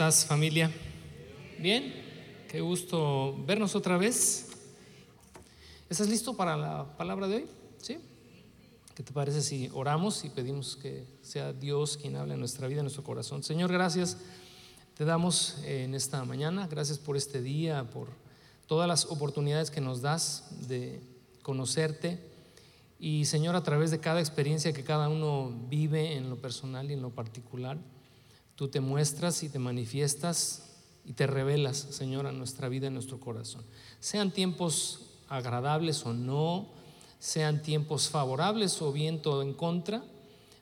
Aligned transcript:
¿cómo 0.00 0.08
estás 0.08 0.24
familia? 0.24 0.70
Bien, 1.58 1.92
qué 2.48 2.62
gusto 2.62 3.36
vernos 3.46 3.74
otra 3.74 3.98
vez. 3.98 4.48
¿Estás 5.90 6.08
listo 6.08 6.34
para 6.34 6.56
la 6.56 6.96
palabra 6.96 7.28
de 7.28 7.36
hoy? 7.36 7.46
¿Sí? 7.76 7.98
¿Qué 8.94 9.02
te 9.02 9.12
parece 9.12 9.42
si 9.42 9.68
oramos 9.74 10.24
y 10.24 10.30
pedimos 10.30 10.76
que 10.76 11.04
sea 11.20 11.52
Dios 11.52 11.98
quien 11.98 12.16
hable 12.16 12.32
en 12.32 12.40
nuestra 12.40 12.66
vida, 12.66 12.80
en 12.80 12.84
nuestro 12.84 13.04
corazón? 13.04 13.42
Señor, 13.42 13.70
gracias. 13.70 14.16
Te 14.96 15.04
damos 15.04 15.58
en 15.64 15.94
esta 15.94 16.24
mañana, 16.24 16.66
gracias 16.66 16.96
por 16.98 17.18
este 17.18 17.42
día, 17.42 17.90
por 17.90 18.08
todas 18.66 18.88
las 18.88 19.04
oportunidades 19.04 19.70
que 19.70 19.82
nos 19.82 20.00
das 20.00 20.66
de 20.66 21.02
conocerte. 21.42 22.18
Y 22.98 23.26
Señor, 23.26 23.54
a 23.54 23.62
través 23.62 23.90
de 23.90 24.00
cada 24.00 24.20
experiencia 24.20 24.72
que 24.72 24.82
cada 24.82 25.10
uno 25.10 25.52
vive 25.68 26.16
en 26.16 26.30
lo 26.30 26.36
personal 26.36 26.90
y 26.90 26.94
en 26.94 27.02
lo 27.02 27.10
particular, 27.10 27.76
tú 28.60 28.68
te 28.68 28.80
muestras 28.80 29.42
y 29.42 29.48
te 29.48 29.58
manifiestas 29.58 30.64
y 31.06 31.14
te 31.14 31.26
revelas, 31.26 31.78
Señor, 31.78 32.26
a 32.26 32.32
nuestra 32.32 32.68
vida, 32.68 32.88
en 32.88 32.92
nuestro 32.92 33.18
corazón. 33.18 33.64
Sean 34.00 34.32
tiempos 34.32 35.00
agradables 35.30 36.04
o 36.04 36.12
no, 36.12 36.68
sean 37.18 37.62
tiempos 37.62 38.10
favorables 38.10 38.82
o 38.82 38.92
viento 38.92 39.40
en 39.40 39.54
contra, 39.54 40.04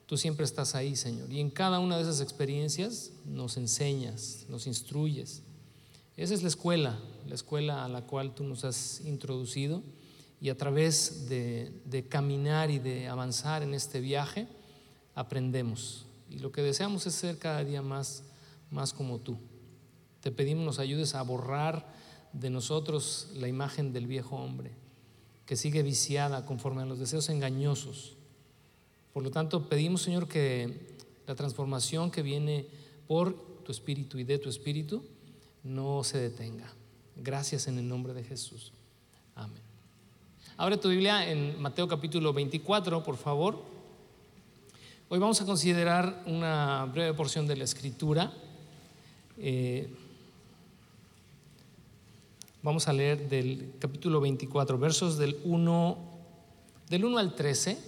tú 0.07 0.17
siempre 0.17 0.45
estás 0.45 0.77
ahí, 0.77 0.95
Señor. 0.95 1.33
Y 1.33 1.41
en 1.41 1.51
cada 1.51 1.81
una 1.81 1.97
de 1.97 2.05
esas 2.05 2.21
experiencias 2.21 3.11
nos 3.25 3.57
enseñas, 3.57 4.47
nos 4.49 4.69
instruyes. 4.69 5.43
Esa 6.17 6.35
es 6.35 6.43
la 6.43 6.49
escuela, 6.51 7.01
la 7.27 7.35
escuela 7.35 7.85
a 7.85 7.89
la 7.89 8.03
cual 8.03 8.33
tú 8.33 8.45
nos 8.45 8.63
has 8.63 9.01
introducido 9.07 9.83
y 10.41 10.51
a 10.51 10.57
través 10.57 11.29
de 11.29 12.07
caminar 12.09 12.71
y 12.71 12.79
de 12.79 13.09
avanzar 13.09 13.65
en 13.65 13.75
este 13.75 13.99
viaje, 13.99 14.47
aprendemos 15.17 16.05
y 16.31 16.39
lo 16.39 16.53
que 16.53 16.63
deseamos 16.63 17.07
es 17.07 17.15
ser 17.15 17.39
cada 17.39 17.65
día 17.65 17.83
más, 17.83 18.23
más 18.71 18.93
como 18.93 19.19
tú. 19.19 19.39
Te 20.21 20.31
pedimos 20.31 20.65
nos 20.65 20.79
ayudes 20.79 21.15
a 21.15 21.23
borrar 21.23 21.87
de 22.33 22.51
nosotros 22.51 23.29
la 23.35 23.49
imagen 23.49 23.93
del 23.93 24.07
viejo 24.07 24.37
hombre, 24.37 24.73
que 25.47 25.57
sigue 25.57 25.83
viciada 25.83 26.45
conforme 26.45 26.83
a 26.83 26.87
los 26.87 26.99
deseos 26.99 27.29
engañosos. 27.29 28.17
Por 29.13 29.23
lo 29.23 29.31
tanto, 29.31 29.69
pedimos, 29.69 30.03
Señor, 30.03 30.29
que 30.29 30.97
la 31.27 31.35
transformación 31.35 32.11
que 32.11 32.23
viene 32.23 32.67
por 33.07 33.35
tu 33.65 33.73
espíritu 33.73 34.19
y 34.19 34.25
de 34.25 34.39
tu 34.39 34.49
espíritu 34.49 35.03
no 35.65 36.05
se 36.05 36.19
detenga. 36.19 36.73
Gracias 37.17 37.67
en 37.67 37.79
el 37.79 37.89
nombre 37.89 38.15
de 38.15 38.25
Jesús. 38.25 38.73
Amén. 39.35 39.63
Abre 40.57 40.77
tu 40.77 40.89
Biblia 40.89 41.31
en 41.31 41.61
Mateo 41.61 41.87
capítulo 41.87 42.33
24, 42.33 43.03
por 43.03 43.17
favor. 43.17 43.63
Hoy 45.11 45.19
vamos 45.19 45.41
a 45.41 45.47
considerar 45.47 46.23
una 46.27 46.85
breve 46.85 47.15
porción 47.15 47.47
de 47.47 47.57
la 47.57 47.65
escritura. 47.65 48.31
Eh, 49.39 49.89
vamos 52.63 52.89
a 52.89 52.93
leer 52.93 53.27
del 53.27 53.73
capítulo 53.79 54.21
24, 54.21 54.79
versos 54.79 55.17
del 55.17 55.39
1, 55.45 55.99
del 56.91 57.07
1 57.07 57.17
al 57.17 57.35
13. 57.35 57.79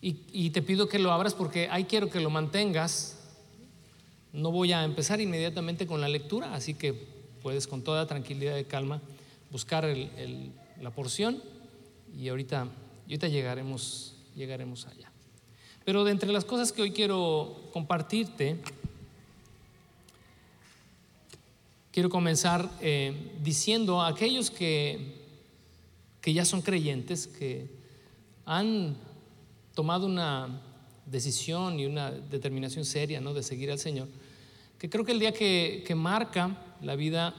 Y, 0.00 0.48
te 0.48 0.62
pido 0.62 0.88
que 0.88 0.98
lo 0.98 1.12
abras 1.12 1.34
porque 1.34 1.68
ahí 1.70 1.84
quiero 1.84 2.08
que 2.08 2.20
lo 2.20 2.30
mantengas. 2.30 3.18
No 4.32 4.52
voy 4.52 4.72
a 4.72 4.82
empezar 4.82 5.20
inmediatamente 5.20 5.86
con 5.86 6.00
la 6.00 6.08
lectura, 6.08 6.54
así 6.54 6.72
que 6.72 6.94
puedes 7.42 7.66
con 7.66 7.82
toda 7.82 8.06
tranquilidad 8.06 8.56
y 8.56 8.64
calma 8.64 9.02
buscar 9.50 9.86
la 10.80 10.90
porción 10.90 11.42
y 12.18 12.30
ahorita, 12.30 12.66
ahorita 13.02 13.28
llegaremos, 13.28 14.14
llegaremos 14.34 14.86
allá. 14.86 15.09
Pero 15.84 16.04
de 16.04 16.12
entre 16.12 16.32
las 16.32 16.44
cosas 16.44 16.72
que 16.72 16.82
hoy 16.82 16.92
quiero 16.92 17.56
compartirte, 17.72 18.58
quiero 21.92 22.10
comenzar 22.10 22.70
eh, 22.80 23.32
diciendo 23.42 24.00
a 24.00 24.08
aquellos 24.08 24.50
que, 24.50 25.14
que 26.20 26.32
ya 26.32 26.44
son 26.44 26.62
creyentes, 26.62 27.26
que 27.26 27.68
han 28.44 28.96
tomado 29.74 30.06
una 30.06 30.60
decisión 31.06 31.80
y 31.80 31.86
una 31.86 32.10
determinación 32.10 32.84
seria 32.84 33.20
¿no? 33.20 33.34
de 33.34 33.42
seguir 33.42 33.70
al 33.70 33.78
Señor, 33.78 34.08
que 34.78 34.88
creo 34.88 35.04
que 35.04 35.12
el 35.12 35.18
día 35.18 35.32
que, 35.32 35.92
marca 35.96 36.56
la 36.82 36.94
vida 36.94 37.34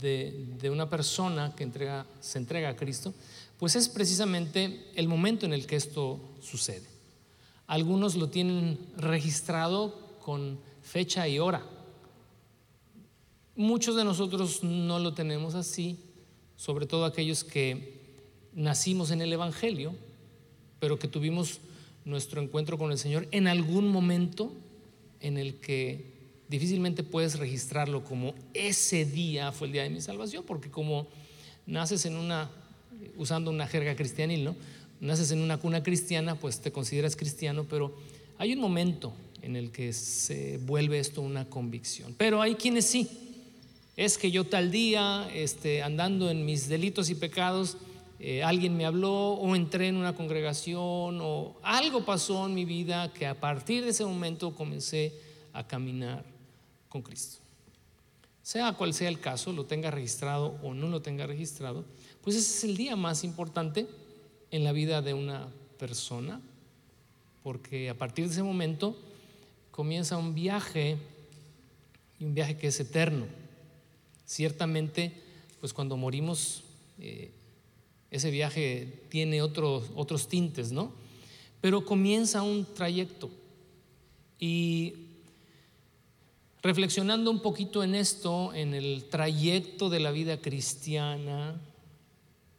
de, 0.00 0.46
de, 0.60 0.70
una 0.70 0.88
persona 0.88 1.54
que 1.54 1.68
se 2.20 2.38
entrega 2.38 2.68
a 2.70 2.76
Cristo, 2.76 3.12
pues 3.58 3.76
es 3.76 3.88
precisamente 3.88 4.84
el 4.94 5.08
momento 5.08 5.46
en 5.46 5.52
el 5.52 5.66
que 5.66 5.76
esto 5.76 6.20
sucede. 6.40 6.97
Algunos 7.68 8.16
lo 8.16 8.30
tienen 8.30 8.78
registrado 8.96 9.94
con 10.24 10.58
fecha 10.82 11.28
y 11.28 11.38
hora. 11.38 11.62
Muchos 13.54 13.94
de 13.94 14.04
nosotros 14.04 14.64
no 14.64 14.98
lo 14.98 15.12
tenemos 15.12 15.54
así, 15.54 15.98
sobre 16.56 16.86
todo 16.86 17.04
aquellos 17.04 17.44
que 17.44 17.98
nacimos 18.54 19.10
en 19.10 19.20
el 19.20 19.32
Evangelio, 19.32 19.94
pero 20.80 20.98
que 20.98 21.08
tuvimos 21.08 21.60
nuestro 22.06 22.40
encuentro 22.40 22.78
con 22.78 22.90
el 22.90 22.98
Señor 22.98 23.28
en 23.32 23.46
algún 23.46 23.88
momento 23.88 24.50
en 25.20 25.36
el 25.36 25.56
que 25.56 26.14
difícilmente 26.48 27.02
puedes 27.02 27.38
registrarlo 27.38 28.02
como 28.02 28.34
ese 28.54 29.04
día 29.04 29.52
fue 29.52 29.66
el 29.66 29.74
día 29.74 29.82
de 29.82 29.90
mi 29.90 30.00
salvación, 30.00 30.42
porque 30.46 30.70
como 30.70 31.06
naces 31.66 32.06
en 32.06 32.16
una, 32.16 32.50
usando 33.18 33.50
una 33.50 33.66
jerga 33.66 33.94
cristianil, 33.94 34.44
¿no? 34.44 34.56
Naces 35.00 35.30
en 35.30 35.40
una 35.40 35.58
cuna 35.58 35.82
cristiana, 35.82 36.34
pues 36.34 36.60
te 36.60 36.72
consideras 36.72 37.16
cristiano, 37.16 37.64
pero 37.68 37.94
hay 38.38 38.52
un 38.52 38.60
momento 38.60 39.12
en 39.42 39.56
el 39.56 39.70
que 39.70 39.92
se 39.92 40.58
vuelve 40.58 40.98
esto 40.98 41.22
una 41.22 41.48
convicción. 41.48 42.14
Pero 42.18 42.42
hay 42.42 42.54
quienes 42.54 42.86
sí. 42.86 43.08
Es 43.96 44.18
que 44.18 44.30
yo 44.30 44.44
tal 44.44 44.70
día, 44.70 45.28
este, 45.34 45.82
andando 45.82 46.30
en 46.30 46.44
mis 46.44 46.68
delitos 46.68 47.10
y 47.10 47.14
pecados, 47.14 47.76
eh, 48.20 48.42
alguien 48.42 48.76
me 48.76 48.84
habló 48.84 49.32
o 49.32 49.54
entré 49.54 49.88
en 49.88 49.96
una 49.96 50.14
congregación 50.14 51.20
o 51.20 51.56
algo 51.62 52.04
pasó 52.04 52.46
en 52.46 52.54
mi 52.54 52.64
vida 52.64 53.12
que 53.12 53.26
a 53.26 53.38
partir 53.38 53.84
de 53.84 53.90
ese 53.90 54.04
momento 54.04 54.54
comencé 54.54 55.14
a 55.52 55.66
caminar 55.66 56.24
con 56.88 57.02
Cristo. 57.02 57.38
Sea 58.42 58.72
cual 58.72 58.94
sea 58.94 59.08
el 59.08 59.20
caso, 59.20 59.52
lo 59.52 59.66
tenga 59.66 59.90
registrado 59.90 60.58
o 60.62 60.74
no 60.74 60.88
lo 60.88 61.02
tenga 61.02 61.26
registrado, 61.26 61.84
pues 62.22 62.34
ese 62.34 62.56
es 62.56 62.64
el 62.64 62.76
día 62.76 62.96
más 62.96 63.22
importante 63.22 63.86
en 64.50 64.64
la 64.64 64.72
vida 64.72 65.02
de 65.02 65.14
una 65.14 65.48
persona, 65.78 66.40
porque 67.42 67.90
a 67.90 67.94
partir 67.94 68.26
de 68.26 68.32
ese 68.32 68.42
momento 68.42 68.96
comienza 69.70 70.16
un 70.16 70.34
viaje 70.34 70.98
un 72.20 72.34
viaje 72.34 72.56
que 72.56 72.68
es 72.68 72.80
eterno. 72.80 73.26
Ciertamente, 74.26 75.12
pues 75.60 75.72
cuando 75.72 75.96
morimos, 75.96 76.62
eh, 76.98 77.30
ese 78.10 78.30
viaje 78.30 79.02
tiene 79.08 79.42
otros, 79.42 79.84
otros 79.94 80.28
tintes, 80.28 80.72
¿no? 80.72 80.92
Pero 81.60 81.84
comienza 81.84 82.42
un 82.42 82.66
trayecto. 82.74 83.30
Y 84.38 84.94
reflexionando 86.62 87.30
un 87.30 87.40
poquito 87.40 87.82
en 87.82 87.94
esto, 87.94 88.52
en 88.54 88.74
el 88.74 89.04
trayecto 89.08 89.88
de 89.88 90.00
la 90.00 90.10
vida 90.10 90.40
cristiana 90.40 91.60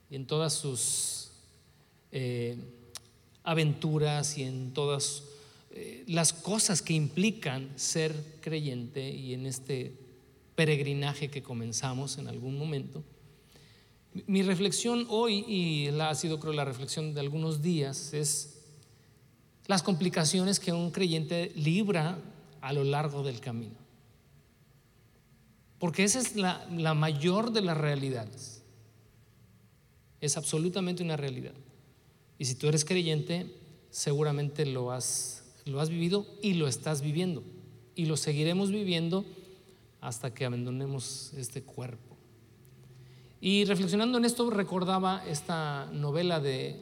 y 0.10 0.16
en 0.16 0.26
todas 0.26 0.54
sus 0.54 1.19
eh, 2.12 2.58
aventuras 3.44 4.38
y 4.38 4.44
en 4.44 4.74
todas 4.74 5.24
eh, 5.72 6.04
las 6.08 6.34
cosas 6.34 6.82
que 6.82 6.94
implican 6.94 7.70
ser 7.76 8.14
creyente 8.42 9.10
y 9.10 9.34
en 9.34 9.46
este 9.46 9.94
peregrinaje 10.56 11.30
que 11.30 11.44
comenzamos 11.44 12.18
en 12.18 12.28
algún 12.28 12.58
momento. 12.58 13.04
Mi 14.26 14.42
reflexión 14.42 15.06
hoy, 15.10 15.46
y 15.48 15.92
la 15.92 16.10
ha 16.10 16.16
sido 16.16 16.40
creo 16.40 16.54
la 16.54 16.66
reflexión 16.66 17.14
de 17.14 17.20
algunos 17.20 17.62
días, 17.62 18.14
es 18.14 18.60
las 19.68 19.84
complicaciones 19.84 20.60
que 20.60 20.74
un 20.74 20.90
creyente 20.90 21.52
libra 21.56 22.20
a 22.60 22.74
lo 22.74 22.84
largo 22.84 23.24
del 23.24 23.40
camino. 23.40 23.76
Porque 25.78 26.04
esa 26.04 26.20
es 26.20 26.36
la, 26.36 26.68
la 26.76 26.96
mayor 26.96 27.52
de 27.52 27.62
las 27.62 27.78
realidades. 27.78 28.64
Es 30.20 30.36
absolutamente 30.38 31.04
una 31.04 31.16
realidad. 31.16 31.54
Y 32.40 32.46
si 32.46 32.56
tú 32.56 32.68
eres 32.68 32.86
creyente, 32.86 33.54
seguramente 33.92 34.66
lo 34.66 34.92
has, 34.92 35.44
lo 35.66 35.80
has 35.80 35.90
vivido 35.90 36.26
y 36.42 36.54
lo 36.54 36.68
estás 36.68 37.02
viviendo. 37.02 37.44
Y 37.96 38.06
lo 38.06 38.18
seguiremos 38.18 38.72
viviendo 38.72 39.26
hasta 40.02 40.34
que 40.34 40.46
abandonemos 40.46 41.34
este 41.38 41.62
cuerpo. 41.62 42.18
Y 43.42 43.66
reflexionando 43.66 44.18
en 44.18 44.26
esto, 44.26 44.50
recordaba 44.50 45.24
esta 45.28 45.90
novela 45.94 46.40
de 46.40 46.78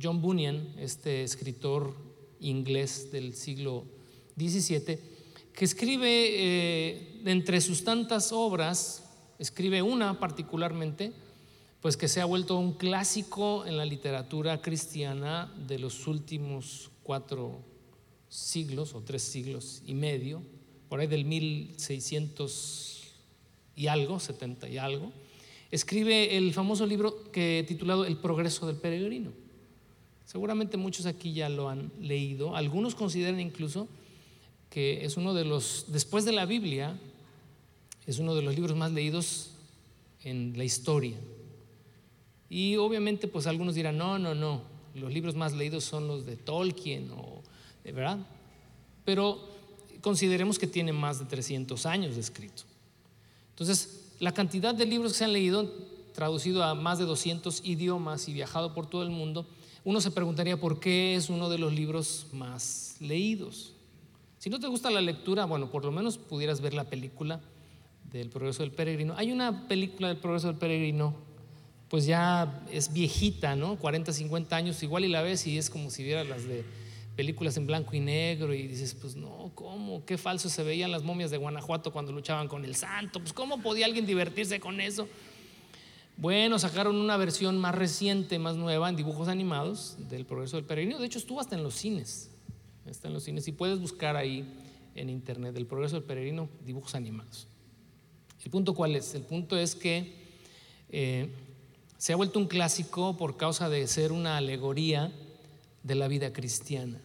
John 0.00 0.20
Bunyan, 0.20 0.74
este 0.78 1.22
escritor 1.22 1.94
inglés 2.40 3.10
del 3.12 3.34
siglo 3.34 3.84
XVII, 4.38 4.98
que 5.52 5.64
escribe 5.64 6.08
eh, 6.08 7.20
entre 7.24 7.60
sus 7.60 7.84
tantas 7.84 8.32
obras, 8.32 9.04
escribe 9.38 9.82
una 9.82 10.18
particularmente, 10.18 11.12
pues 11.80 11.96
que 11.96 12.08
se 12.08 12.20
ha 12.20 12.24
vuelto 12.24 12.58
un 12.58 12.72
clásico 12.72 13.64
en 13.64 13.76
la 13.76 13.84
literatura 13.84 14.60
cristiana 14.60 15.52
de 15.66 15.78
los 15.78 16.06
últimos 16.08 16.90
cuatro 17.04 17.60
siglos 18.28 18.94
o 18.94 19.00
tres 19.00 19.22
siglos 19.22 19.82
y 19.86 19.94
medio, 19.94 20.42
por 20.88 21.00
ahí 21.00 21.06
del 21.06 21.24
1600 21.24 23.14
y 23.76 23.86
algo, 23.86 24.18
70 24.18 24.68
y 24.68 24.78
algo, 24.78 25.12
escribe 25.70 26.36
el 26.36 26.52
famoso 26.52 26.84
libro 26.86 27.30
que 27.30 27.64
titulado 27.66 28.04
El 28.04 28.16
progreso 28.16 28.66
del 28.66 28.76
peregrino. 28.76 29.30
Seguramente 30.24 30.76
muchos 30.76 31.06
aquí 31.06 31.32
ya 31.32 31.48
lo 31.48 31.68
han 31.68 31.92
leído, 32.00 32.56
algunos 32.56 32.94
consideran 32.96 33.40
incluso 33.40 33.88
que 34.68 35.04
es 35.04 35.16
uno 35.16 35.32
de 35.32 35.44
los, 35.44 35.86
después 35.88 36.24
de 36.24 36.32
la 36.32 36.44
Biblia, 36.44 36.98
es 38.04 38.18
uno 38.18 38.34
de 38.34 38.42
los 38.42 38.54
libros 38.54 38.76
más 38.76 38.92
leídos 38.92 39.52
en 40.24 40.52
la 40.56 40.64
historia. 40.64 41.16
Y 42.50 42.76
obviamente 42.76 43.28
pues 43.28 43.46
algunos 43.46 43.74
dirán, 43.74 43.98
no, 43.98 44.18
no, 44.18 44.34
no, 44.34 44.62
los 44.94 45.12
libros 45.12 45.34
más 45.34 45.52
leídos 45.52 45.84
son 45.84 46.06
los 46.08 46.26
de 46.26 46.36
Tolkien, 46.36 47.10
o, 47.10 47.42
¿verdad? 47.84 48.18
Pero 49.04 49.38
consideremos 50.00 50.58
que 50.58 50.66
tiene 50.66 50.92
más 50.92 51.18
de 51.18 51.24
300 51.26 51.86
años 51.86 52.14
de 52.14 52.20
escrito. 52.20 52.62
Entonces, 53.50 54.12
la 54.20 54.32
cantidad 54.32 54.74
de 54.74 54.86
libros 54.86 55.12
que 55.12 55.18
se 55.18 55.24
han 55.24 55.32
leído, 55.32 55.72
traducido 56.14 56.62
a 56.64 56.74
más 56.74 56.98
de 56.98 57.04
200 57.04 57.62
idiomas 57.64 58.28
y 58.28 58.32
viajado 58.32 58.74
por 58.74 58.86
todo 58.86 59.02
el 59.02 59.10
mundo, 59.10 59.46
uno 59.84 60.00
se 60.00 60.10
preguntaría 60.10 60.58
por 60.58 60.80
qué 60.80 61.14
es 61.14 61.30
uno 61.30 61.48
de 61.48 61.58
los 61.58 61.72
libros 61.72 62.26
más 62.32 62.96
leídos. 63.00 63.72
Si 64.38 64.50
no 64.50 64.60
te 64.60 64.66
gusta 64.66 64.90
la 64.90 65.00
lectura, 65.00 65.44
bueno, 65.44 65.70
por 65.70 65.84
lo 65.84 65.92
menos 65.92 66.18
pudieras 66.18 66.60
ver 66.60 66.74
la 66.74 66.84
película 66.84 67.40
del 68.10 68.28
Progreso 68.28 68.62
del 68.62 68.72
Peregrino. 68.72 69.14
Hay 69.16 69.32
una 69.32 69.66
película 69.68 70.08
del 70.08 70.18
Progreso 70.18 70.48
del 70.48 70.56
Peregrino, 70.56 71.14
pues 71.88 72.06
ya 72.06 72.62
es 72.70 72.92
viejita, 72.92 73.56
¿no? 73.56 73.76
40, 73.76 74.12
50 74.12 74.56
años, 74.56 74.82
igual 74.82 75.04
y 75.04 75.08
la 75.08 75.22
ves 75.22 75.46
y 75.46 75.58
es 75.58 75.70
como 75.70 75.90
si 75.90 76.02
vieras 76.02 76.28
las 76.28 76.46
de 76.46 76.64
películas 77.16 77.56
en 77.56 77.66
blanco 77.66 77.96
y 77.96 78.00
negro 78.00 78.54
y 78.54 78.68
dices, 78.68 78.94
pues 78.94 79.16
no, 79.16 79.50
¿cómo? 79.54 80.04
Qué 80.04 80.18
falso 80.18 80.48
se 80.48 80.62
veían 80.62 80.92
las 80.92 81.02
momias 81.02 81.30
de 81.30 81.36
Guanajuato 81.36 81.92
cuando 81.92 82.12
luchaban 82.12 82.46
con 82.46 82.64
el 82.64 82.76
santo. 82.76 83.20
Pues 83.20 83.32
¿cómo 83.32 83.60
podía 83.60 83.86
alguien 83.86 84.06
divertirse 84.06 84.60
con 84.60 84.80
eso? 84.80 85.08
Bueno, 86.16 86.58
sacaron 86.58 86.96
una 86.96 87.16
versión 87.16 87.58
más 87.58 87.74
reciente, 87.74 88.38
más 88.38 88.56
nueva, 88.56 88.88
en 88.88 88.96
dibujos 88.96 89.28
animados 89.28 89.96
del 90.08 90.26
Progreso 90.26 90.56
del 90.56 90.66
Peregrino. 90.66 90.98
De 90.98 91.06
hecho, 91.06 91.18
estuvo 91.18 91.40
hasta 91.40 91.56
en 91.56 91.62
los 91.62 91.74
cines. 91.74 92.30
Está 92.86 93.08
en 93.08 93.14
los 93.14 93.24
cines 93.24 93.48
y 93.48 93.52
puedes 93.52 93.80
buscar 93.80 94.16
ahí 94.16 94.44
en 94.94 95.10
internet 95.10 95.56
el 95.56 95.66
Progreso 95.66 95.96
del 95.96 96.04
Peregrino, 96.04 96.48
dibujos 96.64 96.94
animados. 96.94 97.46
El 98.44 98.50
punto 98.50 98.74
cuál 98.74 98.94
es? 98.96 99.14
El 99.14 99.22
punto 99.22 99.56
es 99.56 99.74
que 99.74 100.12
eh, 100.90 101.28
se 101.98 102.12
ha 102.12 102.16
vuelto 102.16 102.38
un 102.38 102.46
clásico 102.46 103.16
por 103.16 103.36
causa 103.36 103.68
de 103.68 103.86
ser 103.86 104.12
una 104.12 104.38
alegoría 104.38 105.12
de 105.82 105.94
la 105.94 106.08
vida 106.08 106.32
cristiana 106.32 107.00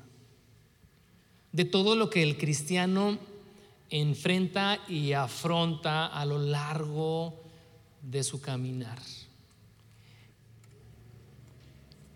de 1.53 1.65
todo 1.65 1.95
lo 1.95 2.09
que 2.09 2.23
el 2.23 2.37
cristiano 2.37 3.17
enfrenta 3.89 4.79
y 4.89 5.13
afronta 5.13 6.07
a 6.07 6.25
lo 6.25 6.39
largo 6.39 7.39
de 8.01 8.23
su 8.23 8.41
caminar. 8.41 8.99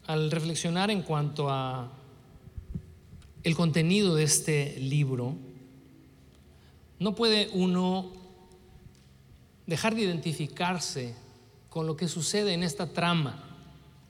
Al 0.08 0.32
reflexionar 0.32 0.90
en 0.90 1.04
cuanto 1.04 1.50
a 1.50 1.92
el 3.44 3.56
contenido 3.56 4.16
de 4.16 4.24
este 4.24 4.80
libro, 4.80 5.36
no 6.98 7.14
puede 7.14 7.50
uno 7.54 8.12
dejar 9.68 9.94
de 9.94 10.02
identificarse 10.02 11.14
con 11.78 11.86
lo 11.86 11.96
que 11.96 12.08
sucede 12.08 12.56
en 12.56 12.64
esta 12.64 12.92
trama. 12.92 13.38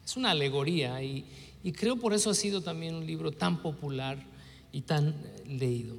Es 0.05 0.15
una 0.15 0.31
alegoría 0.31 1.03
y, 1.03 1.25
y 1.65 1.73
creo 1.73 1.97
por 1.97 2.13
eso 2.13 2.29
ha 2.29 2.33
sido 2.33 2.61
también 2.61 2.95
un 2.95 3.05
libro 3.05 3.33
tan 3.33 3.61
popular 3.61 4.23
y 4.71 4.83
tan 4.83 5.13
leído. 5.45 5.97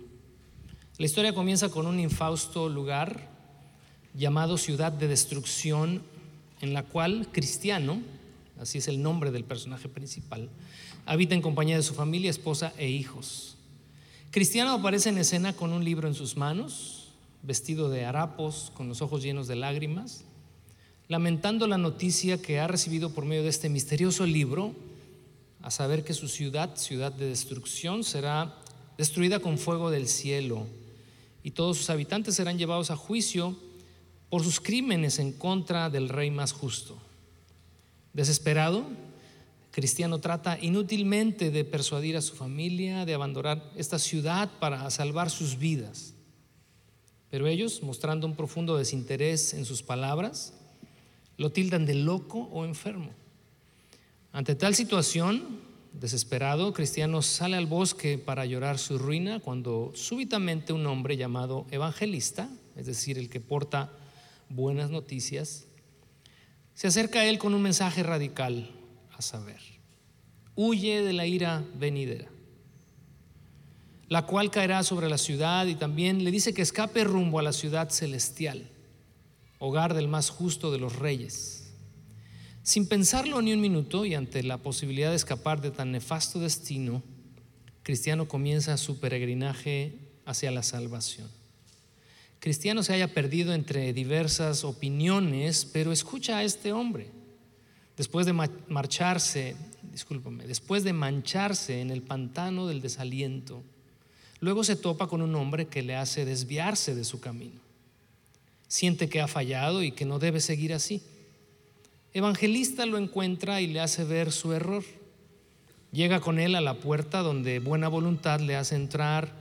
La 0.96 1.04
historia 1.04 1.34
comienza 1.34 1.68
con 1.68 1.86
un 1.86 2.00
infausto 2.00 2.70
lugar 2.70 3.28
llamado 4.14 4.56
ciudad 4.56 4.92
de 4.92 5.08
destrucción, 5.08 6.02
en 6.62 6.72
la 6.72 6.84
cual 6.84 7.28
Cristiano, 7.32 8.00
así 8.58 8.78
es 8.78 8.88
el 8.88 9.02
nombre 9.02 9.30
del 9.30 9.44
personaje 9.44 9.90
principal, 9.90 10.48
habita 11.04 11.34
en 11.34 11.42
compañía 11.42 11.76
de 11.76 11.82
su 11.82 11.92
familia, 11.92 12.30
esposa 12.30 12.72
e 12.78 12.88
hijos. 12.88 13.58
Cristiano 14.30 14.72
aparece 14.72 15.10
en 15.10 15.18
escena 15.18 15.52
con 15.52 15.74
un 15.74 15.84
libro 15.84 16.08
en 16.08 16.14
sus 16.14 16.34
manos, 16.34 17.08
vestido 17.42 17.90
de 17.90 18.06
harapos, 18.06 18.72
con 18.74 18.88
los 18.88 19.02
ojos 19.02 19.22
llenos 19.22 19.48
de 19.48 19.56
lágrimas, 19.56 20.24
lamentando 21.08 21.66
la 21.66 21.78
noticia 21.78 22.40
que 22.40 22.60
ha 22.60 22.68
recibido 22.68 23.10
por 23.10 23.24
medio 23.24 23.42
de 23.42 23.48
este 23.48 23.68
misterioso 23.68 24.26
libro, 24.26 24.74
a 25.62 25.70
saber 25.70 26.04
que 26.04 26.14
su 26.14 26.28
ciudad, 26.28 26.76
ciudad 26.76 27.12
de 27.12 27.28
destrucción, 27.28 28.04
será 28.04 28.54
destruida 28.96 29.40
con 29.40 29.58
fuego 29.58 29.90
del 29.90 30.06
cielo, 30.06 30.66
y 31.42 31.52
todos 31.52 31.78
sus 31.78 31.90
habitantes 31.90 32.34
serán 32.34 32.58
llevados 32.58 32.90
a 32.90 32.96
juicio 32.96 33.56
por 34.28 34.44
sus 34.44 34.60
crímenes 34.60 35.18
en 35.18 35.32
contra 35.32 35.88
del 35.88 36.10
rey 36.10 36.30
más 36.30 36.52
justo. 36.52 36.98
Desesperado, 38.12 38.84
Cristiano 39.70 40.18
trata 40.18 40.58
inútilmente 40.60 41.50
de 41.50 41.64
persuadir 41.64 42.16
a 42.16 42.22
su 42.22 42.34
familia 42.34 43.06
de 43.06 43.14
abandonar 43.14 43.72
esta 43.76 43.98
ciudad 43.98 44.50
para 44.58 44.90
salvar 44.90 45.30
sus 45.30 45.56
vidas. 45.56 46.14
Pero 47.30 47.46
ellos, 47.46 47.82
mostrando 47.82 48.26
un 48.26 48.34
profundo 48.34 48.76
desinterés 48.76 49.54
en 49.54 49.64
sus 49.64 49.82
palabras, 49.82 50.54
lo 51.38 51.50
tildan 51.50 51.86
de 51.86 51.94
loco 51.94 52.40
o 52.52 52.66
enfermo. 52.66 53.10
Ante 54.32 54.54
tal 54.54 54.74
situación, 54.74 55.66
Desesperado, 55.92 56.72
Cristiano 56.72 57.22
sale 57.22 57.56
al 57.56 57.66
bosque 57.66 58.18
para 58.18 58.44
llorar 58.44 58.78
su 58.78 58.98
ruina 58.98 59.40
cuando 59.40 59.90
súbitamente 59.94 60.72
un 60.72 60.86
hombre 60.86 61.16
llamado 61.16 61.66
evangelista, 61.70 62.48
es 62.76 62.86
decir, 62.86 63.18
el 63.18 63.30
que 63.30 63.40
porta 63.40 63.90
buenas 64.48 64.90
noticias, 64.90 65.64
se 66.74 66.86
acerca 66.86 67.20
a 67.20 67.24
él 67.24 67.38
con 67.38 67.54
un 67.54 67.62
mensaje 67.62 68.02
radical, 68.02 68.70
a 69.16 69.22
saber, 69.22 69.60
huye 70.54 71.02
de 71.02 71.12
la 71.12 71.26
ira 71.26 71.64
venidera, 71.74 72.28
la 74.08 74.26
cual 74.26 74.50
caerá 74.50 74.84
sobre 74.84 75.08
la 75.08 75.18
ciudad 75.18 75.66
y 75.66 75.74
también 75.74 76.22
le 76.22 76.30
dice 76.30 76.54
que 76.54 76.62
escape 76.62 77.02
rumbo 77.02 77.40
a 77.40 77.42
la 77.42 77.52
ciudad 77.52 77.90
celestial, 77.90 78.70
hogar 79.58 79.94
del 79.94 80.08
más 80.08 80.30
justo 80.30 80.70
de 80.70 80.78
los 80.78 80.96
reyes 80.96 81.58
sin 82.68 82.86
pensarlo 82.86 83.40
ni 83.40 83.54
un 83.54 83.62
minuto 83.62 84.04
y 84.04 84.14
ante 84.14 84.42
la 84.42 84.58
posibilidad 84.58 85.08
de 85.08 85.16
escapar 85.16 85.62
de 85.62 85.70
tan 85.70 85.90
nefasto 85.90 86.38
destino, 86.38 87.02
Cristiano 87.82 88.28
comienza 88.28 88.76
su 88.76 89.00
peregrinaje 89.00 89.94
hacia 90.26 90.50
la 90.50 90.62
salvación. 90.62 91.30
Cristiano 92.40 92.82
se 92.82 92.92
haya 92.92 93.14
perdido 93.14 93.54
entre 93.54 93.94
diversas 93.94 94.64
opiniones, 94.64 95.64
pero 95.64 95.92
escucha 95.92 96.36
a 96.36 96.44
este 96.44 96.74
hombre. 96.74 97.10
Después 97.96 98.26
de 98.26 98.34
marcharse, 98.34 99.56
discúlpame, 99.90 100.46
después 100.46 100.84
de 100.84 100.92
mancharse 100.92 101.80
en 101.80 101.90
el 101.90 102.02
pantano 102.02 102.66
del 102.66 102.82
desaliento, 102.82 103.62
luego 104.40 104.62
se 104.62 104.76
topa 104.76 105.06
con 105.06 105.22
un 105.22 105.34
hombre 105.36 105.68
que 105.68 105.80
le 105.80 105.96
hace 105.96 106.26
desviarse 106.26 106.94
de 106.94 107.04
su 107.04 107.18
camino. 107.18 107.67
Siente 108.68 109.08
que 109.08 109.20
ha 109.20 109.28
fallado 109.28 109.82
y 109.82 109.92
que 109.92 110.04
no 110.04 110.18
debe 110.18 110.40
seguir 110.40 110.72
así. 110.72 111.02
Evangelista 112.12 112.86
lo 112.86 112.98
encuentra 112.98 113.60
y 113.60 113.66
le 113.66 113.80
hace 113.80 114.04
ver 114.04 114.30
su 114.30 114.52
error. 114.52 114.84
Llega 115.90 116.20
con 116.20 116.38
él 116.38 116.54
a 116.54 116.60
la 116.60 116.74
puerta 116.74 117.20
donde 117.20 117.58
buena 117.58 117.88
voluntad 117.88 118.40
le 118.40 118.56
hace 118.56 118.76
entrar 118.76 119.32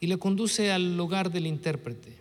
y 0.00 0.06
le 0.06 0.18
conduce 0.18 0.72
al 0.72 0.96
lugar 0.96 1.30
del 1.30 1.46
intérprete. 1.46 2.14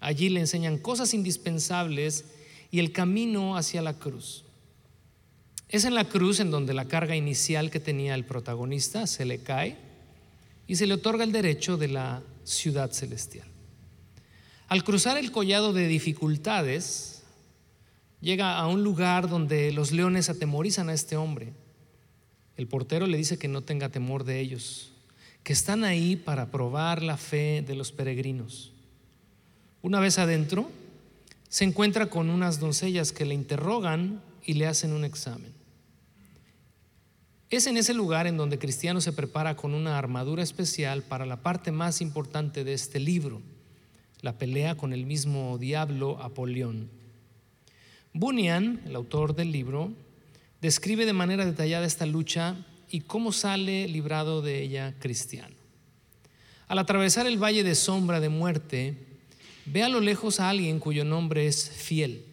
Allí 0.00 0.28
le 0.28 0.40
enseñan 0.40 0.78
cosas 0.78 1.14
indispensables 1.14 2.24
y 2.70 2.78
el 2.78 2.92
camino 2.92 3.56
hacia 3.56 3.82
la 3.82 3.94
cruz. 3.94 4.44
Es 5.68 5.84
en 5.84 5.94
la 5.94 6.04
cruz 6.04 6.40
en 6.40 6.50
donde 6.50 6.74
la 6.74 6.86
carga 6.86 7.16
inicial 7.16 7.70
que 7.70 7.80
tenía 7.80 8.14
el 8.14 8.24
protagonista 8.24 9.06
se 9.06 9.24
le 9.24 9.38
cae 9.38 9.76
y 10.66 10.76
se 10.76 10.86
le 10.86 10.94
otorga 10.94 11.24
el 11.24 11.32
derecho 11.32 11.76
de 11.76 11.88
la 11.88 12.22
ciudad 12.44 12.92
celestial. 12.92 13.48
Al 14.68 14.84
cruzar 14.84 15.18
el 15.18 15.32
collado 15.32 15.72
de 15.72 15.88
dificultades, 15.88 17.18
Llega 18.20 18.58
a 18.58 18.66
un 18.66 18.82
lugar 18.82 19.28
donde 19.28 19.70
los 19.70 19.92
leones 19.92 20.28
atemorizan 20.28 20.88
a 20.88 20.94
este 20.94 21.16
hombre. 21.16 21.52
El 22.56 22.66
portero 22.66 23.06
le 23.06 23.16
dice 23.16 23.38
que 23.38 23.46
no 23.46 23.62
tenga 23.62 23.90
temor 23.90 24.24
de 24.24 24.40
ellos, 24.40 24.92
que 25.44 25.52
están 25.52 25.84
ahí 25.84 26.16
para 26.16 26.50
probar 26.50 27.02
la 27.02 27.16
fe 27.16 27.62
de 27.64 27.76
los 27.76 27.92
peregrinos. 27.92 28.72
Una 29.82 30.00
vez 30.00 30.18
adentro, 30.18 30.68
se 31.48 31.64
encuentra 31.64 32.06
con 32.06 32.28
unas 32.28 32.58
doncellas 32.58 33.12
que 33.12 33.24
le 33.24 33.34
interrogan 33.34 34.20
y 34.44 34.54
le 34.54 34.66
hacen 34.66 34.92
un 34.92 35.04
examen. 35.04 35.52
Es 37.50 37.66
en 37.68 37.76
ese 37.76 37.94
lugar 37.94 38.26
en 38.26 38.36
donde 38.36 38.58
Cristiano 38.58 39.00
se 39.00 39.12
prepara 39.12 39.56
con 39.56 39.74
una 39.74 39.96
armadura 39.96 40.42
especial 40.42 41.02
para 41.02 41.24
la 41.24 41.40
parte 41.42 41.70
más 41.70 42.00
importante 42.00 42.64
de 42.64 42.74
este 42.74 42.98
libro, 42.98 43.40
la 44.20 44.36
pelea 44.36 44.76
con 44.76 44.92
el 44.92 45.06
mismo 45.06 45.58
diablo 45.58 46.20
Apolión. 46.20 46.90
Bunyan, 48.12 48.82
el 48.86 48.96
autor 48.96 49.34
del 49.34 49.52
libro, 49.52 49.92
describe 50.60 51.06
de 51.06 51.12
manera 51.12 51.44
detallada 51.44 51.86
esta 51.86 52.06
lucha 52.06 52.56
y 52.90 53.02
cómo 53.02 53.32
sale 53.32 53.86
librado 53.86 54.42
de 54.42 54.62
ella 54.62 54.94
cristiano. 54.98 55.54
Al 56.66 56.78
atravesar 56.78 57.26
el 57.26 57.42
valle 57.42 57.62
de 57.62 57.74
sombra 57.74 58.20
de 58.20 58.28
muerte, 58.28 58.96
ve 59.66 59.82
a 59.82 59.88
lo 59.88 60.00
lejos 60.00 60.40
a 60.40 60.50
alguien 60.50 60.80
cuyo 60.80 61.04
nombre 61.04 61.46
es 61.46 61.70
fiel. 61.70 62.24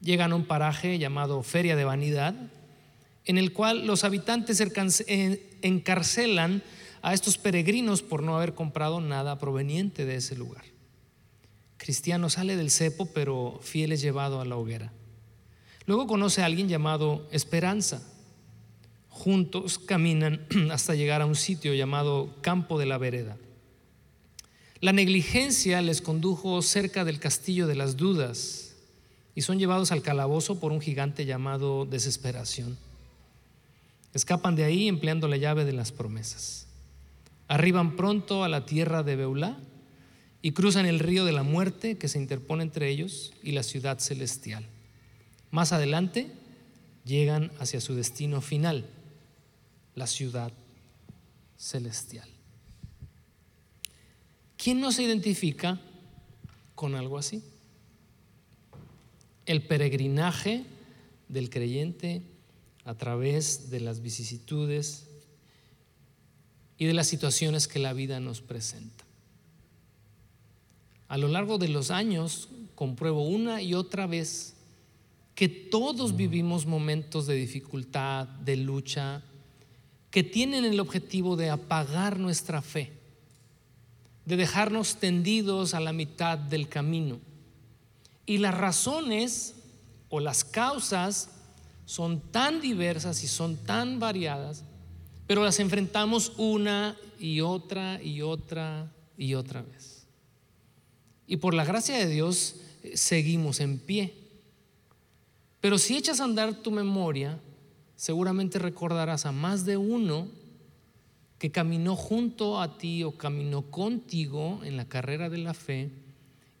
Llegan 0.00 0.32
a 0.32 0.36
un 0.36 0.44
paraje 0.44 0.98
llamado 0.98 1.42
Feria 1.42 1.76
de 1.76 1.84
Vanidad, 1.84 2.34
en 3.24 3.38
el 3.38 3.52
cual 3.52 3.86
los 3.86 4.04
habitantes 4.04 4.62
encarcelan 5.62 6.62
a 7.02 7.14
estos 7.14 7.38
peregrinos 7.38 8.02
por 8.02 8.22
no 8.22 8.36
haber 8.36 8.54
comprado 8.54 9.00
nada 9.00 9.38
proveniente 9.38 10.04
de 10.04 10.16
ese 10.16 10.36
lugar. 10.36 10.64
Cristiano 11.76 12.28
sale 12.28 12.56
del 12.56 12.70
cepo, 12.70 13.06
pero 13.06 13.60
fiel 13.62 13.92
es 13.92 14.00
llevado 14.00 14.40
a 14.40 14.44
la 14.44 14.56
hoguera. 14.56 14.92
Luego 15.86 16.06
conoce 16.06 16.42
a 16.42 16.46
alguien 16.46 16.68
llamado 16.68 17.26
Esperanza. 17.32 18.02
Juntos 19.08 19.78
caminan 19.78 20.46
hasta 20.70 20.94
llegar 20.94 21.22
a 21.22 21.26
un 21.26 21.34
sitio 21.34 21.72
llamado 21.74 22.36
Campo 22.42 22.78
de 22.78 22.86
la 22.86 22.98
Vereda. 22.98 23.36
La 24.80 24.92
negligencia 24.92 25.82
les 25.82 26.00
condujo 26.00 26.62
cerca 26.62 27.04
del 27.04 27.18
castillo 27.18 27.66
de 27.66 27.74
las 27.74 27.96
dudas 27.96 28.76
y 29.34 29.42
son 29.42 29.58
llevados 29.58 29.90
al 29.90 30.02
calabozo 30.02 30.60
por 30.60 30.70
un 30.70 30.80
gigante 30.80 31.24
llamado 31.24 31.84
desesperación. 31.84 32.78
Escapan 34.14 34.54
de 34.54 34.64
ahí 34.64 34.86
empleando 34.86 35.26
la 35.26 35.36
llave 35.36 35.64
de 35.64 35.72
las 35.72 35.90
promesas. 35.90 36.67
Arriban 37.48 37.96
pronto 37.96 38.44
a 38.44 38.48
la 38.48 38.66
tierra 38.66 39.02
de 39.02 39.16
Beulá 39.16 39.58
y 40.42 40.52
cruzan 40.52 40.86
el 40.86 40.98
río 40.98 41.24
de 41.24 41.32
la 41.32 41.42
muerte 41.42 41.98
que 41.98 42.08
se 42.08 42.18
interpone 42.18 42.62
entre 42.62 42.88
ellos 42.90 43.32
y 43.42 43.52
la 43.52 43.62
ciudad 43.62 43.98
celestial. 43.98 44.66
Más 45.50 45.72
adelante 45.72 46.30
llegan 47.04 47.50
hacia 47.58 47.80
su 47.80 47.94
destino 47.94 48.40
final, 48.40 48.86
la 49.94 50.06
ciudad 50.06 50.52
celestial. 51.56 52.28
¿Quién 54.58 54.80
no 54.80 54.92
se 54.92 55.04
identifica 55.04 55.80
con 56.74 56.94
algo 56.94 57.16
así? 57.16 57.42
El 59.46 59.62
peregrinaje 59.62 60.64
del 61.28 61.48
creyente 61.48 62.22
a 62.84 62.94
través 62.94 63.70
de 63.70 63.80
las 63.80 64.02
vicisitudes 64.02 65.07
y 66.78 66.86
de 66.86 66.94
las 66.94 67.08
situaciones 67.08 67.66
que 67.66 67.80
la 67.80 67.92
vida 67.92 68.20
nos 68.20 68.40
presenta. 68.40 69.04
A 71.08 71.18
lo 71.18 71.28
largo 71.28 71.58
de 71.58 71.68
los 71.68 71.90
años 71.90 72.48
compruebo 72.74 73.26
una 73.26 73.60
y 73.60 73.74
otra 73.74 74.06
vez 74.06 74.54
que 75.34 75.48
todos 75.48 76.16
vivimos 76.16 76.66
momentos 76.66 77.26
de 77.26 77.34
dificultad, 77.34 78.26
de 78.26 78.56
lucha, 78.56 79.22
que 80.10 80.22
tienen 80.22 80.64
el 80.64 80.80
objetivo 80.80 81.36
de 81.36 81.50
apagar 81.50 82.18
nuestra 82.18 82.62
fe, 82.62 82.92
de 84.24 84.36
dejarnos 84.36 84.96
tendidos 84.96 85.74
a 85.74 85.80
la 85.80 85.92
mitad 85.92 86.38
del 86.38 86.68
camino. 86.68 87.18
Y 88.26 88.38
las 88.38 88.54
razones 88.56 89.54
o 90.08 90.20
las 90.20 90.44
causas 90.44 91.30
son 91.86 92.20
tan 92.20 92.60
diversas 92.60 93.22
y 93.24 93.28
son 93.28 93.56
tan 93.56 93.98
variadas 93.98 94.64
pero 95.28 95.44
las 95.44 95.60
enfrentamos 95.60 96.32
una 96.38 96.96
y 97.20 97.42
otra 97.42 98.02
y 98.02 98.22
otra 98.22 98.90
y 99.18 99.34
otra 99.34 99.60
vez. 99.60 100.06
Y 101.26 101.36
por 101.36 101.52
la 101.52 101.66
gracia 101.66 101.98
de 101.98 102.08
Dios 102.08 102.56
eh, 102.82 102.96
seguimos 102.96 103.60
en 103.60 103.78
pie. 103.78 104.14
Pero 105.60 105.76
si 105.76 105.98
echas 105.98 106.20
a 106.20 106.24
andar 106.24 106.62
tu 106.62 106.70
memoria, 106.70 107.38
seguramente 107.94 108.58
recordarás 108.58 109.26
a 109.26 109.32
más 109.32 109.66
de 109.66 109.76
uno 109.76 110.28
que 111.38 111.50
caminó 111.50 111.94
junto 111.94 112.58
a 112.58 112.78
ti 112.78 113.04
o 113.04 113.12
caminó 113.12 113.70
contigo 113.70 114.60
en 114.64 114.78
la 114.78 114.88
carrera 114.88 115.28
de 115.28 115.38
la 115.38 115.52
fe 115.52 115.90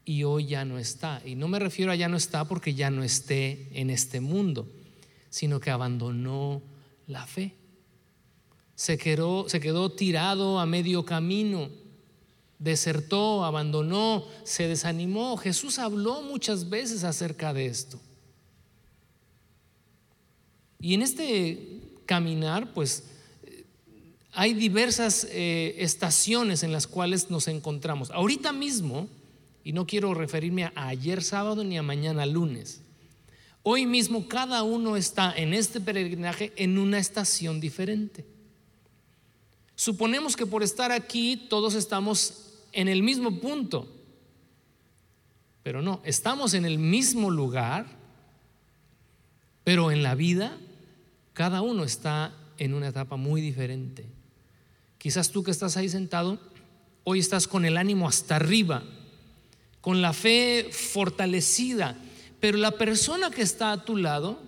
y 0.04 0.24
hoy 0.24 0.44
ya 0.44 0.66
no 0.66 0.78
está. 0.78 1.22
Y 1.24 1.36
no 1.36 1.48
me 1.48 1.58
refiero 1.58 1.90
a 1.90 1.96
ya 1.96 2.10
no 2.10 2.18
está 2.18 2.44
porque 2.44 2.74
ya 2.74 2.90
no 2.90 3.02
esté 3.02 3.66
en 3.72 3.88
este 3.88 4.20
mundo, 4.20 4.68
sino 5.30 5.58
que 5.58 5.70
abandonó 5.70 6.60
la 7.06 7.26
fe 7.26 7.54
se 8.78 8.96
quedó, 8.96 9.90
tirado 9.90 10.60
a 10.60 10.64
medio 10.64 11.04
camino, 11.04 11.68
desertó, 12.60 13.44
abandonó, 13.44 14.24
se 14.44 14.68
desanimó. 14.68 15.36
Jesús 15.36 15.80
habló 15.80 16.22
muchas 16.22 16.70
veces 16.70 17.02
acerca 17.02 17.52
de 17.52 17.66
esto. 17.66 17.98
Y 20.78 20.94
en 20.94 21.02
este 21.02 21.80
caminar, 22.06 22.72
pues 22.72 23.02
hay 24.30 24.54
diversas 24.54 25.26
eh, 25.28 25.74
estaciones 25.78 26.62
en 26.62 26.70
las 26.70 26.86
cuales 26.86 27.30
nos 27.30 27.48
encontramos. 27.48 28.12
Ahorita 28.12 28.52
mismo, 28.52 29.08
y 29.64 29.72
no 29.72 29.88
quiero 29.88 30.14
referirme 30.14 30.66
a 30.66 30.72
ayer 30.86 31.24
sábado 31.24 31.64
ni 31.64 31.78
a 31.78 31.82
mañana 31.82 32.26
lunes, 32.26 32.82
hoy 33.64 33.86
mismo 33.86 34.28
cada 34.28 34.62
uno 34.62 34.96
está 34.96 35.34
en 35.36 35.52
este 35.52 35.80
peregrinaje 35.80 36.52
en 36.54 36.78
una 36.78 37.00
estación 37.00 37.58
diferente. 37.58 38.37
Suponemos 39.78 40.34
que 40.34 40.44
por 40.44 40.64
estar 40.64 40.90
aquí 40.90 41.36
todos 41.48 41.76
estamos 41.76 42.48
en 42.72 42.88
el 42.88 43.04
mismo 43.04 43.38
punto, 43.38 43.86
pero 45.62 45.82
no, 45.82 46.00
estamos 46.02 46.52
en 46.54 46.64
el 46.64 46.80
mismo 46.80 47.30
lugar, 47.30 47.86
pero 49.62 49.92
en 49.92 50.02
la 50.02 50.16
vida 50.16 50.58
cada 51.32 51.62
uno 51.62 51.84
está 51.84 52.34
en 52.58 52.74
una 52.74 52.88
etapa 52.88 53.14
muy 53.14 53.40
diferente. 53.40 54.04
Quizás 54.98 55.30
tú 55.30 55.44
que 55.44 55.52
estás 55.52 55.76
ahí 55.76 55.88
sentado, 55.88 56.40
hoy 57.04 57.20
estás 57.20 57.46
con 57.46 57.64
el 57.64 57.76
ánimo 57.76 58.08
hasta 58.08 58.34
arriba, 58.34 58.82
con 59.80 60.02
la 60.02 60.12
fe 60.12 60.70
fortalecida, 60.72 61.96
pero 62.40 62.58
la 62.58 62.72
persona 62.72 63.30
que 63.30 63.42
está 63.42 63.70
a 63.70 63.84
tu 63.84 63.96
lado, 63.96 64.40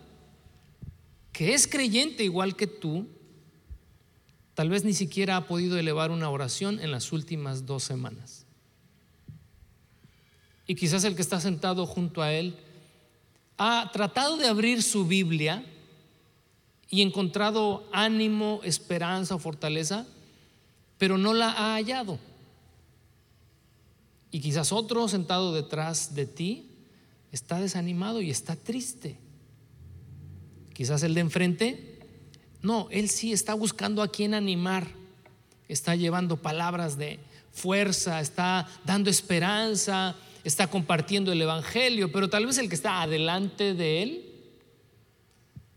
que 1.30 1.54
es 1.54 1.68
creyente 1.68 2.24
igual 2.24 2.56
que 2.56 2.66
tú, 2.66 3.06
Tal 4.60 4.68
vez 4.68 4.84
ni 4.84 4.92
siquiera 4.92 5.38
ha 5.38 5.46
podido 5.46 5.78
elevar 5.78 6.10
una 6.10 6.28
oración 6.28 6.80
en 6.80 6.90
las 6.90 7.12
últimas 7.12 7.64
dos 7.64 7.82
semanas. 7.82 8.44
Y 10.66 10.74
quizás 10.74 11.02
el 11.04 11.16
que 11.16 11.22
está 11.22 11.40
sentado 11.40 11.86
junto 11.86 12.20
a 12.20 12.30
él 12.34 12.58
ha 13.56 13.88
tratado 13.90 14.36
de 14.36 14.48
abrir 14.48 14.82
su 14.82 15.06
Biblia 15.06 15.64
y 16.90 17.00
encontrado 17.00 17.88
ánimo, 17.90 18.60
esperanza 18.62 19.34
o 19.34 19.38
fortaleza, 19.38 20.06
pero 20.98 21.16
no 21.16 21.32
la 21.32 21.52
ha 21.52 21.76
hallado. 21.76 22.18
Y 24.30 24.40
quizás 24.40 24.72
otro 24.72 25.08
sentado 25.08 25.54
detrás 25.54 26.14
de 26.14 26.26
ti 26.26 26.68
está 27.32 27.58
desanimado 27.60 28.20
y 28.20 28.28
está 28.28 28.56
triste. 28.56 29.16
Quizás 30.74 31.02
el 31.02 31.14
de 31.14 31.20
enfrente 31.22 31.89
no, 32.62 32.88
él 32.90 33.08
sí 33.08 33.32
está 33.32 33.54
buscando 33.54 34.02
a 34.02 34.08
quien 34.08 34.34
animar, 34.34 34.86
está 35.68 35.96
llevando 35.96 36.36
palabras 36.36 36.98
de 36.98 37.18
fuerza, 37.52 38.20
está 38.20 38.68
dando 38.84 39.08
esperanza, 39.08 40.16
está 40.44 40.66
compartiendo 40.66 41.32
el 41.32 41.42
Evangelio, 41.42 42.12
pero 42.12 42.28
tal 42.28 42.46
vez 42.46 42.58
el 42.58 42.68
que 42.68 42.74
está 42.74 43.02
adelante 43.02 43.74
de 43.74 44.02
él 44.02 44.26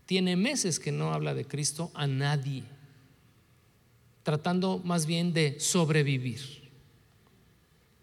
tiene 0.06 0.36
meses 0.36 0.78
que 0.78 0.92
no 0.92 1.12
habla 1.12 1.34
de 1.34 1.46
Cristo 1.46 1.90
a 1.94 2.06
nadie, 2.06 2.64
tratando 4.22 4.80
más 4.84 5.06
bien 5.06 5.32
de 5.32 5.58
sobrevivir. 5.60 6.64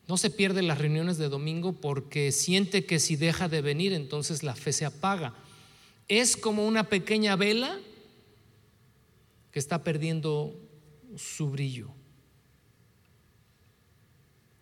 No 0.07 0.17
se 0.17 0.31
pierde 0.31 0.63
las 0.63 0.79
reuniones 0.79 1.17
de 1.17 1.29
domingo 1.29 1.73
porque 1.73 2.31
siente 2.31 2.85
que 2.85 2.99
si 2.99 3.15
deja 3.15 3.47
de 3.47 3.61
venir 3.61 3.93
entonces 3.93 4.43
la 4.43 4.55
fe 4.55 4.73
se 4.73 4.85
apaga. 4.85 5.33
Es 6.07 6.35
como 6.35 6.67
una 6.67 6.83
pequeña 6.85 7.35
vela 7.35 7.79
que 9.51 9.59
está 9.59 9.83
perdiendo 9.83 10.55
su 11.15 11.49
brillo. 11.49 11.89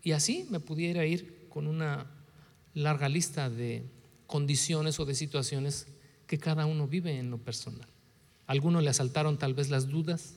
Y 0.03 0.13
así 0.13 0.47
me 0.49 0.59
pudiera 0.59 1.05
ir 1.05 1.47
con 1.49 1.67
una 1.67 2.07
larga 2.73 3.09
lista 3.09 3.49
de 3.49 3.83
condiciones 4.27 4.99
o 4.99 5.05
de 5.05 5.15
situaciones 5.15 5.87
que 6.27 6.37
cada 6.37 6.65
uno 6.65 6.87
vive 6.87 7.17
en 7.17 7.31
lo 7.31 7.37
personal. 7.37 7.87
algunos 8.45 8.83
le 8.83 8.89
asaltaron 8.89 9.37
tal 9.37 9.53
vez 9.53 9.69
las 9.69 9.87
dudas. 9.89 10.35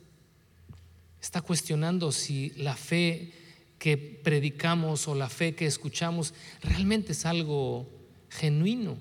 Está 1.21 1.41
cuestionando 1.41 2.13
si 2.13 2.51
la 2.57 2.77
fe 2.77 3.33
que 3.79 3.97
predicamos 3.97 5.09
o 5.09 5.15
la 5.15 5.29
fe 5.29 5.55
que 5.55 5.67
escuchamos 5.67 6.35
realmente 6.61 7.13
es 7.13 7.25
algo 7.25 7.89
genuino, 8.29 8.99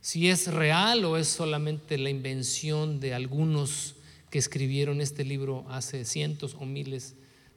si 0.00 0.28
es 0.28 0.46
real 0.48 1.04
o 1.04 1.16
es 1.16 1.28
solamente 1.28 1.98
la 1.98 2.10
invención 2.10 3.00
de 3.00 3.14
algunos 3.14 3.95
que 4.30 4.38
escribieron 4.38 5.00
este 5.00 5.24
libro 5.24 5.64
hace 5.68 6.04
cientos 6.04 6.54
o 6.58 6.64
miles 6.64 7.14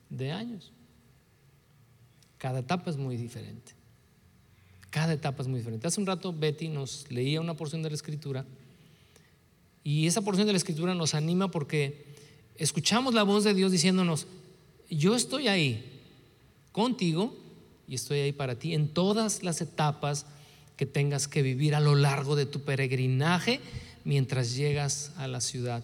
de 0.10 0.32
años. 0.32 0.72
Cada 2.38 2.60
etapa 2.60 2.90
es 2.90 2.98
muy 2.98 3.18
diferente. 3.18 3.74
Cada 4.90 5.14
etapa 5.14 5.44
es 5.44 5.48
muy 5.48 5.60
diferente. 5.60 5.88
Hace 5.88 6.00
un 6.00 6.08
rato 6.08 6.34
Betty 6.34 6.68
nos 6.68 7.10
leía 7.12 7.42
una 7.42 7.56
porción 7.56 7.84
de 7.84 7.90
la 7.90 7.96
escritura 7.96 8.46
y 9.84 10.08
esa 10.08 10.22
porción 10.22 10.48
de 10.48 10.54
la 10.54 10.58
escritura 10.58 10.94
nos 10.94 11.14
anima 11.14 11.52
porque 11.52 12.06
escuchamos 12.56 13.14
la 13.14 13.24
voz 13.24 13.44
de 13.44 13.54
Dios 13.54 13.72
diciéndonos, 13.72 14.28
yo 14.90 15.16
estoy 15.16 15.48
ahí, 15.48 16.02
contigo 16.72 17.36
y 17.88 17.96
estoy 17.96 18.20
ahí 18.20 18.32
para 18.32 18.56
ti 18.56 18.74
en 18.74 18.90
todas 18.90 19.44
las 19.44 19.62
etapas 19.62 20.26
que 20.76 20.86
tengas 20.86 21.28
que 21.28 21.42
vivir 21.42 21.76
a 21.76 21.80
lo 21.80 21.96
largo 21.96 22.36
de 22.36 22.46
tu 22.46 22.62
peregrinaje 22.62 23.60
mientras 24.06 24.56
llegas 24.56 25.12
a 25.18 25.28
la 25.28 25.42
ciudad 25.42 25.84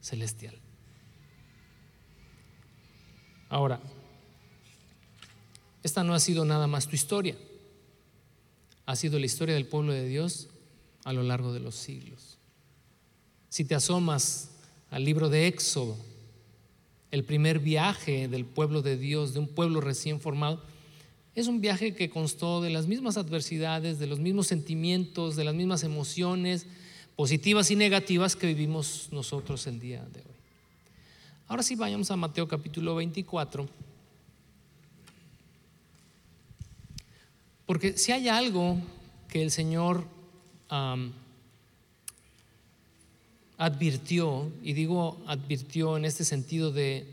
celestial. 0.00 0.58
Ahora, 3.48 3.80
esta 5.82 6.04
no 6.04 6.14
ha 6.14 6.20
sido 6.20 6.44
nada 6.44 6.66
más 6.66 6.86
tu 6.86 6.96
historia, 6.96 7.36
ha 8.84 8.96
sido 8.96 9.18
la 9.18 9.26
historia 9.26 9.54
del 9.54 9.66
pueblo 9.66 9.92
de 9.92 10.06
Dios 10.06 10.48
a 11.04 11.12
lo 11.12 11.22
largo 11.22 11.52
de 11.52 11.60
los 11.60 11.74
siglos. 11.74 12.38
Si 13.48 13.64
te 13.64 13.74
asomas 13.74 14.50
al 14.90 15.04
libro 15.04 15.28
de 15.28 15.46
Éxodo, 15.46 15.96
el 17.10 17.24
primer 17.24 17.58
viaje 17.58 18.28
del 18.28 18.44
pueblo 18.44 18.82
de 18.82 18.98
Dios, 18.98 19.32
de 19.32 19.40
un 19.40 19.48
pueblo 19.48 19.80
recién 19.80 20.20
formado, 20.20 20.62
es 21.34 21.46
un 21.46 21.60
viaje 21.60 21.94
que 21.94 22.10
constó 22.10 22.60
de 22.60 22.70
las 22.70 22.86
mismas 22.86 23.16
adversidades, 23.16 23.98
de 23.98 24.06
los 24.06 24.18
mismos 24.18 24.48
sentimientos, 24.48 25.36
de 25.36 25.44
las 25.44 25.54
mismas 25.54 25.84
emociones 25.84 26.66
positivas 27.18 27.68
y 27.72 27.74
negativas 27.74 28.36
que 28.36 28.46
vivimos 28.46 29.08
nosotros 29.10 29.66
el 29.66 29.80
día 29.80 30.06
de 30.12 30.20
hoy. 30.20 30.36
Ahora 31.48 31.64
sí 31.64 31.74
vayamos 31.74 32.12
a 32.12 32.16
Mateo 32.16 32.46
capítulo 32.46 32.94
24. 32.94 33.68
Porque 37.66 37.98
si 37.98 38.12
hay 38.12 38.28
algo 38.28 38.78
que 39.28 39.42
el 39.42 39.50
Señor 39.50 40.06
advirtió, 43.56 44.52
y 44.62 44.72
digo 44.74 45.20
advirtió 45.26 45.96
en 45.96 46.04
este 46.04 46.24
sentido 46.24 46.70
de, 46.70 47.04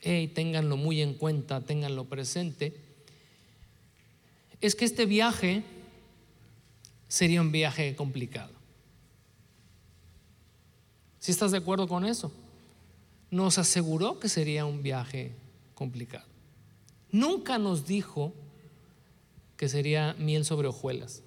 hey, 0.00 0.26
ténganlo 0.28 0.78
muy 0.78 1.02
en 1.02 1.12
cuenta, 1.12 1.60
ténganlo 1.60 2.06
presente, 2.06 2.74
es 4.62 4.74
que 4.74 4.86
este 4.86 5.04
viaje 5.04 5.64
sería 7.08 7.42
un 7.42 7.52
viaje 7.52 7.94
complicado. 7.94 8.63
Si 11.24 11.32
estás 11.32 11.52
de 11.52 11.56
acuerdo 11.56 11.88
con 11.88 12.04
eso, 12.04 12.30
nos 13.30 13.56
aseguró 13.56 14.20
que 14.20 14.28
sería 14.28 14.66
un 14.66 14.82
viaje 14.82 15.32
complicado. 15.74 16.26
Nunca 17.10 17.56
nos 17.56 17.86
dijo 17.86 18.34
que 19.56 19.70
sería 19.70 20.14
miel 20.18 20.44
sobre 20.44 20.68
hojuelas, 20.68 21.22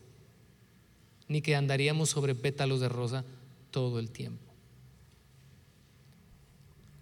ni 1.27 1.41
que 1.41 1.55
andaríamos 1.55 2.11
sobre 2.11 2.35
pétalos 2.35 2.79
de 2.79 2.89
rosa 2.89 3.25
todo 3.71 3.97
el 3.97 4.11
tiempo. 4.11 4.45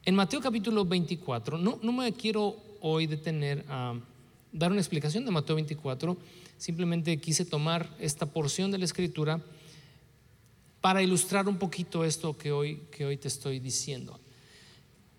En 0.05 0.15
Mateo 0.15 0.39
capítulo 0.39 0.85
24, 0.85 1.57
no, 1.57 1.77
no 1.83 1.91
me 1.91 2.13
quiero 2.13 2.55
hoy 2.79 3.07
detener 3.07 3.65
a 3.67 3.99
dar 4.53 4.71
una 4.71 4.79
explicación 4.79 5.25
de 5.25 5.31
Mateo 5.31 5.57
24, 5.57 6.15
simplemente 6.57 7.17
quise 7.17 7.43
tomar 7.43 7.93
esta 7.99 8.25
porción 8.25 8.71
de 8.71 8.77
la 8.77 8.85
escritura 8.85 9.41
para 10.85 11.01
ilustrar 11.01 11.47
un 11.47 11.57
poquito 11.57 12.05
esto 12.05 12.37
que 12.37 12.51
hoy, 12.51 12.83
que 12.91 13.07
hoy 13.07 13.17
te 13.17 13.27
estoy 13.27 13.59
diciendo. 13.59 14.19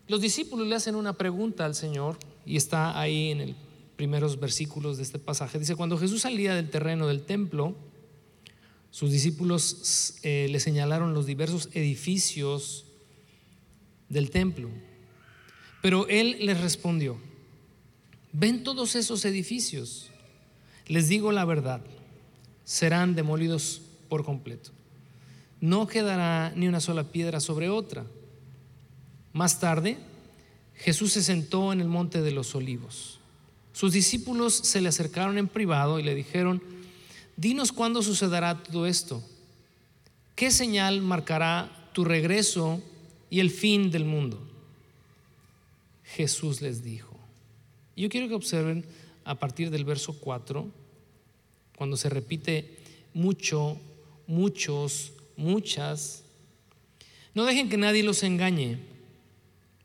Los 0.06 0.20
discípulos 0.20 0.68
le 0.68 0.76
hacen 0.76 0.94
una 0.94 1.14
pregunta 1.14 1.64
al 1.64 1.74
Señor 1.74 2.20
y 2.44 2.56
está 2.56 2.96
ahí 3.00 3.32
en 3.32 3.48
los 3.48 3.56
primeros 3.96 4.38
versículos 4.38 4.96
de 4.96 5.02
este 5.02 5.18
pasaje. 5.18 5.58
Dice, 5.58 5.74
cuando 5.74 5.98
Jesús 5.98 6.20
salía 6.20 6.54
del 6.54 6.70
terreno 6.70 7.08
del 7.08 7.22
templo, 7.22 7.74
sus 8.92 9.10
discípulos 9.10 10.20
eh, 10.22 10.46
le 10.48 10.60
señalaron 10.60 11.14
los 11.14 11.26
diversos 11.26 11.68
edificios 11.72 12.84
del 14.08 14.30
templo. 14.30 14.68
Pero 15.82 16.06
él 16.06 16.36
les 16.42 16.60
respondió, 16.60 17.18
ven 18.30 18.62
todos 18.62 18.94
esos 18.94 19.24
edificios, 19.24 20.12
les 20.86 21.08
digo 21.08 21.32
la 21.32 21.44
verdad, 21.44 21.80
serán 22.64 23.16
demolidos 23.16 23.82
por 24.08 24.24
completo. 24.24 24.70
No 25.60 25.86
quedará 25.86 26.52
ni 26.54 26.68
una 26.68 26.80
sola 26.80 27.04
piedra 27.04 27.40
sobre 27.40 27.68
otra. 27.68 28.04
Más 29.32 29.60
tarde, 29.60 29.98
Jesús 30.74 31.12
se 31.12 31.22
sentó 31.22 31.72
en 31.72 31.80
el 31.80 31.88
monte 31.88 32.22
de 32.22 32.30
los 32.30 32.54
olivos. 32.54 33.20
Sus 33.72 33.92
discípulos 33.92 34.54
se 34.54 34.80
le 34.80 34.88
acercaron 34.88 35.38
en 35.38 35.48
privado 35.48 35.98
y 35.98 36.02
le 36.02 36.14
dijeron, 36.14 36.62
dinos 37.36 37.72
cuándo 37.72 38.02
sucederá 38.02 38.62
todo 38.62 38.86
esto. 38.86 39.22
¿Qué 40.34 40.50
señal 40.50 41.00
marcará 41.02 41.90
tu 41.96 42.04
regreso 42.04 42.82
y 43.30 43.40
el 43.40 43.50
fin 43.50 43.90
del 43.90 44.04
mundo. 44.04 44.38
Jesús 46.04 46.60
les 46.60 46.82
dijo. 46.82 47.16
Yo 47.96 48.10
quiero 48.10 48.28
que 48.28 48.34
observen 48.34 48.84
a 49.24 49.36
partir 49.36 49.70
del 49.70 49.86
verso 49.86 50.12
4, 50.20 50.66
cuando 51.76 51.96
se 51.96 52.10
repite 52.10 52.76
mucho, 53.14 53.78
muchos, 54.26 55.14
muchas. 55.36 56.24
No 57.34 57.44
dejen 57.44 57.68
que 57.68 57.76
nadie 57.76 58.02
los 58.02 58.22
engañe, 58.22 58.78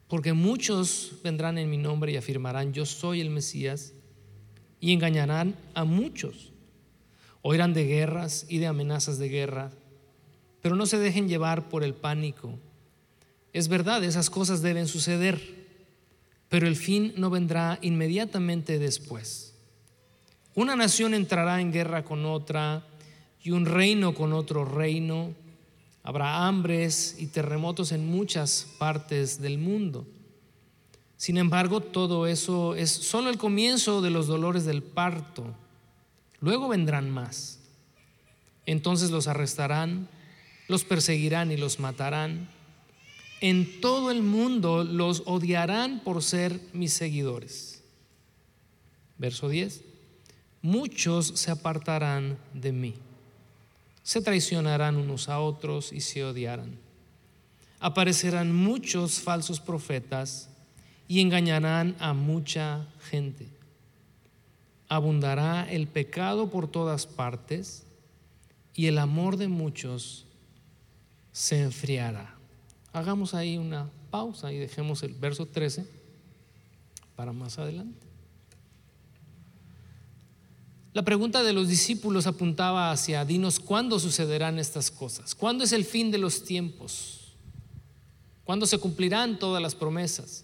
porque 0.07 0.33
muchos 0.33 1.13
vendrán 1.23 1.57
en 1.57 1.69
mi 1.69 1.77
nombre 1.77 2.11
y 2.11 2.17
afirmarán, 2.17 2.73
yo 2.73 2.85
soy 2.85 3.21
el 3.21 3.29
Mesías, 3.29 3.93
y 4.79 4.93
engañarán 4.93 5.55
a 5.73 5.83
muchos. 5.83 6.51
Oirán 7.41 7.73
de 7.73 7.85
guerras 7.85 8.45
y 8.49 8.57
de 8.57 8.67
amenazas 8.67 9.17
de 9.19 9.29
guerra, 9.29 9.71
pero 10.61 10.75
no 10.75 10.85
se 10.85 10.99
dejen 10.99 11.27
llevar 11.27 11.69
por 11.69 11.83
el 11.83 11.93
pánico 11.93 12.57
es 13.53 13.67
verdad, 13.67 14.03
esas 14.03 14.29
cosas 14.29 14.61
deben 14.61 14.87
suceder, 14.87 15.39
pero 16.47 16.67
el 16.67 16.75
fin 16.75 17.13
no 17.17 17.29
vendrá 17.29 17.79
inmediatamente 17.81 18.79
después. 18.79 19.53
Una 20.55 20.75
nación 20.75 21.13
entrará 21.13 21.59
en 21.59 21.71
guerra 21.71 22.03
con 22.03 22.25
otra 22.25 22.85
y 23.41 23.51
un 23.51 23.65
reino 23.65 24.13
con 24.13 24.33
otro 24.33 24.63
reino. 24.63 25.33
Habrá 26.03 26.47
hambres 26.47 27.15
y 27.19 27.27
terremotos 27.27 27.91
en 27.91 28.07
muchas 28.07 28.67
partes 28.77 29.41
del 29.41 29.57
mundo. 29.57 30.07
Sin 31.17 31.37
embargo, 31.37 31.81
todo 31.81 32.25
eso 32.25 32.75
es 32.75 32.89
solo 32.89 33.29
el 33.29 33.37
comienzo 33.37 34.01
de 34.01 34.09
los 34.09 34.27
dolores 34.27 34.65
del 34.65 34.81
parto. 34.81 35.55
Luego 36.39 36.67
vendrán 36.67 37.11
más. 37.11 37.59
Entonces 38.65 39.11
los 39.11 39.27
arrestarán, 39.27 40.07
los 40.67 40.83
perseguirán 40.83 41.51
y 41.51 41.57
los 41.57 41.79
matarán 41.79 42.49
en 43.41 43.81
todo 43.81 44.11
el 44.11 44.21
mundo 44.21 44.83
los 44.83 45.23
odiarán 45.25 45.99
por 46.03 46.21
ser 46.21 46.61
mis 46.73 46.93
seguidores. 46.93 47.83
Verso 49.17 49.49
10. 49.49 49.81
Muchos 50.61 51.27
se 51.35 51.49
apartarán 51.49 52.37
de 52.53 52.71
mí. 52.71 52.93
Se 54.03 54.21
traicionarán 54.21 54.97
unos 54.97 55.29
a 55.29 55.39
otros 55.39 55.93
y 55.93 56.01
se 56.01 56.23
odiarán. 56.23 56.77
Aparecerán 57.79 58.53
muchos 58.53 59.19
falsos 59.19 59.59
profetas 59.59 60.49
y 61.07 61.21
engañarán 61.21 61.95
a 61.99 62.13
mucha 62.13 62.87
gente. 63.09 63.47
Abundará 64.87 65.69
el 65.69 65.87
pecado 65.87 66.49
por 66.49 66.69
todas 66.69 67.05
partes 67.07 67.85
y 68.73 68.87
el 68.87 68.97
amor 68.97 69.37
de 69.37 69.47
muchos 69.47 70.25
se 71.31 71.61
enfriará. 71.61 72.35
Hagamos 72.93 73.33
ahí 73.33 73.57
una 73.57 73.89
pausa 74.09 74.51
y 74.51 74.57
dejemos 74.57 75.03
el 75.03 75.13
verso 75.13 75.45
13 75.45 75.85
para 77.15 77.31
más 77.31 77.57
adelante. 77.57 78.10
La 80.93 81.03
pregunta 81.03 81.41
de 81.41 81.53
los 81.53 81.69
discípulos 81.69 82.27
apuntaba 82.27 82.91
hacia, 82.91 83.23
dinos, 83.23 83.59
¿cuándo 83.59 83.97
sucederán 83.97 84.59
estas 84.59 84.91
cosas? 84.91 85.33
¿Cuándo 85.33 85.63
es 85.63 85.71
el 85.71 85.85
fin 85.85 86.11
de 86.11 86.17
los 86.17 86.43
tiempos? 86.43 87.33
¿Cuándo 88.43 88.65
se 88.65 88.77
cumplirán 88.77 89.39
todas 89.39 89.61
las 89.61 89.73
promesas? 89.73 90.43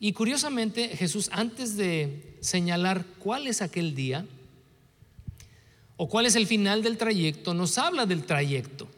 Y 0.00 0.14
curiosamente 0.14 0.88
Jesús, 0.88 1.28
antes 1.32 1.76
de 1.76 2.38
señalar 2.40 3.04
cuál 3.18 3.46
es 3.46 3.60
aquel 3.60 3.94
día 3.94 4.26
o 5.98 6.08
cuál 6.08 6.24
es 6.24 6.34
el 6.34 6.46
final 6.46 6.82
del 6.82 6.96
trayecto, 6.96 7.52
nos 7.52 7.76
habla 7.76 8.06
del 8.06 8.24
trayecto. 8.24 8.88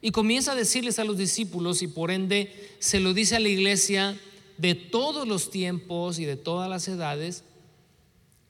Y 0.00 0.10
comienza 0.12 0.52
a 0.52 0.56
decirles 0.56 0.98
a 0.98 1.04
los 1.04 1.18
discípulos 1.18 1.82
y 1.82 1.88
por 1.88 2.10
ende 2.10 2.74
se 2.78 3.00
lo 3.00 3.12
dice 3.12 3.36
a 3.36 3.40
la 3.40 3.48
iglesia 3.48 4.18
de 4.56 4.74
todos 4.74 5.28
los 5.28 5.50
tiempos 5.50 6.18
y 6.18 6.24
de 6.24 6.36
todas 6.36 6.68
las 6.68 6.88
edades, 6.88 7.44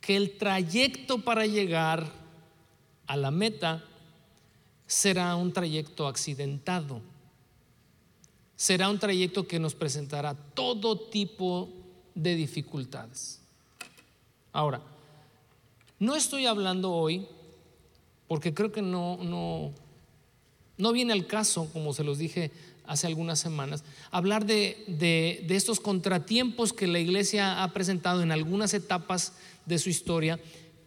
que 0.05 0.17
el 0.17 0.37
trayecto 0.37 1.23
para 1.23 1.47
llegar 1.47 2.13
a 3.07 3.17
la 3.17 3.31
meta 3.31 3.83
será 4.87 5.35
un 5.35 5.51
trayecto 5.51 6.07
accidentado. 6.07 7.01
Será 8.55 8.91
un 8.91 8.99
trayecto 8.99 9.49
que 9.49 9.59
nos 9.59 9.75
presentará 9.75 10.35
todo 10.35 10.99
tipo 10.99 11.71
de 12.15 12.35
dificultades. 12.35 13.41
Ahora, 14.53 14.83
no 15.99 16.17
estoy 16.17 16.45
hablando 16.45 16.93
hoy 16.93 17.27
porque 18.29 18.53
creo 18.53 18.73
que 18.73 18.83
no, 18.83 19.17
no, 19.23 19.73
no 20.77 20.93
viene 20.93 21.15
al 21.15 21.27
caso, 21.27 21.71
como 21.73 21.95
se 21.95 22.05
los 22.05 22.19
dije 22.19 22.51
hace 22.87 23.07
algunas 23.07 23.41
semanas, 23.41 23.85
hablar 24.11 24.45
de, 24.45 24.85
de, 24.87 25.43
de, 25.47 25.57
estos 25.57 25.81
contratiempos 25.81 26.75
que 26.75 26.87
la 26.87 26.99
iglesia 26.99 27.63
ha 27.63 27.73
presentado 27.73 28.23
en 28.23 28.31
algunas 28.31 28.75
etapas 28.75 29.33
de 29.67 29.79
su 29.79 29.91
historia, 29.91 30.39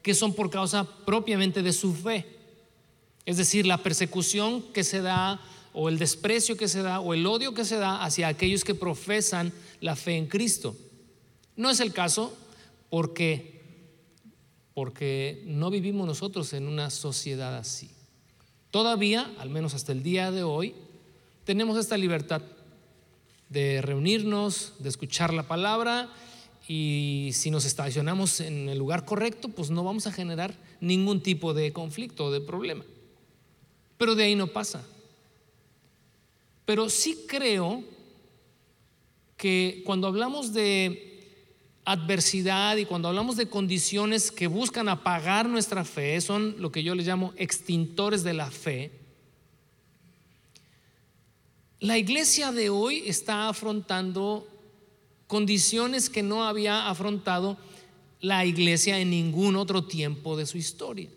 que 0.02 0.14
son 0.14 0.34
por 0.34 0.50
causa 0.50 0.84
propiamente 1.06 1.62
de 1.62 1.74
su 1.74 1.94
fe. 1.94 2.26
Es 3.26 3.38
decir, 3.38 3.66
la 3.66 3.84
persecución 3.84 4.62
que 4.74 4.84
se 4.84 5.02
da, 5.02 5.42
o 5.74 5.90
el 5.90 6.00
desprecio 6.00 6.56
que 6.56 6.68
se 6.68 6.82
da, 6.82 7.02
o 7.02 7.14
el 7.14 7.26
odio 7.26 7.54
que 7.54 7.66
se 7.66 7.78
da 7.78 8.04
hacia 8.04 8.28
aquellos 8.28 8.64
que 8.64 8.74
profesan 8.74 9.52
la 9.82 9.96
fe 9.96 10.16
en 10.16 10.28
Cristo. 10.28 10.76
No 11.56 11.70
es 11.70 11.80
el 11.80 11.92
caso 11.92 12.36
porque, 12.90 13.62
porque 14.74 15.44
no 15.46 15.70
vivimos 15.70 16.08
nosotros 16.08 16.54
en 16.54 16.68
una 16.68 16.90
sociedad 16.90 17.58
así. 17.58 17.90
Todavía, 18.72 19.32
al 19.40 19.50
menos 19.50 19.74
hasta 19.74 19.92
el 19.92 20.04
día 20.04 20.32
de 20.32 20.44
hoy, 20.44 20.74
tenemos 21.44 21.78
esta 21.78 21.98
libertad 21.98 22.42
de 23.50 23.82
reunirnos, 23.82 24.74
de 24.80 24.90
escuchar 24.90 25.34
la 25.34 25.44
palabra 25.44 26.10
y 26.68 27.32
si 27.34 27.50
nos 27.50 27.64
estacionamos 27.64 28.42
en 28.42 28.68
el 28.68 28.78
lugar 28.78 29.06
correcto, 29.06 29.48
pues 29.48 29.70
no 29.70 29.84
vamos 29.84 30.06
a 30.06 30.12
generar 30.12 30.54
ningún 30.82 31.22
tipo 31.22 31.54
de 31.54 31.72
conflicto 31.72 32.26
o 32.26 32.32
de 32.32 32.42
problema. 32.42 32.84
Pero 33.98 34.16
de 34.16 34.26
ahí 34.26 34.36
no 34.36 34.48
pasa. 34.48 34.86
Pero 36.66 36.90
sí 36.90 37.26
creo 37.28 37.84
que 39.38 39.82
cuando 39.86 40.08
hablamos 40.08 40.52
de 40.52 41.08
adversidad 41.86 42.76
y 42.76 42.86
cuando 42.86 43.08
hablamos 43.08 43.38
de 43.38 43.48
condiciones 43.48 44.30
que 44.30 44.48
buscan 44.48 44.90
apagar 44.90 45.48
nuestra 45.48 45.86
fe, 45.86 46.20
son 46.20 46.56
lo 46.60 46.70
que 46.70 46.84
yo 46.84 46.96
les 46.96 47.08
llamo 47.08 47.34
extintores 47.38 48.24
de 48.24 48.34
la 48.34 48.52
fe, 48.52 48.92
la 51.80 51.98
iglesia 51.98 52.52
de 52.52 52.70
hoy 52.70 53.04
está 53.06 53.48
afrontando 53.48 54.46
condiciones 55.28 56.10
que 56.10 56.24
no 56.24 56.46
había 56.46 56.90
afrontado 56.90 57.58
la 58.20 58.46
iglesia 58.46 59.00
en 59.00 59.12
ningún 59.12 59.56
otro 59.56 59.86
tiempo 59.86 60.38
de 60.38 60.46
su 60.46 60.58
historia. 60.58 61.10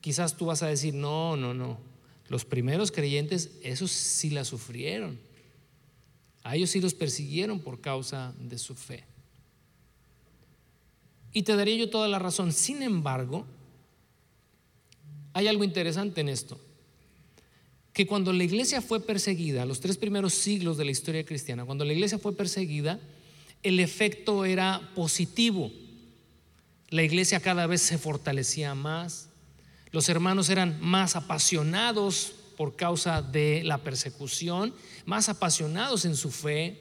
Quizás 0.00 0.36
tú 0.36 0.46
vas 0.46 0.62
a 0.62 0.66
decir, 0.66 0.92
no, 0.92 1.36
no, 1.36 1.54
no. 1.54 1.78
Los 2.28 2.44
primeros 2.44 2.90
creyentes, 2.90 3.52
esos 3.62 3.90
sí 3.92 4.30
la 4.30 4.44
sufrieron. 4.44 5.18
A 6.42 6.56
ellos 6.56 6.70
sí 6.70 6.80
los 6.80 6.94
persiguieron 6.94 7.60
por 7.60 7.80
causa 7.80 8.34
de 8.38 8.58
su 8.58 8.74
fe. 8.74 9.04
Y 11.32 11.42
te 11.42 11.54
daría 11.56 11.76
yo 11.76 11.88
toda 11.88 12.08
la 12.08 12.18
razón. 12.18 12.52
Sin 12.52 12.82
embargo, 12.82 13.46
hay 15.32 15.46
algo 15.46 15.64
interesante 15.64 16.20
en 16.20 16.28
esto 16.28 16.58
que 17.92 18.06
cuando 18.06 18.32
la 18.32 18.44
iglesia 18.44 18.80
fue 18.80 19.00
perseguida, 19.00 19.66
los 19.66 19.80
tres 19.80 19.98
primeros 19.98 20.34
siglos 20.34 20.76
de 20.76 20.84
la 20.84 20.90
historia 20.90 21.24
cristiana, 21.24 21.64
cuando 21.64 21.84
la 21.84 21.92
iglesia 21.92 22.18
fue 22.18 22.34
perseguida, 22.34 22.98
el 23.62 23.80
efecto 23.80 24.44
era 24.44 24.90
positivo. 24.94 25.70
La 26.88 27.02
iglesia 27.02 27.40
cada 27.40 27.66
vez 27.66 27.82
se 27.82 27.98
fortalecía 27.98 28.74
más, 28.74 29.28
los 29.92 30.08
hermanos 30.08 30.48
eran 30.48 30.78
más 30.80 31.16
apasionados 31.16 32.34
por 32.56 32.76
causa 32.76 33.22
de 33.22 33.62
la 33.64 33.78
persecución, 33.78 34.74
más 35.04 35.28
apasionados 35.28 36.04
en 36.04 36.16
su 36.16 36.30
fe, 36.30 36.80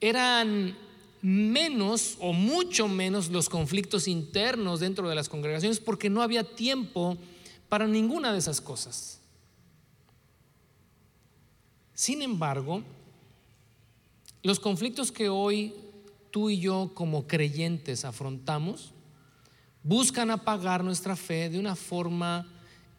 eran 0.00 0.76
menos 1.22 2.16
o 2.20 2.34
mucho 2.34 2.88
menos 2.88 3.30
los 3.30 3.48
conflictos 3.48 4.08
internos 4.08 4.80
dentro 4.80 5.08
de 5.08 5.14
las 5.14 5.30
congregaciones 5.30 5.80
porque 5.80 6.10
no 6.10 6.22
había 6.22 6.44
tiempo 6.44 7.16
para 7.68 7.86
ninguna 7.86 8.32
de 8.32 8.38
esas 8.38 8.60
cosas. 8.60 9.18
Sin 11.94 12.22
embargo, 12.22 12.82
los 14.42 14.60
conflictos 14.60 15.10
que 15.10 15.28
hoy 15.28 15.74
tú 16.30 16.50
y 16.50 16.58
yo 16.58 16.90
como 16.94 17.26
creyentes 17.26 18.04
afrontamos 18.04 18.92
buscan 19.82 20.30
apagar 20.30 20.82
nuestra 20.82 21.14
fe 21.14 21.48
de 21.48 21.58
una 21.58 21.76
forma 21.76 22.46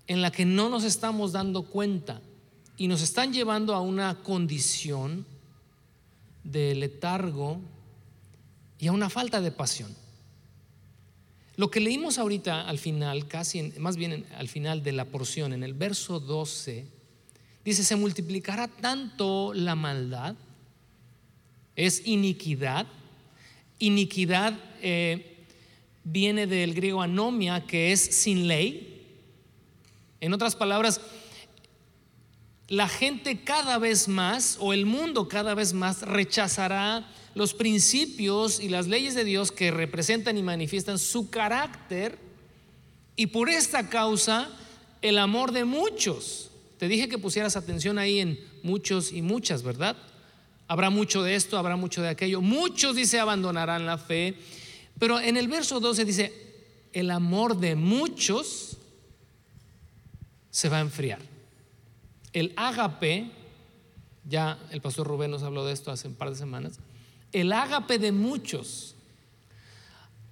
en 0.08 0.22
la 0.22 0.32
que 0.32 0.46
no 0.46 0.70
nos 0.70 0.84
estamos 0.84 1.32
dando 1.32 1.64
cuenta 1.64 2.22
y 2.78 2.88
nos 2.88 3.02
están 3.02 3.34
llevando 3.34 3.74
a 3.74 3.82
una 3.82 4.16
condición 4.24 5.26
de 6.44 6.76
letargo 6.76 7.60
y 8.80 8.88
a 8.88 8.92
una 8.92 9.10
falta 9.10 9.42
de 9.42 9.52
pasión. 9.52 9.96
Lo 11.58 11.72
que 11.72 11.80
leímos 11.80 12.18
ahorita 12.18 12.68
al 12.68 12.78
final, 12.78 13.28
casi 13.28 13.74
más 13.78 13.96
bien 13.96 14.26
al 14.38 14.50
final 14.50 14.84
de 14.84 14.92
la 14.92 15.06
porción, 15.06 15.54
en 15.54 15.64
el 15.64 15.74
verso 15.74 16.20
12, 16.20 16.86
dice, 17.64 17.84
se 17.84 17.96
multiplicará 17.96 18.68
tanto 18.68 19.54
la 19.54 19.76
maldad, 19.76 20.36
es 21.76 22.06
iniquidad. 22.06 22.88
Iniquidad 23.80 24.58
eh, 24.82 25.46
viene 26.04 26.48
del 26.48 26.74
griego 26.74 27.02
anomia, 27.02 27.66
que 27.66 27.92
es 27.92 28.02
sin 28.02 28.48
ley. 28.48 29.04
En 30.20 30.34
otras 30.34 30.56
palabras, 30.56 31.02
la 32.68 32.88
gente 32.88 33.44
cada 33.44 33.78
vez 33.78 34.08
más, 34.08 34.58
o 34.60 34.74
el 34.74 34.86
mundo 34.86 35.28
cada 35.28 35.54
vez 35.54 35.74
más, 35.74 36.02
rechazará 36.02 37.08
los 37.36 37.54
principios 37.54 38.60
y 38.60 38.70
las 38.70 38.88
leyes 38.88 39.14
de 39.14 39.26
Dios 39.26 39.52
que 39.52 39.70
representan 39.70 40.38
y 40.38 40.44
manifiestan 40.44 40.98
su 40.98 41.30
carácter 41.30 42.18
y 43.16 43.28
por 43.28 43.50
esta 43.50 43.90
causa 43.90 44.50
el 45.02 45.18
amor 45.20 45.52
de 45.52 45.66
muchos. 45.66 46.50
Te 46.80 46.88
dije 46.88 47.08
que 47.08 47.18
pusieras 47.18 47.56
atención 47.56 48.00
ahí 48.00 48.20
en 48.20 48.40
muchos 48.64 49.12
y 49.12 49.22
muchas, 49.22 49.64
¿verdad? 49.64 49.98
Habrá 50.68 50.90
mucho 50.90 51.24
de 51.24 51.36
esto, 51.36 51.58
habrá 51.58 51.76
mucho 51.76 52.02
de 52.02 52.10
aquello. 52.10 52.42
Muchos, 52.42 52.96
dice, 52.96 53.20
abandonarán 53.20 53.86
la 53.86 53.98
fe. 53.98 54.36
Pero 54.98 55.20
en 55.20 55.38
el 55.38 55.48
verso 55.48 55.80
12 55.80 56.06
dice, 56.06 56.34
el 56.94 57.12
amor 57.12 57.58
de 57.58 57.76
muchos 57.76 58.78
se 60.50 60.70
va 60.70 60.78
a 60.78 60.82
enfriar. 60.82 61.20
El 62.32 62.54
ágape, 62.56 63.30
ya 64.24 64.58
el 64.72 64.82
pastor 64.82 65.06
Rubén 65.06 65.32
nos 65.32 65.44
habló 65.44 65.66
de 65.66 65.74
esto 65.74 65.92
hace 65.92 66.08
un 66.08 66.16
par 66.16 66.30
de 66.30 66.36
semanas, 66.36 66.80
el 67.36 67.52
ágape 67.52 68.00
de 68.00 68.14
muchos. 68.14 68.96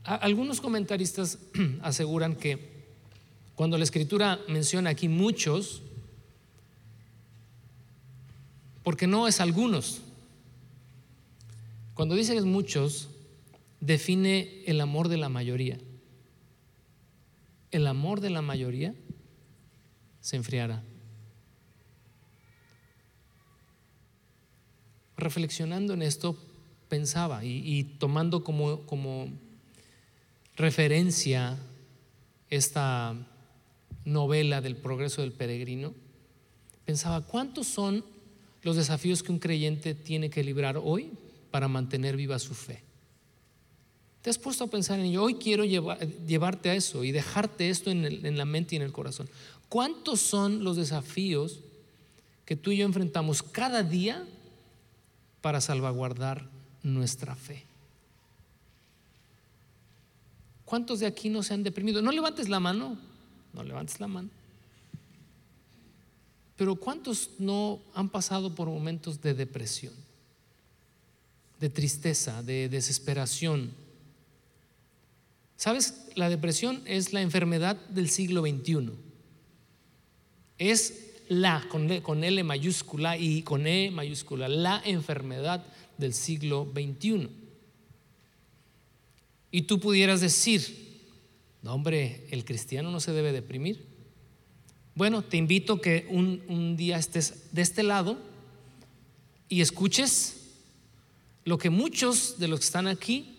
Algunos 0.06 0.62
comentaristas 0.62 1.38
aseguran 1.82 2.38
que 2.38 2.86
cuando 3.56 3.78
la 3.78 3.84
escritura 3.84 4.40
menciona 4.48 4.92
aquí 4.92 5.10
muchos, 5.10 5.82
porque 8.84 9.06
no 9.06 9.28
es 9.28 9.42
algunos, 9.42 10.02
cuando 11.94 12.16
dice 12.16 12.38
es 12.38 12.46
muchos, 12.46 13.10
define 13.82 14.64
el 14.66 14.80
amor 14.80 15.10
de 15.10 15.18
la 15.18 15.28
mayoría. 15.28 15.80
El 17.70 17.86
amor 17.86 18.22
de 18.22 18.30
la 18.30 18.42
mayoría 18.42 18.96
se 20.22 20.38
enfriará. 20.38 20.84
Reflexionando 25.18 25.94
en 25.94 26.02
esto, 26.02 26.38
pensaba 26.94 27.44
y, 27.44 27.86
tomando 27.98 28.44
como, 28.44 28.82
como 28.82 29.28
referencia 30.56 31.58
esta 32.52 33.16
novela 34.06 34.62
del 34.62 34.76
progreso 34.76 35.22
del 35.24 35.32
peregrino, 35.32 35.96
pensaba, 36.86 37.22
¿cuántos 37.22 37.66
son 37.66 38.06
los 38.62 38.76
desafíos 38.76 39.24
que 39.24 39.32
un 39.32 39.40
creyente 39.40 39.96
tiene 39.96 40.30
que 40.30 40.44
librar 40.44 40.78
hoy 40.78 41.10
para 41.50 41.68
mantener 41.68 42.16
viva 42.16 42.38
su 42.38 42.54
fe? 42.54 42.84
¿Te 44.22 44.30
has 44.30 44.38
puesto 44.38 44.66
a 44.66 44.68
pensar 44.68 45.00
en 45.00 45.08
ello? 45.08 45.24
Hoy 45.24 45.34
quiero 45.34 45.66
llevarte 45.66 46.70
a 46.70 46.76
eso 46.76 47.04
y 47.04 47.12
dejarte 47.12 47.72
esto 47.72 47.90
en 47.90 48.38
la 48.38 48.46
mente 48.46 48.76
y 48.76 48.78
en 48.78 48.84
el 48.84 48.92
corazón. 48.92 49.28
¿Cuántos 49.68 50.20
son 50.20 50.64
los 50.64 50.78
desafíos 50.78 51.60
que 52.46 52.56
tú 52.56 52.70
y 52.70 52.78
yo 52.78 52.86
enfrentamos 52.86 53.42
cada 53.42 53.82
día 53.82 54.28
para 55.42 55.60
salvaguardar 55.60 56.53
nuestra 56.84 57.36
fe. 57.36 57.64
¿Cuántos 60.66 61.00
de 61.00 61.06
aquí 61.06 61.30
no 61.30 61.44
se 61.44 61.54
han 61.54 61.64
deprimido? 61.64 62.02
No 62.02 62.12
levantes 62.12 62.50
la 62.50 62.60
mano, 62.60 62.98
no 63.54 63.64
levantes 63.64 64.00
la 64.00 64.08
mano. 64.08 64.30
Pero 66.56 66.76
¿cuántos 66.76 67.32
no 67.40 67.80
han 67.94 68.10
pasado 68.10 68.54
por 68.54 68.68
momentos 68.68 69.22
de 69.22 69.34
depresión, 69.34 69.94
de 71.60 71.70
tristeza, 71.70 72.44
de 72.44 72.70
desesperación? 72.70 73.72
¿Sabes? 75.58 76.08
La 76.16 76.30
depresión 76.30 76.82
es 76.86 77.14
la 77.14 77.22
enfermedad 77.22 77.76
del 77.88 78.10
siglo 78.10 78.42
XXI. 78.42 78.92
Es 80.58 81.04
la, 81.30 81.68
con, 81.70 82.24
L 82.24 82.44
mayúscula 82.44 83.18
y 83.18 83.42
con 83.44 83.66
E 83.66 83.92
mayúscula, 83.92 84.48
la 84.48 84.82
enfermedad 84.86 85.66
del 85.98 86.14
siglo 86.14 86.72
XXI. 86.74 87.30
Y 89.52 89.64
tú 89.64 89.80
pudieras 89.80 90.22
decir, 90.22 91.10
no 91.62 91.74
hombre, 91.74 92.28
el 92.32 92.44
cristiano 92.44 92.92
no 92.92 93.00
se 93.00 93.12
debe 93.12 93.32
deprimir. 93.32 93.86
Bueno, 94.96 95.22
te 95.24 95.38
invito 95.38 95.82
que 95.82 96.08
un, 96.10 96.44
un 96.48 96.76
día 96.76 96.98
estés 96.98 97.54
de 97.54 97.62
este 97.62 97.84
lado 97.84 98.18
y 99.50 99.62
escuches 99.62 100.44
lo 101.46 101.58
que 101.58 101.70
muchos 101.70 102.40
de 102.40 102.48
los 102.48 102.60
que 102.60 102.66
están 102.66 102.88
aquí 102.88 103.34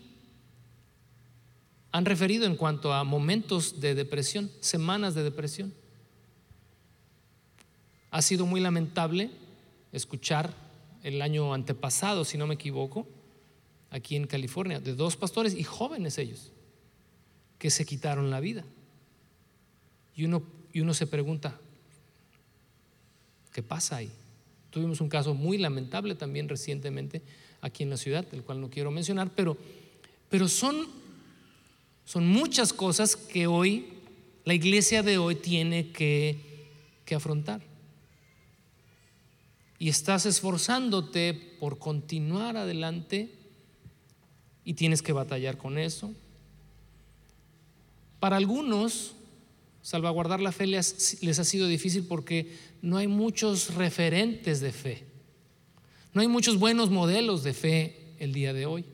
han 1.91 2.03
referido 2.03 2.45
en 2.45 2.57
cuanto 2.57 2.93
a 2.93 3.05
momentos 3.05 3.79
de 3.79 3.95
depresión, 3.95 4.51
semanas 4.59 5.15
de 5.15 5.23
depresión. 5.23 5.73
Ha 8.11 8.21
sido 8.21 8.45
muy 8.45 8.59
lamentable 8.59 9.31
escuchar 9.93 10.53
el 11.05 11.21
año 11.21 11.53
antepasado, 11.53 12.25
si 12.25 12.35
no 12.35 12.47
me 12.47 12.55
equivoco, 12.55 13.07
aquí 13.91 14.15
en 14.15 14.25
California, 14.25 14.79
de 14.79 14.95
dos 14.95 15.15
pastores 15.15 15.53
y 15.53 15.61
jóvenes 15.61 16.17
ellos, 16.17 16.51
que 17.59 17.69
se 17.69 17.85
quitaron 17.85 18.31
la 18.31 18.39
vida. 18.39 18.65
Y 20.15 20.25
uno, 20.25 20.41
y 20.73 20.79
uno 20.79 20.95
se 20.95 21.05
pregunta, 21.05 21.59
¿qué 23.53 23.61
pasa 23.61 23.97
ahí? 23.97 24.09
Tuvimos 24.71 24.99
un 24.99 25.07
caso 25.07 25.35
muy 25.35 25.59
lamentable 25.59 26.15
también 26.15 26.49
recientemente 26.49 27.21
aquí 27.61 27.83
en 27.83 27.91
la 27.91 27.97
ciudad, 27.97 28.25
el 28.31 28.41
cual 28.41 28.59
no 28.59 28.71
quiero 28.71 28.89
mencionar, 28.89 29.29
pero, 29.35 29.55
pero 30.27 30.47
son, 30.47 30.87
son 32.03 32.27
muchas 32.27 32.73
cosas 32.73 33.15
que 33.15 33.45
hoy 33.45 33.89
la 34.43 34.55
iglesia 34.55 35.03
de 35.03 35.19
hoy 35.19 35.35
tiene 35.35 35.91
que, 35.91 36.39
que 37.05 37.13
afrontar. 37.13 37.61
Y 39.77 39.89
estás 39.89 40.25
esforzándote 40.25 41.33
por 41.59 41.77
continuar 41.77 42.57
adelante 42.57 43.35
y 44.63 44.73
tienes 44.73 45.01
que 45.01 45.13
batallar 45.13 45.57
con 45.57 45.77
eso. 45.77 46.13
Para 48.19 48.37
algunos, 48.37 49.15
salvaguardar 49.81 50.41
la 50.41 50.51
fe 50.51 50.65
les, 50.67 51.39
ha 51.39 51.43
sido 51.43 51.67
difícil 51.67 52.05
porque 52.07 52.57
no 52.81 52.97
hay 52.97 53.07
muchos 53.07 53.75
referentes 53.75 54.61
de 54.61 54.71
fe. 54.71 55.03
No 56.13 56.21
hay 56.21 56.27
muchos 56.27 56.57
buenos 56.57 56.89
modelos 56.89 57.43
de 57.43 57.53
fe 57.53 58.15
el 58.19 58.33
día 58.33 58.53
de 58.53 58.65
hoy. 58.65 58.85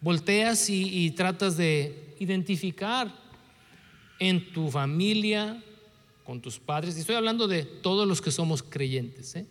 Volteas 0.00 0.68
y 0.70 1.10
tratas 1.12 1.56
de 1.56 2.14
identificar 2.18 3.22
en 4.18 4.52
tu 4.52 4.70
familia, 4.70 5.62
con 6.24 6.40
tus 6.40 6.58
padres. 6.58 6.96
Y 6.96 7.00
estoy 7.00 7.16
hablando 7.16 7.48
de 7.48 7.64
todos 7.64 8.06
los 8.06 8.20
que 8.20 8.30
somos 8.30 8.62
creyentes. 8.62 9.34
¿eh? 9.36 9.46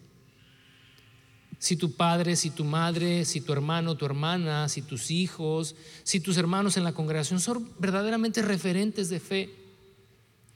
Si 1.60 1.76
tu 1.76 1.92
padre, 1.96 2.36
si 2.36 2.50
tu 2.50 2.64
madre, 2.64 3.26
si 3.26 3.42
tu 3.42 3.54
hermano, 3.54 3.96
tu 3.96 4.06
hermana, 4.06 4.68
si 4.70 4.82
tus 4.82 5.12
hijos, 5.12 5.76
si 6.04 6.20
tus 6.20 6.38
hermanos 6.38 6.78
en 6.78 6.84
la 6.84 6.94
congregación 6.94 7.40
son 7.40 7.70
verdaderamente 7.78 8.42
referentes 8.42 9.10
de 9.10 9.20
fe. 9.20 9.50